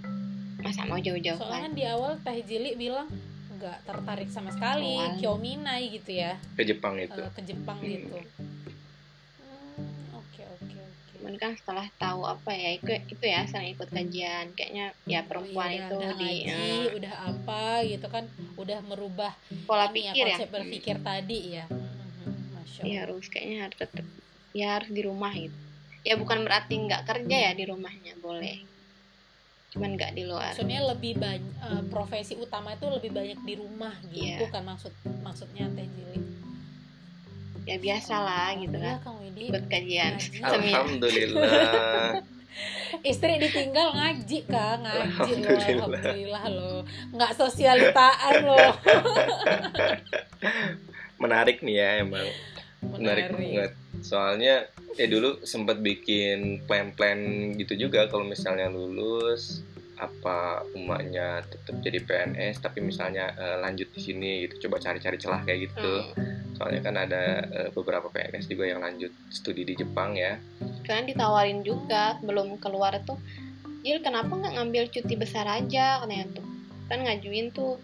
masa 0.67 0.83
mau 0.83 0.99
jauh-jauh 0.99 1.39
Soalnya 1.39 1.63
kan 1.63 1.73
di 1.73 1.83
awal 1.83 2.11
Teh 2.19 2.39
Jili 2.43 2.75
bilang 2.75 3.07
nggak 3.49 3.77
tertarik 3.83 4.27
sama 4.27 4.51
sekali. 4.51 4.99
Kyominai 5.17 5.89
gitu 5.89 6.11
ya. 6.13 6.35
Ke 6.53 6.61
Jepang 6.61 6.99
itu. 6.99 7.17
eh, 7.17 7.31
ke 7.31 7.41
Jepang 7.41 7.79
Hmm. 7.79 7.89
gitu. 7.89 8.19
Hmm, 9.37 10.13
Oke 10.13 10.43
oke 10.45 10.77
oke. 10.77 11.13
cuman 11.17 11.33
kan 11.35 11.51
setelah 11.55 11.87
tahu 11.97 12.21
apa 12.23 12.51
ya 12.51 12.77
itu 12.77 12.93
itu 13.09 13.25
ya 13.25 13.41
sering 13.43 13.73
ikut 13.73 13.89
kajian 13.89 14.53
kayaknya 14.53 14.93
ya 15.03 15.25
perempuan 15.25 15.71
Iya, 15.71 15.81
itu 15.81 15.95
udah 15.97 16.11
di 16.13 16.29
ngaji, 16.45 16.45
eh, 16.45 16.85
udah 16.93 17.13
apa 17.25 17.61
gitu 17.83 18.07
kan, 18.07 18.23
udah 18.53 18.79
merubah 18.81 19.33
pola 19.65 19.89
ini 19.89 20.05
ya, 20.05 20.13
pikir 20.13 20.25
ya 20.25 20.37
konsep 20.37 20.49
berpikir 20.51 20.95
tadi 21.01 21.39
ya. 21.55 21.65
Masya 22.53 22.81
ya 22.83 22.97
harus 23.01 23.25
kayaknya 23.27 23.57
harus 23.65 23.77
tetap 23.79 24.05
ya 24.51 24.67
harus 24.77 24.89
di 24.89 25.01
rumah 25.01 25.33
gitu 25.33 25.57
ya 26.01 26.13
bukan 26.15 26.45
berarti 26.45 26.73
nggak 26.77 27.01
kerja 27.03 27.37
ya 27.49 27.51
di 27.51 27.65
rumahnya 27.65 28.13
boleh 28.17 28.57
cuman 29.69 29.89
nggak 29.93 30.11
di 30.13 30.23
luar 30.23 30.49
Maksudnya 30.49 30.79
lebih 30.85 31.13
banyak 31.15 31.53
profesi 31.87 32.33
utama 32.35 32.71
itu 32.71 32.87
lebih 32.87 33.11
banyak 33.11 33.39
di 33.41 33.53
rumah 33.55 33.93
gitu 34.07 34.41
Iya. 34.41 34.49
kan 34.49 34.63
maksud 34.63 34.93
maksudnya 35.19 35.67
Teh 35.69 35.85
Jili. 35.85 36.19
ya 37.63 37.75
biasa 37.77 38.15
lah 38.17 38.55
gitu 38.55 38.71
Alhamdulillah, 38.71 38.95
kan 38.95 39.03
Kang 39.03 39.17
Widi. 39.19 39.43
ikut 39.45 39.65
kajian 39.65 40.13
Alhamdulillah. 40.41 42.11
Istri 43.03 43.37
ditinggal 43.37 43.93
ngaji 43.93 44.39
kak 44.45 44.73
ngaji 44.79 44.97
loh 45.35 45.51
Alhamdulillah. 45.51 45.67
alhamdulillah 45.67 46.43
loh 46.49 46.79
nggak 47.11 47.31
sosialitaan 47.33 48.35
loh 48.41 48.71
Menarik 51.17 51.59
nih 51.59 51.75
ya 51.75 51.89
emang. 51.99 52.29
Menarik 52.79 53.25
Menarik. 53.27 53.33
banget. 53.33 53.71
Soalnya 54.01 54.67
ya 54.97 55.05
dulu 55.05 55.41
sempat 55.45 55.81
bikin 55.81 56.65
plan-plan 56.65 57.53
gitu 57.57 57.77
juga 57.87 58.09
kalau 58.09 58.25
misalnya 58.25 58.69
lulus 58.69 59.61
apa 59.97 60.61
umatnya 60.77 61.41
tetap 61.49 61.81
jadi 61.81 62.05
PNS 62.05 62.61
tapi 62.61 62.85
misalnya 62.85 63.33
uh, 63.33 63.57
lanjut 63.65 63.89
di 63.97 63.97
sini 63.97 64.45
gitu 64.45 64.69
coba 64.69 64.77
cari-cari 64.77 65.17
celah 65.17 65.41
kayak 65.41 65.73
gitu 65.73 65.89
Hmm. 66.13 66.53
soalnya 66.53 66.81
kan 66.85 66.95
ada 67.01 67.41
uh, 67.49 67.69
beberapa 67.73 68.05
PNS 68.13 68.45
juga 68.45 68.69
yang 68.69 68.85
lanjut 68.85 69.09
studi 69.33 69.65
di 69.65 69.73
Jepang 69.73 70.13
ya 70.13 70.37
Kalian 70.87 71.11
ditawarin 71.11 71.59
juga 71.67 72.15
belum 72.23 72.63
keluar 72.63 72.95
tuh. 73.03 73.19
Jil 73.83 73.99
kenapa 73.99 74.31
nggak 74.39 74.55
ngambil 74.55 74.83
cuti 74.87 75.19
besar 75.19 75.43
aja 75.43 75.99
katanya 75.99 76.39
tuh. 76.39 76.47
Kan 76.87 77.03
ngajuin 77.03 77.51
tuh. 77.51 77.75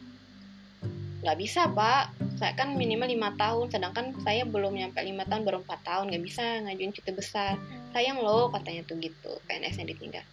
Nggak 1.23 1.39
bisa 1.39 1.71
pak. 1.71 2.11
Saya 2.35 2.51
kan 2.59 2.75
minimal 2.75 3.07
lima 3.07 3.31
tahun. 3.39 3.71
Sedangkan 3.71 4.11
saya 4.21 4.43
belum 4.43 4.75
nyampe 4.75 4.99
lima 4.99 5.23
tahun 5.23 5.47
baru 5.47 5.63
empat 5.63 5.79
tahun. 5.87 6.11
Nggak 6.11 6.23
bisa 6.27 6.43
ngajuin 6.67 6.91
cuti 6.91 7.11
besar. 7.15 7.55
Sayang 7.95 8.19
loh 8.19 8.51
katanya 8.51 8.83
tuh 8.83 8.99
gitu. 8.99 9.31
PNS-nya 9.47 9.87
ditinggal. 9.87 10.25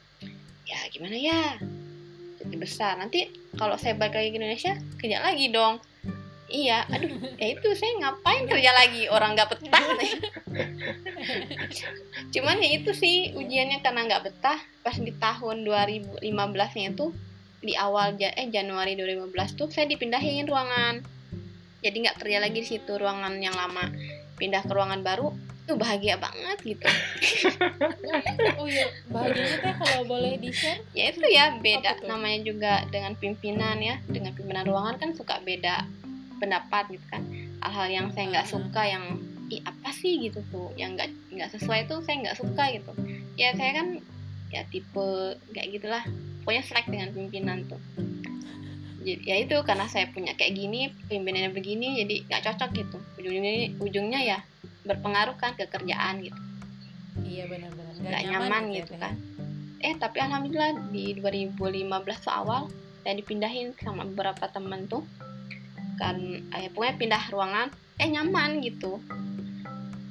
Ya 0.66 0.78
gimana 0.90 1.14
ya? 1.14 1.62
Cuti 2.42 2.56
besar. 2.58 2.98
Nanti 2.98 3.30
kalau 3.54 3.78
saya 3.78 3.94
balik 3.94 4.18
lagi 4.18 4.34
ke 4.34 4.36
Indonesia 4.42 4.72
kerja 4.98 5.22
lagi 5.22 5.46
dong. 5.54 5.78
Iya, 6.50 6.82
aduh, 6.90 7.14
ya 7.38 7.54
itu 7.54 7.68
saya 7.78 7.94
ngapain 8.02 8.50
kerja 8.50 8.74
lagi 8.74 9.06
orang 9.06 9.38
nggak 9.38 9.54
betah. 9.54 9.86
Cuman 12.34 12.58
ya 12.58 12.70
itu 12.74 12.90
sih 12.90 13.38
ujiannya 13.38 13.78
karena 13.86 14.10
nggak 14.10 14.26
betah 14.26 14.58
pas 14.82 14.98
di 14.98 15.14
tahun 15.14 15.62
2015 15.62 16.18
nya 16.50 16.86
itu 16.90 17.14
di 17.60 17.76
awal 17.76 18.16
ja- 18.16 18.32
eh 18.32 18.48
Januari 18.48 18.96
2015 18.96 19.52
tuh 19.52 19.68
saya 19.68 19.84
dipindahin 19.84 20.44
ruangan. 20.44 21.04
Jadi 21.80 21.96
nggak 21.98 22.16
kerja 22.18 22.38
lagi 22.40 22.58
di 22.58 22.68
situ 22.68 22.92
ruangan 22.92 23.36
yang 23.36 23.52
lama. 23.52 23.88
Pindah 24.36 24.60
ke 24.60 24.72
ruangan 24.72 25.00
baru 25.00 25.28
tuh 25.64 25.76
bahagia 25.76 26.16
banget 26.16 26.58
gitu. 26.66 26.82
oh 28.58 28.66
iya 28.66 28.88
bahagianya 29.06 29.56
teh 29.60 29.74
kalau 29.76 30.02
boleh 30.04 30.34
di 30.36 30.50
share 30.50 30.82
Ya 30.90 31.12
itu 31.12 31.22
ya 31.22 31.54
beda 31.56 32.04
namanya 32.04 32.40
juga 32.42 32.72
dengan 32.88 33.12
pimpinan 33.14 33.76
ya. 33.78 34.00
Dengan 34.04 34.32
pimpinan 34.32 34.64
ruangan 34.64 34.96
kan 34.96 35.10
suka 35.12 35.40
beda 35.40 35.84
pendapat 36.36 36.90
gitu 36.90 37.06
kan. 37.06 37.22
Hal-hal 37.60 37.88
yang 37.88 38.06
saya 38.12 38.24
nggak 38.30 38.46
Ah. 38.46 38.50
suka 38.50 38.82
yang 38.84 39.04
Ih, 39.50 39.58
apa 39.66 39.90
sih 39.90 40.22
gitu 40.22 40.46
tuh 40.46 40.70
yang 40.78 40.94
nggak 40.94 41.10
nggak 41.34 41.50
sesuai 41.50 41.90
tuh 41.90 41.98
saya 42.06 42.22
nggak 42.22 42.38
suka 42.38 42.70
gitu 42.70 42.94
ya 43.34 43.50
saya 43.50 43.82
kan 43.82 43.98
ya 44.46 44.62
tipe 44.62 45.10
kayak 45.50 45.74
gitulah 45.74 46.06
pokoknya 46.42 46.62
selek 46.66 46.86
dengan 46.88 47.08
pimpinan 47.12 47.58
tuh. 47.68 47.80
Jadi 49.00 49.24
ya 49.24 49.36
itu 49.40 49.56
karena 49.64 49.88
saya 49.88 50.12
punya 50.12 50.36
kayak 50.36 50.52
gini 50.52 50.92
pimpinannya 51.08 51.56
begini 51.56 52.04
jadi 52.04 52.14
nggak 52.28 52.42
cocok 52.52 52.70
gitu. 52.76 52.98
Ujungnya 53.16 53.52
ujungnya 53.80 54.20
ya 54.20 54.38
berpengaruh 54.84 55.36
kan 55.40 55.56
ke 55.56 55.64
kerjaan 55.68 56.20
gitu. 56.20 56.36
Iya 57.24 57.48
benar-benar. 57.48 57.94
Nggak 58.00 58.22
nyaman 58.28 58.62
ya, 58.68 58.76
gitu 58.84 58.92
Teh. 58.96 59.00
kan. 59.00 59.14
Eh 59.80 59.94
tapi 59.96 60.18
alhamdulillah 60.20 60.92
di 60.92 61.16
2015 61.16 62.24
tuh 62.24 62.32
awal 62.32 62.68
saya 63.00 63.16
dipindahin 63.16 63.72
sama 63.80 64.04
beberapa 64.04 64.44
temen 64.52 64.84
tuh. 64.84 65.04
Kan 65.96 66.20
eh, 66.52 66.68
pokoknya 66.68 66.94
pindah 67.00 67.22
ruangan 67.32 67.68
eh 67.96 68.08
nyaman 68.08 68.60
gitu. 68.60 69.00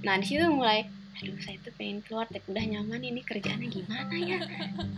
Nah 0.01 0.17
di 0.17 0.25
situ 0.25 0.49
mulai 0.49 0.98
aduh 1.19 1.35
saya 1.43 1.59
tuh 1.59 1.75
pengen 1.75 1.99
keluar 1.99 2.25
tapi 2.25 2.47
udah 2.47 2.63
nyaman 2.63 3.03
ini 3.03 3.19
kerjaannya 3.21 3.67
gimana 3.67 4.13
ya? 4.15 4.39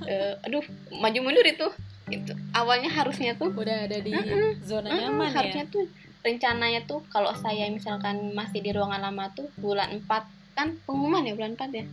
Eh, 0.05 0.33
aduh 0.45 0.61
maju 0.93 1.19
mundur 1.19 1.41
itu. 1.41 1.67
Itu 2.13 2.33
awalnya 2.53 2.93
harusnya 2.93 3.33
tuh 3.33 3.49
udah 3.49 3.89
ada 3.89 3.97
di 3.97 4.13
Mm-mm. 4.13 4.61
zona 4.61 4.93
Mm, 4.93 4.97
nyaman 5.01 5.29
harusnya 5.33 5.65
ya 5.65 5.73
tuh 5.73 5.85
rencananya 6.21 6.81
tuh 6.85 7.01
kalau 7.09 7.33
saya 7.33 7.65
misalkan 7.73 8.37
masih 8.37 8.61
di 8.61 8.69
ruangan 8.69 9.01
lama 9.01 9.33
tuh 9.33 9.49
bulan 9.57 9.89
4 9.97 10.05
kan 10.53 10.77
pengumuman 10.85 11.25
ya 11.25 11.33
bulan 11.33 11.57
4 11.57 11.73
ya? 11.73 11.85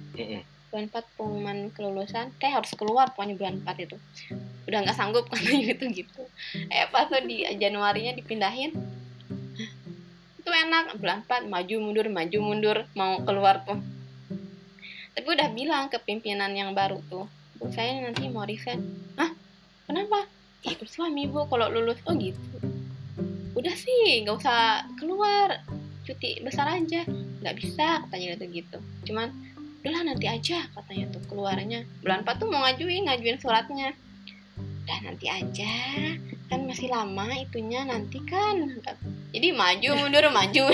Bulan 0.69 0.85
4 0.93 1.17
pengumuman 1.17 1.59
kelulusan 1.73 2.29
kayak 2.37 2.61
harus 2.61 2.73
keluar 2.77 3.17
pokoknya 3.17 3.41
bulan 3.41 3.55
4 3.65 3.89
itu. 3.89 3.97
Udah 4.69 4.85
nggak 4.85 4.97
sanggup 4.99 5.25
karena 5.33 5.73
gitu 5.73 5.89
gitu. 5.89 6.23
Eh 6.69 6.85
pas 6.93 7.09
tuh 7.09 7.25
di 7.25 7.47
Januarinya 7.57 8.13
dipindahin 8.13 8.77
"Hah, 9.57 9.71
itu 10.37 10.51
enak 10.51 11.01
bulan 11.01 11.25
4 11.25 11.49
maju 11.49 11.75
mundur 11.81 12.07
maju 12.13 12.39
mundur 12.43 12.77
mau 12.93 13.23
keluar 13.25 13.65
tuh 13.65 13.81
tapi 15.29 15.45
udah 15.45 15.53
bilang 15.53 15.85
ke 15.93 16.01
pimpinan 16.01 16.57
yang 16.57 16.73
baru 16.73 17.05
tuh 17.13 17.29
bu 17.61 17.69
saya 17.69 18.01
nanti 18.01 18.33
mau 18.33 18.49
resign 18.49 18.81
Hah? 19.21 19.29
kenapa? 19.85 20.25
Ikut 20.65 20.89
suami 20.89 21.29
bu 21.29 21.45
kalau 21.53 21.69
lulus. 21.69 22.01
Oh 22.09 22.17
gitu. 22.17 22.41
Udah 23.53 23.77
sih 23.77 24.25
nggak 24.25 24.41
usah 24.41 24.89
keluar 24.97 25.61
cuti 26.09 26.41
besar 26.41 26.73
aja. 26.73 27.05
Nggak 27.45 27.57
bisa 27.61 28.09
katanya 28.09 28.41
gitu 28.41 28.65
gitu. 28.65 28.79
Cuman 29.05 29.29
udahlah 29.85 30.09
nanti 30.09 30.33
aja 30.33 30.65
katanya 30.73 31.13
tuh 31.13 31.21
keluarnya. 31.29 31.85
Bulan 32.01 32.25
4 32.25 32.41
tuh 32.41 32.49
mau 32.49 32.65
ngajuin 32.65 33.05
ngajuin 33.05 33.37
suratnya. 33.37 33.93
Udah 34.57 34.99
nanti 35.13 35.29
aja 35.29 35.77
kan 36.49 36.65
masih 36.65 36.89
lama 36.89 37.29
itunya 37.37 37.85
nanti 37.85 38.25
kan 38.25 38.81
jadi 39.37 39.53
maju 39.53 39.89
mundur 39.93 40.25
maju. 40.33 40.65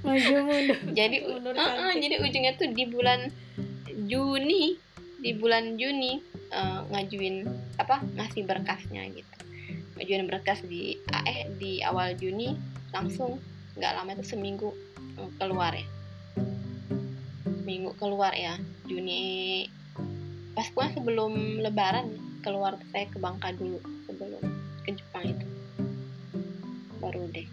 Maju 0.00 0.34
mundur. 0.48 0.78
Jadi 0.96 1.16
Mundur 1.20 1.52
uh-uh, 1.52 1.92
cantik. 1.92 2.00
jadi 2.00 2.14
ujungnya 2.24 2.52
tuh 2.56 2.72
di 2.72 2.88
bulan 2.88 3.28
Juni 4.08 4.76
di 5.20 5.36
bulan 5.36 5.76
Juni 5.76 6.16
eh, 6.48 6.80
ngajuin 6.88 7.44
apa 7.76 8.00
ngasih 8.16 8.48
berkasnya 8.48 9.04
gitu. 9.12 9.36
Ngajuin 9.96 10.24
berkas 10.24 10.64
di 10.64 10.96
eh 11.28 11.48
di 11.60 11.84
awal 11.84 12.16
Juni 12.16 12.56
langsung 12.90 13.36
nggak 13.76 13.92
lama 14.00 14.16
itu 14.16 14.24
seminggu 14.36 14.72
eh, 15.20 15.30
keluar 15.36 15.76
ya. 15.76 15.86
Minggu 17.68 17.92
keluar 18.00 18.32
ya 18.32 18.56
Juni 18.88 19.68
pas 20.56 20.66
pokoknya 20.72 20.92
sebelum 20.98 21.32
Lebaran 21.62 22.06
keluar 22.40 22.80
saya 22.90 23.06
ke 23.06 23.20
Bangka 23.20 23.52
dulu 23.52 23.78
sebelum 24.08 24.42
ke 24.88 24.96
Jepang 24.96 25.24
itu. 25.28 25.46
Baru 26.98 27.28
deh. 27.28 27.46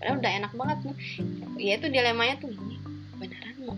Padahal 0.00 0.16
udah 0.16 0.32
enak 0.32 0.52
banget 0.56 0.76
tuh. 0.88 0.96
Ya 1.60 1.76
itu 1.76 1.92
dilemanya 1.92 2.40
tuh 2.40 2.48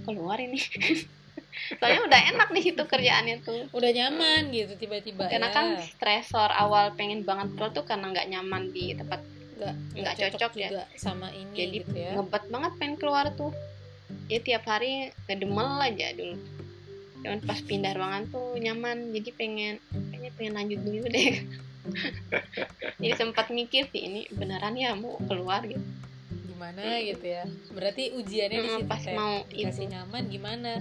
keluar 0.04 0.38
ini. 0.38 0.58
Soalnya 1.80 2.00
udah 2.04 2.20
enak 2.34 2.48
di 2.52 2.60
situ 2.60 2.82
kerjaannya 2.84 3.36
tuh. 3.44 3.68
Udah 3.72 3.90
nyaman 3.92 4.52
gitu 4.52 4.76
tiba-tiba 4.76 5.28
karena 5.28 5.48
ya. 5.48 5.54
kan 5.54 5.66
stresor 5.80 6.50
awal 6.52 6.92
pengen 6.96 7.24
banget 7.24 7.52
keluar 7.56 7.70
tuh 7.72 7.84
karena 7.84 8.12
nggak 8.12 8.28
nyaman 8.28 8.62
di 8.72 8.96
tempat 8.96 9.20
nggak 9.62 9.74
nggak 9.94 10.14
cocok 10.18 10.52
ya. 10.58 10.68
juga 10.68 10.84
sama 10.98 11.30
ini 11.30 11.54
Jadi, 11.54 11.76
gitu 11.84 11.94
ya. 11.94 12.10
ngebet 12.18 12.44
banget 12.50 12.72
pengen 12.80 12.96
keluar 13.00 13.26
tuh. 13.32 13.52
Ya 14.28 14.38
tiap 14.40 14.64
hari 14.68 15.12
ngedemel 15.28 15.80
aja 15.80 16.06
dulu. 16.16 16.36
Cuman 17.22 17.38
pas 17.46 17.60
pindah 17.62 17.92
ruangan 17.94 18.24
tuh 18.28 18.58
nyaman 18.58 19.14
jadi 19.14 19.30
pengen 19.36 19.74
kayaknya 20.10 20.30
pengen 20.34 20.52
lanjut 20.58 20.80
dulu 20.82 21.06
deh. 21.08 21.32
Jadi 23.02 23.14
sempat 23.18 23.50
mikir 23.50 23.90
sih 23.90 24.06
ini 24.06 24.30
beneran 24.30 24.78
ya 24.78 24.94
mau 24.94 25.18
keluar 25.26 25.66
gitu 25.66 25.82
gimana 26.62 27.02
gitu 27.02 27.26
ya. 27.26 27.42
Berarti 27.68 28.14
ujiannya 28.14 28.54
di 28.54 28.62
Mm, 28.62 28.76
situ 28.76 28.86
pas 28.86 29.02
mau 29.12 29.34
dikasih 29.44 29.82
itu. 29.82 29.92
nyaman 29.92 30.22
gimana? 30.28 30.72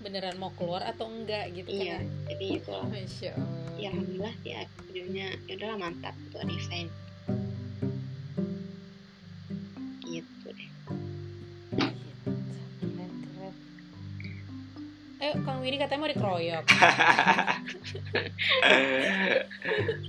Beneran 0.00 0.36
mau 0.36 0.48
keluar 0.50 0.80
atau 0.82 1.04
enggak 1.06 1.52
gitu 1.52 1.68
iya 1.68 1.98
kan 1.98 2.06
jadi 2.26 2.44
itu. 2.56 2.70
Ya 2.70 2.80
Masya 2.86 3.30
Allah. 3.34 3.68
ya 3.76 3.88
alhamdulillah 3.90 4.34
ya 4.40 4.60
videonya 4.80 5.26
ya 5.44 5.52
udahlah 5.54 5.76
mantap 5.78 6.14
untuk 6.16 6.40
desain. 6.46 6.88
Gitu 10.00 10.46
deh. 10.48 10.70
Keren. 11.76 13.52
Ayo 15.16 15.32
Kang 15.42 15.58
Widi 15.60 15.76
katanya 15.76 16.00
mau 16.00 16.08
dikeroyok. 16.08 16.64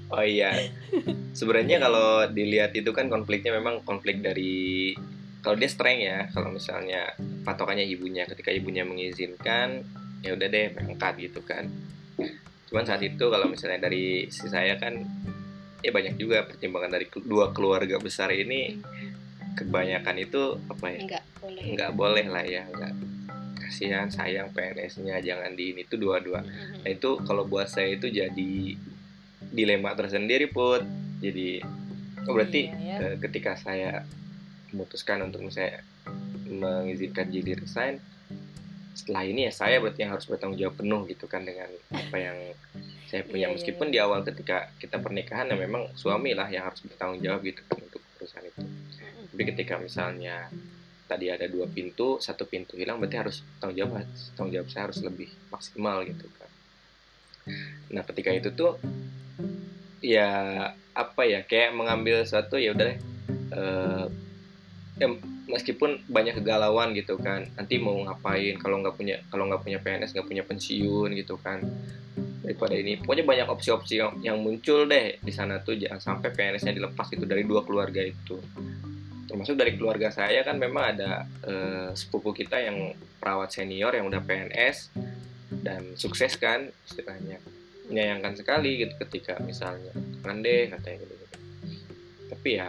Oh 0.08 0.24
iya. 0.24 0.72
Sebenarnya 1.34 1.84
kalau 1.84 2.24
dilihat 2.28 2.72
itu 2.72 2.88
kan 2.90 3.12
konfliknya 3.12 3.52
memang 3.52 3.84
konflik 3.84 4.24
dari 4.24 4.96
kalau 5.48 5.56
dia 5.56 5.72
strength 5.72 6.04
ya 6.04 6.28
kalau 6.36 6.52
misalnya 6.52 7.16
patokannya 7.48 7.88
ibunya 7.88 8.28
ketika 8.28 8.52
ibunya 8.52 8.84
mengizinkan 8.84 9.88
ya 10.20 10.36
udah 10.36 10.48
deh 10.52 10.76
berangkat 10.76 11.14
gitu 11.24 11.40
kan. 11.48 11.72
Cuman 12.68 12.84
saat 12.84 13.00
itu 13.00 13.32
kalau 13.32 13.48
misalnya 13.48 13.88
dari 13.88 14.28
si 14.28 14.52
saya 14.52 14.76
kan 14.76 15.00
ya 15.80 15.96
banyak 15.96 16.20
juga 16.20 16.44
pertimbangan 16.44 17.00
dari 17.00 17.08
dua 17.24 17.56
keluarga 17.56 17.96
besar 17.96 18.28
ini 18.36 18.76
kebanyakan 19.56 20.16
itu 20.20 20.60
apa 20.68 20.86
ya? 20.92 21.00
Enggak 21.00 21.24
boleh. 21.40 21.64
Nggak 21.80 21.92
boleh 21.96 22.26
lah 22.28 22.44
ya 22.44 22.64
nggak. 22.68 22.94
Kasihan 23.64 24.12
sayang 24.12 24.52
PNS-nya 24.52 25.24
jangan 25.24 25.56
di 25.56 25.72
ini 25.72 25.88
tuh 25.88 25.96
dua-dua. 25.96 26.44
Nah 26.84 26.90
itu 26.92 27.24
kalau 27.24 27.48
buat 27.48 27.72
saya 27.72 27.96
itu 27.96 28.12
jadi 28.12 28.76
dilema 29.48 29.96
tersendiri 29.96 30.52
put. 30.52 30.84
Jadi 31.24 31.64
oh, 32.28 32.36
berarti 32.36 32.68
Iya, 32.68 32.84
ya. 32.84 32.98
eh, 33.00 33.16
ketika 33.24 33.56
saya 33.56 34.04
memutuskan 34.74 35.24
untuk 35.24 35.44
misalnya 35.46 35.84
mengizinkan 36.48 37.28
jadi 37.28 37.60
resign, 37.60 38.00
setelah 38.98 39.24
ini 39.30 39.46
ya 39.46 39.54
saya 39.54 39.78
berarti 39.78 40.02
yang 40.02 40.18
harus 40.18 40.26
bertanggung 40.26 40.58
jawab 40.58 40.76
penuh 40.82 41.02
gitu 41.06 41.30
kan 41.30 41.46
dengan 41.46 41.70
apa 41.94 42.18
yang 42.18 42.38
saya 43.08 43.24
punya 43.24 43.48
Iya, 43.48 43.54
iya, 43.54 43.56
meskipun 43.56 43.88
di 43.94 44.00
awal 44.02 44.26
ketika 44.26 44.74
kita 44.82 45.00
pernikahan 45.00 45.48
ya 45.48 45.56
memang 45.56 45.94
suami 45.96 46.36
lah 46.36 46.50
yang 46.52 46.68
harus 46.68 46.84
bertanggung 46.84 47.24
jawab 47.24 47.40
gitu 47.46 47.62
kan 47.70 47.78
untuk 47.80 48.02
perusahaan 48.18 48.44
itu. 48.44 48.62
Tapi 49.32 49.44
ketika 49.54 49.80
misalnya 49.80 50.50
tadi 51.08 51.32
ada 51.32 51.48
dua 51.48 51.70
pintu, 51.72 52.20
satu 52.20 52.44
pintu 52.44 52.76
hilang 52.76 53.00
berarti 53.00 53.16
harus 53.22 53.46
tanggung 53.64 53.80
jawab 53.80 54.04
tanggung 54.36 54.54
jawab 54.60 54.68
saya 54.74 54.84
harus 54.92 55.00
lebih 55.00 55.30
maksimal 55.54 56.04
gitu 56.04 56.28
kan. 56.36 56.52
nah 57.88 58.04
ketika 58.04 58.36
itu 58.36 58.52
tuh 58.52 58.76
ya 60.04 60.28
apa 60.92 61.22
ya 61.24 61.48
kayak 61.48 61.72
mengambil 61.72 62.28
suatu 62.28 62.60
ya 62.60 62.76
udah 62.76 62.86
deh 62.92 63.00
eh, 63.56 64.06
ya, 64.98 65.08
meskipun 65.48 66.04
banyak 66.10 66.42
kegalauan 66.42 66.92
gitu 66.94 67.18
kan. 67.18 67.48
Nanti 67.56 67.80
mau 67.80 67.98
ngapain 68.04 68.58
kalau 68.60 68.82
nggak 68.84 68.96
punya 68.98 69.16
kalau 69.32 69.48
nggak 69.48 69.62
punya 69.64 69.80
PNS 69.80 70.14
nggak 70.14 70.28
punya 70.28 70.44
pensiun 70.44 71.10
gitu 71.16 71.40
kan. 71.40 71.64
Daripada 72.44 72.76
ini 72.80 73.00
pokoknya 73.00 73.26
banyak 73.28 73.48
opsi-opsi 73.48 74.00
yang, 74.00 74.38
muncul 74.40 74.88
deh 74.88 75.20
di 75.22 75.32
sana 75.34 75.60
tuh. 75.62 75.78
Jangan 75.80 76.00
sampai 76.00 76.32
PNS-nya 76.34 76.74
dilepas 76.76 77.08
itu 77.14 77.24
dari 77.24 77.44
dua 77.46 77.64
keluarga 77.64 78.04
itu. 78.04 78.40
Termasuk 79.28 79.60
dari 79.60 79.76
keluarga 79.76 80.08
saya 80.10 80.42
kan 80.42 80.56
memang 80.56 80.84
ada 80.96 81.28
eh, 81.44 81.90
sepupu 81.94 82.32
kita 82.32 82.58
yang 82.60 82.96
perawat 83.20 83.52
senior 83.52 83.92
yang 83.92 84.08
udah 84.08 84.24
PNS 84.24 84.96
dan 85.64 85.96
sukses 86.00 86.36
kan 86.40 86.72
istilahnya. 86.88 87.40
Menyayangkan 87.88 88.36
sekali 88.36 88.84
gitu 88.84 88.96
ketika 89.00 89.40
misalnya 89.40 89.96
kan 90.20 90.44
deh 90.44 90.68
katanya 90.68 91.08
gitu, 91.08 91.14
gitu. 91.16 91.38
tapi 92.36 92.50
ya 92.60 92.68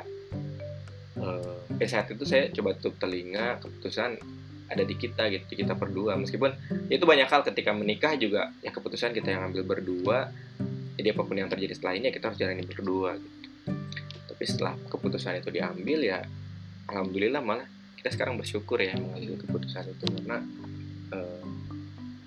eh, 1.19 1.89
saat 1.89 2.11
itu 2.11 2.25
saya 2.25 2.51
coba 2.55 2.75
tutup 2.79 2.99
telinga 3.03 3.59
keputusan 3.63 4.19
ada 4.69 4.85
di 4.85 4.95
kita 4.95 5.33
gitu 5.33 5.45
di 5.49 5.57
kita 5.65 5.75
berdua. 5.75 6.15
Meskipun 6.21 6.53
itu 6.93 7.05
banyak 7.05 7.29
hal 7.29 7.41
ketika 7.43 7.73
menikah 7.73 8.15
juga 8.21 8.53
ya 8.61 8.71
keputusan 8.71 9.17
kita 9.17 9.33
yang 9.33 9.49
ambil 9.49 9.65
berdua 9.65 10.29
jadi 10.99 11.15
apa 11.15 11.23
pun 11.23 11.39
yang 11.39 11.47
terjadi 11.47 11.79
setelah 11.79 11.95
ini 11.95 12.11
ya 12.11 12.13
kita 12.13 12.25
harus 12.27 12.39
jalani 12.43 12.65
berdua 12.67 13.17
gitu. 13.17 13.49
Tapi 14.35 14.45
setelah 14.45 14.75
keputusan 14.91 15.39
itu 15.39 15.49
diambil 15.55 15.99
ya 16.03 16.19
alhamdulillah 16.91 17.39
malah 17.39 17.67
kita 18.03 18.11
sekarang 18.15 18.35
bersyukur 18.35 18.83
ya 18.83 18.99
mengambil 18.99 19.39
keputusan 19.47 19.95
itu. 19.95 20.05
Karena 20.11 20.39
uh, 21.15 21.47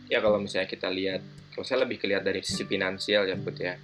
ya 0.07 0.23
kalau 0.23 0.39
misalnya 0.39 0.71
kita 0.71 0.87
lihat 0.87 1.21
kalau 1.51 1.67
saya 1.67 1.83
lebih 1.83 1.99
kelihat 1.99 2.23
dari 2.23 2.39
sisi 2.41 2.63
finansial 2.63 3.27
ya 3.27 3.35
put 3.35 3.59
ya. 3.59 3.75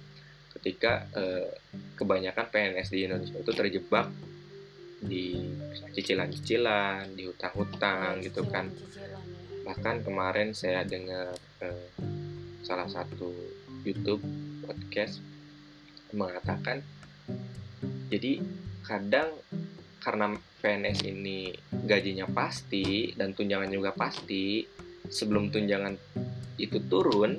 Ketika 0.48 1.06
uh, 1.14 1.52
kebanyakan 1.94 2.50
PNS 2.50 2.88
di 2.90 3.06
Indonesia 3.06 3.38
itu 3.38 3.52
terjebak 3.54 4.10
di 4.98 5.38
cicilan-cicilan, 5.94 7.14
di 7.14 7.26
hutang-hutang 7.26 8.22
gitu 8.22 8.42
kan. 8.46 8.70
Bahkan 9.66 10.02
kemarin 10.02 10.54
saya 10.56 10.82
dengar 10.82 11.34
uh, 11.62 11.88
salah 12.64 12.88
satu 12.90 13.30
YouTube 13.86 14.20
podcast 14.64 15.22
mengatakan 16.12 16.80
jadi 18.08 18.40
kadang 18.84 19.28
karena 20.00 20.32
PNS 20.64 21.04
ini 21.04 21.52
gajinya 21.84 22.24
pasti 22.28 23.12
dan 23.12 23.36
tunjangan 23.36 23.68
juga 23.68 23.92
pasti 23.92 24.64
sebelum 25.08 25.52
tunjangan 25.52 25.94
itu 26.56 26.80
turun 26.88 27.38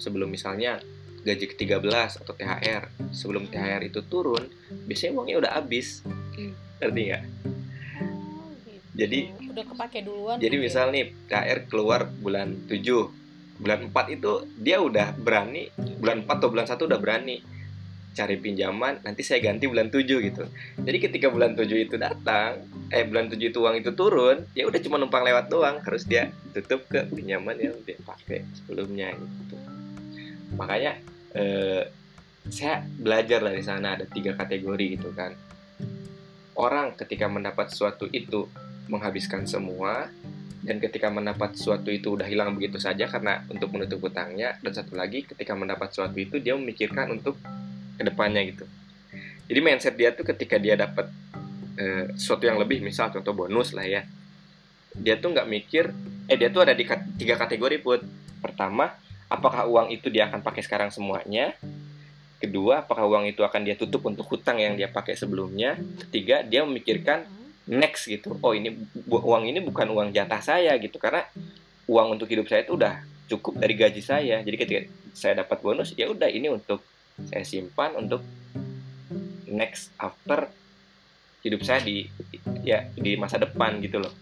sebelum 0.00 0.32
misalnya 0.32 0.80
gaji 1.22 1.54
ke-13 1.54 2.26
atau 2.26 2.34
THR 2.34 3.14
sebelum 3.14 3.46
THR 3.46 3.82
itu 3.86 4.00
turun 4.08 4.42
biasanya 4.88 5.12
uangnya 5.14 5.36
udah 5.46 5.52
habis 5.54 6.02
hmm. 6.34 6.71
Ngerti 6.82 7.00
nggak? 7.08 7.22
Oh, 7.22 8.50
gitu. 8.66 8.78
jadi 8.98 9.18
udah 9.52 9.64
kepake 9.68 9.98
duluan 10.02 10.36
jadi 10.40 10.56
gitu 10.56 10.62
ya? 10.62 10.66
misal 10.66 10.86
nih 10.90 11.04
THR 11.28 11.58
keluar 11.68 12.00
bulan 12.08 12.48
7 12.66 12.82
bulan 13.62 13.80
4 13.94 14.16
itu 14.18 14.32
dia 14.58 14.82
udah 14.82 15.14
berani 15.14 15.70
bulan 16.02 16.26
4 16.26 16.34
atau 16.34 16.48
bulan 16.50 16.66
1 16.66 16.88
udah 16.88 16.98
berani 16.98 17.36
cari 18.12 18.36
pinjaman 18.36 19.00
nanti 19.00 19.24
saya 19.24 19.40
ganti 19.40 19.64
bulan 19.64 19.88
7 19.88 20.04
gitu 20.04 20.44
jadi 20.84 20.98
ketika 21.00 21.32
bulan 21.32 21.56
7 21.56 21.64
itu 21.72 21.96
datang 21.96 22.60
eh 22.92 23.04
bulan 23.08 23.32
7 23.32 23.40
itu 23.40 23.58
uang 23.60 23.76
itu 23.80 23.90
turun 23.96 24.44
ya 24.52 24.68
udah 24.68 24.80
cuma 24.84 25.00
numpang 25.00 25.24
lewat 25.24 25.48
doang 25.48 25.80
harus 25.80 26.04
dia 26.04 26.28
tutup 26.52 26.84
ke 26.92 27.08
pinjaman 27.08 27.56
yang 27.56 27.76
dia 27.88 27.96
pakai 28.04 28.44
sebelumnya 28.52 29.16
gitu 29.16 29.56
makanya 30.60 31.00
eh, 31.32 31.88
saya 32.52 32.84
belajar 32.84 33.40
dari 33.40 33.62
sana 33.64 33.96
ada 33.96 34.04
tiga 34.04 34.36
kategori 34.36 35.00
gitu 35.00 35.08
kan 35.16 35.32
orang 36.62 36.94
ketika 36.94 37.26
mendapat 37.26 37.74
sesuatu 37.74 38.06
itu 38.14 38.46
menghabiskan 38.86 39.50
semua 39.50 40.06
dan 40.62 40.78
ketika 40.78 41.10
mendapat 41.10 41.58
sesuatu 41.58 41.90
itu 41.90 42.14
udah 42.14 42.26
hilang 42.30 42.54
begitu 42.54 42.78
saja 42.78 43.10
karena 43.10 43.42
untuk 43.50 43.74
menutup 43.74 43.98
hutangnya 43.98 44.54
dan 44.62 44.70
satu 44.70 44.94
lagi 44.94 45.26
ketika 45.26 45.58
mendapat 45.58 45.90
sesuatu 45.90 46.14
itu 46.22 46.38
dia 46.38 46.54
memikirkan 46.54 47.10
untuk 47.10 47.34
ke 47.98 48.02
depannya 48.06 48.46
gitu. 48.46 48.64
Jadi 49.50 49.58
mindset 49.58 49.98
dia 49.98 50.14
tuh 50.14 50.22
ketika 50.22 50.62
dia 50.62 50.78
dapat 50.78 51.10
eh, 51.74 52.14
sesuatu 52.14 52.46
yang 52.46 52.62
lebih 52.62 52.78
misal 52.78 53.10
contoh 53.10 53.34
bonus 53.34 53.74
lah 53.74 53.82
ya. 53.82 54.06
Dia 54.94 55.18
tuh 55.18 55.34
nggak 55.34 55.50
mikir 55.50 55.90
eh 56.30 56.38
dia 56.38 56.46
tuh 56.54 56.62
ada 56.62 56.78
di 56.78 56.86
tiga 57.18 57.34
kategori 57.34 57.82
put. 57.82 58.00
Pertama 58.38 58.94
apakah 59.26 59.66
uang 59.66 59.90
itu 59.90 60.14
dia 60.14 60.30
akan 60.30 60.46
pakai 60.46 60.62
sekarang 60.62 60.94
semuanya 60.94 61.58
kedua 62.42 62.82
apakah 62.82 63.06
uang 63.06 63.30
itu 63.30 63.46
akan 63.46 63.62
dia 63.62 63.78
tutup 63.78 64.02
untuk 64.04 64.26
hutang 64.26 64.58
yang 64.58 64.74
dia 64.74 64.90
pakai 64.90 65.14
sebelumnya 65.14 65.78
ketiga 66.08 66.42
dia 66.42 66.66
memikirkan 66.66 67.24
next 67.70 68.10
gitu 68.10 68.34
oh 68.42 68.52
ini 68.52 68.74
uang 69.06 69.46
ini 69.46 69.62
bukan 69.62 69.86
uang 69.94 70.10
jatah 70.10 70.42
saya 70.42 70.74
gitu 70.82 70.98
karena 70.98 71.22
uang 71.86 72.18
untuk 72.18 72.26
hidup 72.26 72.50
saya 72.50 72.66
itu 72.66 72.74
udah 72.74 73.00
cukup 73.30 73.62
dari 73.62 73.74
gaji 73.78 74.02
saya 74.02 74.42
jadi 74.42 74.56
ketika 74.58 74.80
saya 75.14 75.46
dapat 75.46 75.62
bonus 75.62 75.94
ya 75.94 76.10
udah 76.10 76.26
ini 76.26 76.50
untuk 76.50 76.82
saya 77.30 77.46
simpan 77.46 77.94
untuk 77.94 78.24
next 79.46 79.92
after 80.00 80.48
hidup 81.44 81.60
saya 81.66 81.82
di 81.84 82.08
ya 82.62 82.88
di 82.94 83.18
masa 83.18 83.36
depan 83.36 83.82
gitu 83.82 83.98
loh. 83.98 84.14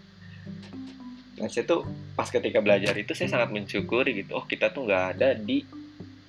Nah 1.38 1.48
saya 1.48 1.64
tuh 1.64 1.86
pas 2.16 2.28
ketika 2.28 2.60
belajar 2.60 2.92
itu 2.96 3.12
saya 3.12 3.28
sangat 3.28 3.52
mensyukuri 3.52 4.24
gitu. 4.24 4.36
Oh 4.36 4.44
kita 4.44 4.72
tuh 4.72 4.88
nggak 4.88 5.04
ada 5.16 5.36
di 5.36 5.62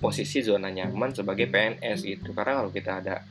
posisi 0.02 0.42
zona 0.42 0.66
nyaman 0.74 1.14
sebagai 1.14 1.46
PNS 1.46 2.02
gitu. 2.02 2.34
Karena 2.34 2.58
kalau 2.58 2.70
kita 2.74 2.98
ada 2.98 3.22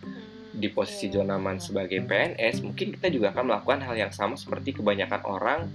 di 0.55 0.71
posisi 0.71 1.11
zona 1.11 1.35
nyaman 1.35 1.59
sebagai 1.59 1.99
PNS, 2.07 2.63
mungkin 2.63 2.95
kita 2.95 3.11
juga 3.11 3.35
akan 3.35 3.51
melakukan 3.51 3.79
hal 3.83 3.95
yang 3.99 4.13
sama 4.15 4.39
seperti 4.39 4.79
kebanyakan 4.79 5.21
orang 5.27 5.67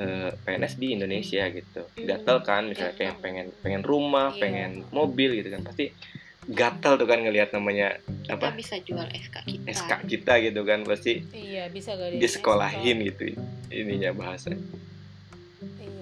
eh, 0.00 0.32
PNS 0.32 0.80
di 0.80 0.96
Indonesia 0.96 1.44
gitu. 1.52 1.84
Gatel 2.00 2.38
kan, 2.40 2.64
misalnya 2.72 2.96
kayak 2.96 3.20
pengen 3.20 3.52
pengen 3.60 3.84
rumah, 3.84 4.32
pengen 4.32 4.88
mobil 4.88 5.36
gitu 5.36 5.52
kan, 5.52 5.60
pasti 5.60 5.92
gatal 6.48 6.98
tuh 6.98 7.06
kan 7.06 7.22
ngelihat 7.22 7.54
namanya 7.54 8.02
apa? 8.26 8.50
kita 8.50 8.58
bisa 8.58 8.76
jual 8.82 9.06
SK 9.06 9.36
kita. 9.46 9.66
SK 9.70 9.92
kita 10.10 10.32
gitu 10.42 10.60
kan 10.66 10.82
pasti 10.82 11.22
iya 11.30 11.70
bisa 11.70 11.94
gak 11.94 12.18
disekolahin 12.18 12.98
SK. 12.98 13.06
gitu 13.14 13.22
ininya 13.70 14.10
bahasa 14.10 14.50
iya 15.78 16.01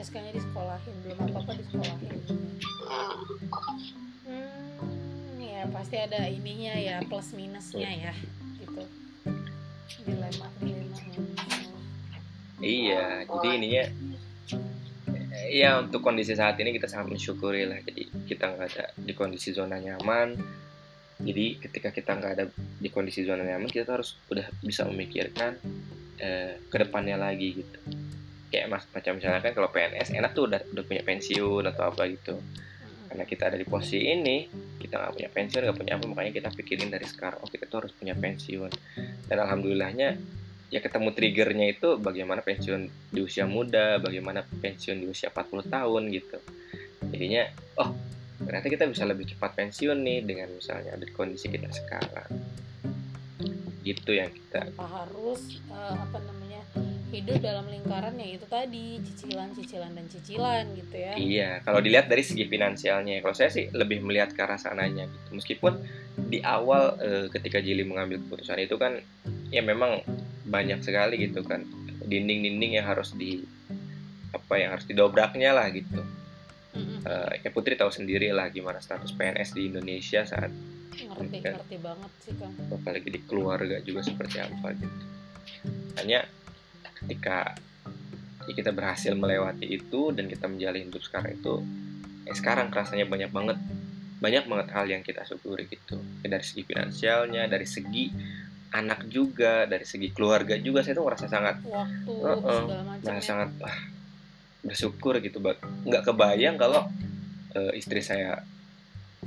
SK-nya 0.00 0.32
disekolahin 0.32 0.94
belum 1.04 1.18
apa 1.28 1.36
apa 1.44 1.52
disekolahin. 1.60 2.12
Hmm, 4.24 5.36
ya 5.36 5.68
pasti 5.68 5.96
ada 6.00 6.24
ininya 6.24 6.72
ya 6.72 6.96
plus 7.04 7.36
minusnya 7.36 7.90
ya 7.92 8.12
gitu. 8.64 8.82
Dilema 10.08 10.48
dilema. 10.64 10.98
Iya 12.60 13.28
jadi 13.28 13.48
ininya 13.60 13.84
ya 15.52 15.80
untuk 15.84 16.00
kondisi 16.00 16.32
saat 16.32 16.56
ini 16.56 16.72
kita 16.72 16.88
sangat 16.88 17.12
mensyukuri 17.12 17.68
lah. 17.68 17.84
Jadi 17.84 18.08
kita 18.24 18.56
nggak 18.56 18.68
ada 18.72 18.84
di 18.96 19.12
kondisi 19.12 19.52
zona 19.52 19.76
nyaman. 19.76 20.32
Jadi 21.20 21.60
ketika 21.60 21.92
kita 21.92 22.16
nggak 22.16 22.32
ada 22.40 22.44
di 22.56 22.88
kondisi 22.88 23.20
zona 23.28 23.44
nyaman 23.44 23.68
kita 23.68 24.00
harus 24.00 24.16
udah 24.32 24.48
bisa 24.64 24.88
memikirkan 24.88 25.60
eh, 26.16 26.56
ke 26.56 26.76
depannya 26.80 27.20
lagi 27.20 27.60
gitu 27.60 27.80
kayak 28.50 28.66
mas 28.66 28.84
macam 28.90 29.16
misalnya 29.16 29.40
kan 29.40 29.52
kalau 29.54 29.70
PNS 29.70 30.10
enak 30.12 30.30
tuh 30.34 30.50
udah 30.50 30.60
udah 30.74 30.84
punya 30.84 31.02
pensiun 31.06 31.64
atau 31.70 31.82
apa 31.88 32.02
gitu 32.10 32.34
karena 33.10 33.24
kita 33.26 33.42
ada 33.50 33.56
di 33.58 33.66
posisi 33.66 34.06
ini 34.10 34.46
kita 34.78 34.98
nggak 34.98 35.12
punya 35.14 35.30
pensiun 35.30 35.60
nggak 35.66 35.78
punya 35.78 35.92
apa 35.98 36.04
makanya 36.10 36.32
kita 36.42 36.48
pikirin 36.54 36.90
dari 36.90 37.06
sekarang 37.06 37.38
oh 37.42 37.50
kita 37.50 37.66
tuh 37.70 37.86
harus 37.86 37.92
punya 37.94 38.14
pensiun 38.18 38.70
dan 39.30 39.36
alhamdulillahnya 39.46 40.18
ya 40.70 40.78
ketemu 40.78 41.10
triggernya 41.10 41.66
itu 41.74 41.98
bagaimana 41.98 42.40
pensiun 42.46 43.10
di 43.10 43.20
usia 43.20 43.44
muda, 43.44 43.98
bagaimana 43.98 44.46
pensiun 44.46 45.02
di 45.02 45.06
usia 45.10 45.34
40 45.34 45.66
tahun 45.66 46.02
gitu. 46.14 46.38
Jadinya, 47.10 47.50
oh 47.82 47.90
ternyata 48.40 48.68
kita 48.72 48.84
bisa 48.88 49.04
lebih 49.04 49.28
cepat 49.34 49.52
pensiun 49.58 49.98
nih 50.00 50.24
dengan 50.24 50.48
misalnya 50.54 50.94
ada 50.94 51.04
kondisi 51.10 51.50
kita 51.50 51.68
sekarang. 51.74 52.30
Gitu 53.82 54.10
yang 54.14 54.30
kita 54.30 54.70
harus 54.78 55.58
uh, 55.74 55.98
apa 55.98 56.22
namanya 56.22 56.39
hidup 57.10 57.38
dalam 57.42 57.66
lingkaran 57.66 58.14
yang 58.16 58.38
itu 58.38 58.46
tadi 58.46 59.02
cicilan 59.02 59.50
cicilan 59.52 59.90
dan 59.92 60.06
cicilan 60.06 60.64
gitu 60.78 60.94
ya. 60.94 61.12
Iya 61.18 61.50
kalau 61.66 61.82
dilihat 61.82 62.06
dari 62.06 62.22
segi 62.22 62.46
finansialnya 62.46 63.18
kalau 63.20 63.34
saya 63.34 63.50
sih 63.50 63.66
lebih 63.74 64.00
melihat 64.06 64.30
ke 64.30 64.40
arah 64.40 64.56
sananya 64.56 65.10
gitu. 65.10 65.28
Meskipun 65.34 65.82
di 66.30 66.38
awal 66.46 66.96
uh, 67.02 67.26
ketika 67.28 67.58
Jili 67.58 67.82
mengambil 67.82 68.22
keputusan 68.22 68.62
itu 68.62 68.78
kan 68.78 69.02
ya 69.50 69.60
memang 69.60 70.06
banyak 70.46 70.80
sekali 70.86 71.18
gitu 71.26 71.42
kan 71.42 71.66
dinding-dinding 72.06 72.80
yang 72.80 72.86
harus 72.86 73.14
di 73.14 73.42
apa 74.30 74.54
yang 74.58 74.78
harus 74.78 74.86
didobraknya 74.86 75.50
lah 75.50 75.66
gitu. 75.74 76.02
Uh, 77.02 77.34
ya 77.42 77.50
Putri 77.50 77.74
tahu 77.74 77.90
sendiri 77.90 78.30
lah 78.30 78.46
gimana 78.54 78.78
status 78.78 79.10
PNS 79.18 79.58
di 79.58 79.74
Indonesia 79.74 80.22
saat 80.22 80.54
ngerti 80.90 81.38
kan, 81.42 81.58
ngerti 81.58 81.76
banget 81.80 82.12
sih 82.22 82.34
kan 82.36 82.50
apalagi 82.70 83.08
di 83.10 83.20
keluarga 83.26 83.80
juga 83.82 84.06
seperti 84.06 84.38
apa 84.38 84.74
gitu. 84.78 85.04
Hanya 85.98 86.22
ketika 87.04 87.56
ya 88.48 88.52
kita 88.56 88.70
berhasil 88.74 89.12
melewati 89.14 89.66
itu 89.68 90.10
dan 90.10 90.26
kita 90.26 90.48
menjalani 90.50 90.88
hidup 90.88 91.02
sekarang 91.04 91.36
itu 91.38 91.54
eh 92.26 92.36
sekarang 92.36 92.68
rasanya 92.72 93.06
banyak 93.06 93.30
banget 93.30 93.58
banyak 94.20 94.44
banget 94.44 94.68
hal 94.76 94.84
yang 94.84 95.00
kita 95.00 95.24
syukuri 95.24 95.64
gitu. 95.64 95.96
Ya, 96.20 96.36
dari 96.36 96.44
segi 96.44 96.62
finansialnya 96.68 97.48
dari 97.48 97.64
segi 97.64 98.04
anak 98.70 99.10
juga 99.10 99.66
dari 99.66 99.82
segi 99.82 100.14
keluarga 100.14 100.54
juga 100.60 100.86
saya 100.86 100.94
tuh 100.94 101.06
merasa 101.10 101.26
sangat 101.26 101.58
waktu 101.66 102.12
segala 102.14 102.82
macam 102.86 103.10
merasa 103.10 103.26
sangat 103.26 103.50
ah, 103.66 103.78
bersyukur 104.62 105.18
gitu 105.18 105.42
nggak 105.88 106.02
kebayang 106.06 106.54
kalau 106.54 106.86
eh, 107.58 107.72
istri 107.74 107.98
saya 107.98 108.46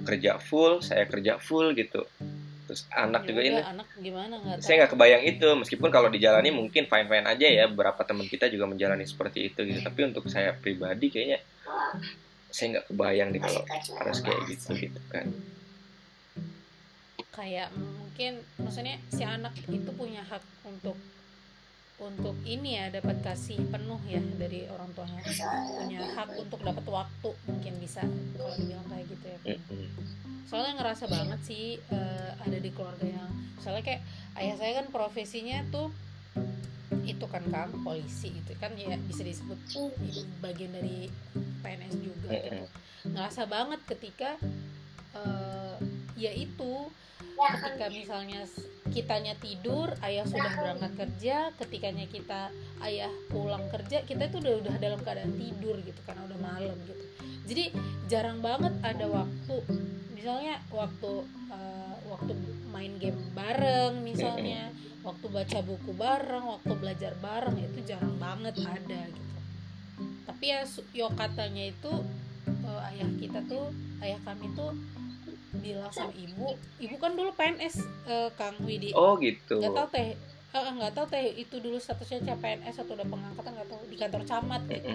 kerja 0.08 0.40
full 0.40 0.80
saya 0.80 1.04
kerja 1.12 1.44
full 1.44 1.76
gitu 1.76 2.08
terus 2.66 2.88
anak 2.90 3.24
Ya 3.24 3.28
juga 3.32 3.42
ini. 3.44 3.60
anak 3.60 3.88
gimana? 4.00 4.34
Nggak 4.40 4.64
saya 4.64 4.76
nggak 4.84 4.92
kebayang 4.96 5.24
itu. 5.28 5.48
Meskipun 5.60 5.90
kalau 5.92 6.10
dijalani 6.10 6.50
mungkin 6.50 6.88
fine 6.88 7.08
fine 7.08 7.28
aja 7.28 7.48
ya. 7.48 7.66
Beberapa 7.68 8.02
teman 8.08 8.26
kita 8.28 8.48
juga 8.48 8.66
menjalani 8.68 9.04
seperti 9.04 9.52
itu 9.52 9.60
gitu. 9.68 9.80
Tapi 9.84 10.00
untuk 10.08 10.26
saya 10.32 10.56
pribadi 10.56 11.12
kayaknya 11.12 11.40
saya 12.54 12.78
nggak 12.78 12.86
kebayang 12.94 13.30
nih 13.34 13.42
kalau 13.42 13.62
harus 14.00 14.18
kayak 14.22 14.42
gitu 14.48 14.70
gitu 14.78 15.00
kan. 15.10 15.26
Kayak 17.34 17.74
mungkin 17.74 18.46
maksudnya 18.62 19.02
si 19.10 19.26
anak 19.26 19.58
itu 19.66 19.90
punya 19.98 20.22
hak 20.22 20.44
untuk 20.70 20.94
untuk 21.98 22.36
ini 22.44 22.78
ya 22.78 22.92
dapat 22.94 23.22
kasih 23.24 23.58
penuh 23.70 23.98
ya 24.06 24.22
dari 24.38 24.70
orang 24.70 24.92
tuanya. 24.94 25.22
Punya 25.78 26.02
hak 26.14 26.30
untuk 26.38 26.60
dapat 26.62 26.86
waktu 26.86 27.30
mungkin 27.50 27.74
bisa 27.82 28.06
kalau 28.38 28.54
dibilang 28.54 28.86
kayak 28.86 29.06
gitu 29.10 29.26
ya. 29.26 29.38
Soalnya 30.48 30.84
ngerasa 30.84 31.06
banget 31.08 31.40
sih 31.46 31.80
eh, 31.80 32.32
ada 32.40 32.58
di 32.60 32.70
keluarga 32.72 33.08
yang 33.08 33.32
soalnya 33.64 33.84
kayak 33.86 34.02
ayah 34.40 34.56
saya 34.60 34.72
kan 34.84 34.88
profesinya 34.92 35.64
tuh 35.72 35.90
itu 37.04 37.26
kan 37.28 37.44
kang 37.52 37.72
polisi 37.84 38.32
gitu 38.32 38.56
kan 38.60 38.72
ya 38.80 38.96
bisa 39.08 39.28
disebut 39.28 39.60
bagian 40.40 40.72
dari 40.72 41.12
PNS 41.64 41.96
juga 42.00 42.32
gitu. 42.32 42.66
Ngerasa 43.12 43.44
banget 43.48 43.80
ketika 43.88 44.40
eh, 45.16 45.76
ya 46.16 46.32
itu 46.32 46.88
ketika 47.34 47.88
misalnya 47.92 48.46
kitanya 48.94 49.34
tidur 49.42 49.90
ayah 50.06 50.24
sudah 50.24 50.54
berangkat 50.54 50.92
kerja 50.96 51.50
ketikanya 51.58 52.06
kita 52.06 52.54
ayah 52.86 53.10
pulang 53.34 53.66
kerja 53.74 54.06
kita 54.06 54.30
itu 54.30 54.38
udah 54.40 54.54
udah 54.64 54.76
dalam 54.78 55.00
keadaan 55.02 55.34
tidur 55.34 55.76
gitu 55.82 56.00
karena 56.06 56.24
udah 56.30 56.40
malam 56.40 56.78
gitu. 56.88 57.04
Jadi 57.44 57.64
jarang 58.08 58.40
banget 58.40 58.72
ada 58.86 59.06
waktu 59.12 59.58
misalnya 60.14 60.62
waktu 60.70 61.12
eh, 61.50 61.94
waktu 62.08 62.32
main 62.70 62.94
game 63.02 63.20
bareng 63.34 64.06
misalnya 64.06 64.70
waktu 65.04 65.26
baca 65.28 65.60
buku 65.66 65.92
bareng 65.98 66.46
waktu 66.48 66.74
belajar 66.80 67.14
bareng 67.20 67.58
itu 67.60 67.80
jarang 67.84 68.16
banget 68.22 68.56
ada 68.64 69.02
gitu. 69.10 69.38
Tapi 70.24 70.46
ya 70.48 70.62
yo 70.96 71.12
katanya 71.12 71.64
itu 71.68 71.92
eh, 72.48 72.90
ayah 72.94 73.10
kita 73.20 73.40
tuh 73.50 73.74
ayah 74.00 74.20
kami 74.24 74.48
tuh 74.56 74.72
bilang 75.54 75.94
sama 75.94 76.10
ibu 76.18 76.58
ibu 76.82 76.96
kan 76.98 77.14
dulu 77.14 77.30
PNS 77.36 77.76
eh, 78.08 78.30
Kang 78.40 78.58
Widi. 78.64 78.94
Oh 78.96 79.20
gitu. 79.20 79.60
Nggak 79.62 79.76
tahu 79.76 79.88
teh 79.94 80.10
eh, 80.54 80.58
eh, 80.58 80.74
nggak 80.78 80.94
tahu 80.94 81.06
teh 81.10 81.26
itu 81.38 81.56
dulu 81.62 81.78
statusnya 81.78 82.24
CPNS 82.34 82.82
atau 82.82 82.94
udah 82.94 83.08
pengangkatan 83.10 83.52
nggak 83.58 83.70
tahu 83.70 83.82
di 83.90 83.98
kantor 83.98 84.24
camat 84.26 84.62
gitu. 84.70 84.90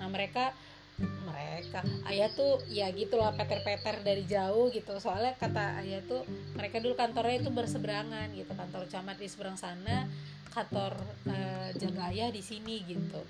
Nah 0.00 0.08
mereka 0.08 0.52
mereka. 0.98 1.82
Ayah 2.06 2.28
tuh 2.32 2.58
ya 2.66 2.90
gitulah 2.90 3.34
peter-peter 3.34 4.02
dari 4.02 4.24
jauh 4.26 4.70
gitu. 4.74 4.98
Soalnya 4.98 5.34
kata 5.38 5.82
ayah 5.82 6.02
tuh 6.06 6.26
mereka 6.58 6.82
dulu 6.82 6.98
kantornya 6.98 7.38
itu 7.38 7.50
berseberangan 7.50 8.30
gitu. 8.34 8.52
Kantor 8.54 8.82
camat 8.90 9.16
di 9.18 9.28
seberang 9.30 9.58
sana 9.58 10.06
kantor 10.48 10.96
eh, 11.28 11.70
jaga 11.78 12.10
ayah 12.10 12.28
di 12.32 12.42
sini 12.42 12.82
gitu. 12.88 13.22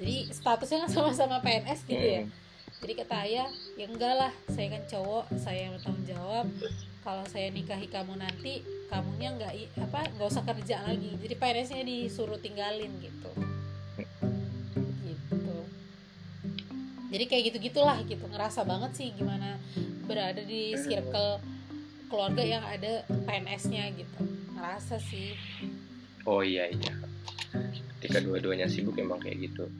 Jadi 0.00 0.32
statusnya 0.32 0.86
kan 0.86 0.90
sama-sama 0.90 1.42
PNS 1.44 1.80
gitu 1.84 2.06
ya. 2.06 2.24
Mm-mm. 2.24 2.48
jadi 2.80 2.96
kata 3.04 3.16
ayah 3.28 3.48
ya 3.76 3.92
enggak 3.92 4.14
lah 4.16 4.32
saya 4.48 4.72
kan 4.72 4.82
cowok 4.88 5.36
saya 5.36 5.68
yang 5.68 5.72
bertanggung 5.76 6.06
jawab. 6.16 6.46
Kalau 7.00 7.24
saya 7.28 7.52
nikahi 7.52 7.88
kamu 7.92 8.16
nanti 8.16 8.64
kamunya 8.88 9.36
nggak 9.36 9.52
apa 9.84 10.00
nggak 10.16 10.28
usah 10.28 10.44
kerja 10.48 10.88
lagi. 10.88 11.12
Jadi 11.20 11.34
PNS-nya 11.36 11.84
disuruh 11.84 12.40
tinggalin 12.40 12.88
gitu 13.04 13.59
jadi 17.10 17.24
kayak 17.26 17.42
gitu 17.52 17.58
gitulah 17.70 17.98
gitu 18.06 18.24
ngerasa 18.30 18.62
banget 18.62 18.90
sih 18.94 19.08
gimana 19.12 19.58
berada 20.06 20.40
di 20.42 20.78
circle 20.78 21.42
keluarga 22.10 22.42
yang 22.42 22.64
ada 22.66 23.06
PNS-nya 23.06 23.86
gitu. 23.94 24.18
Ngerasa 24.58 24.98
sih. 24.98 25.38
Oh 26.26 26.42
iya 26.42 26.66
iya. 26.66 26.94
Ketika 27.98 28.18
dua-duanya 28.18 28.66
sibuk 28.66 28.98
emang 28.98 29.22
kayak 29.22 29.46
gitu 29.46 29.70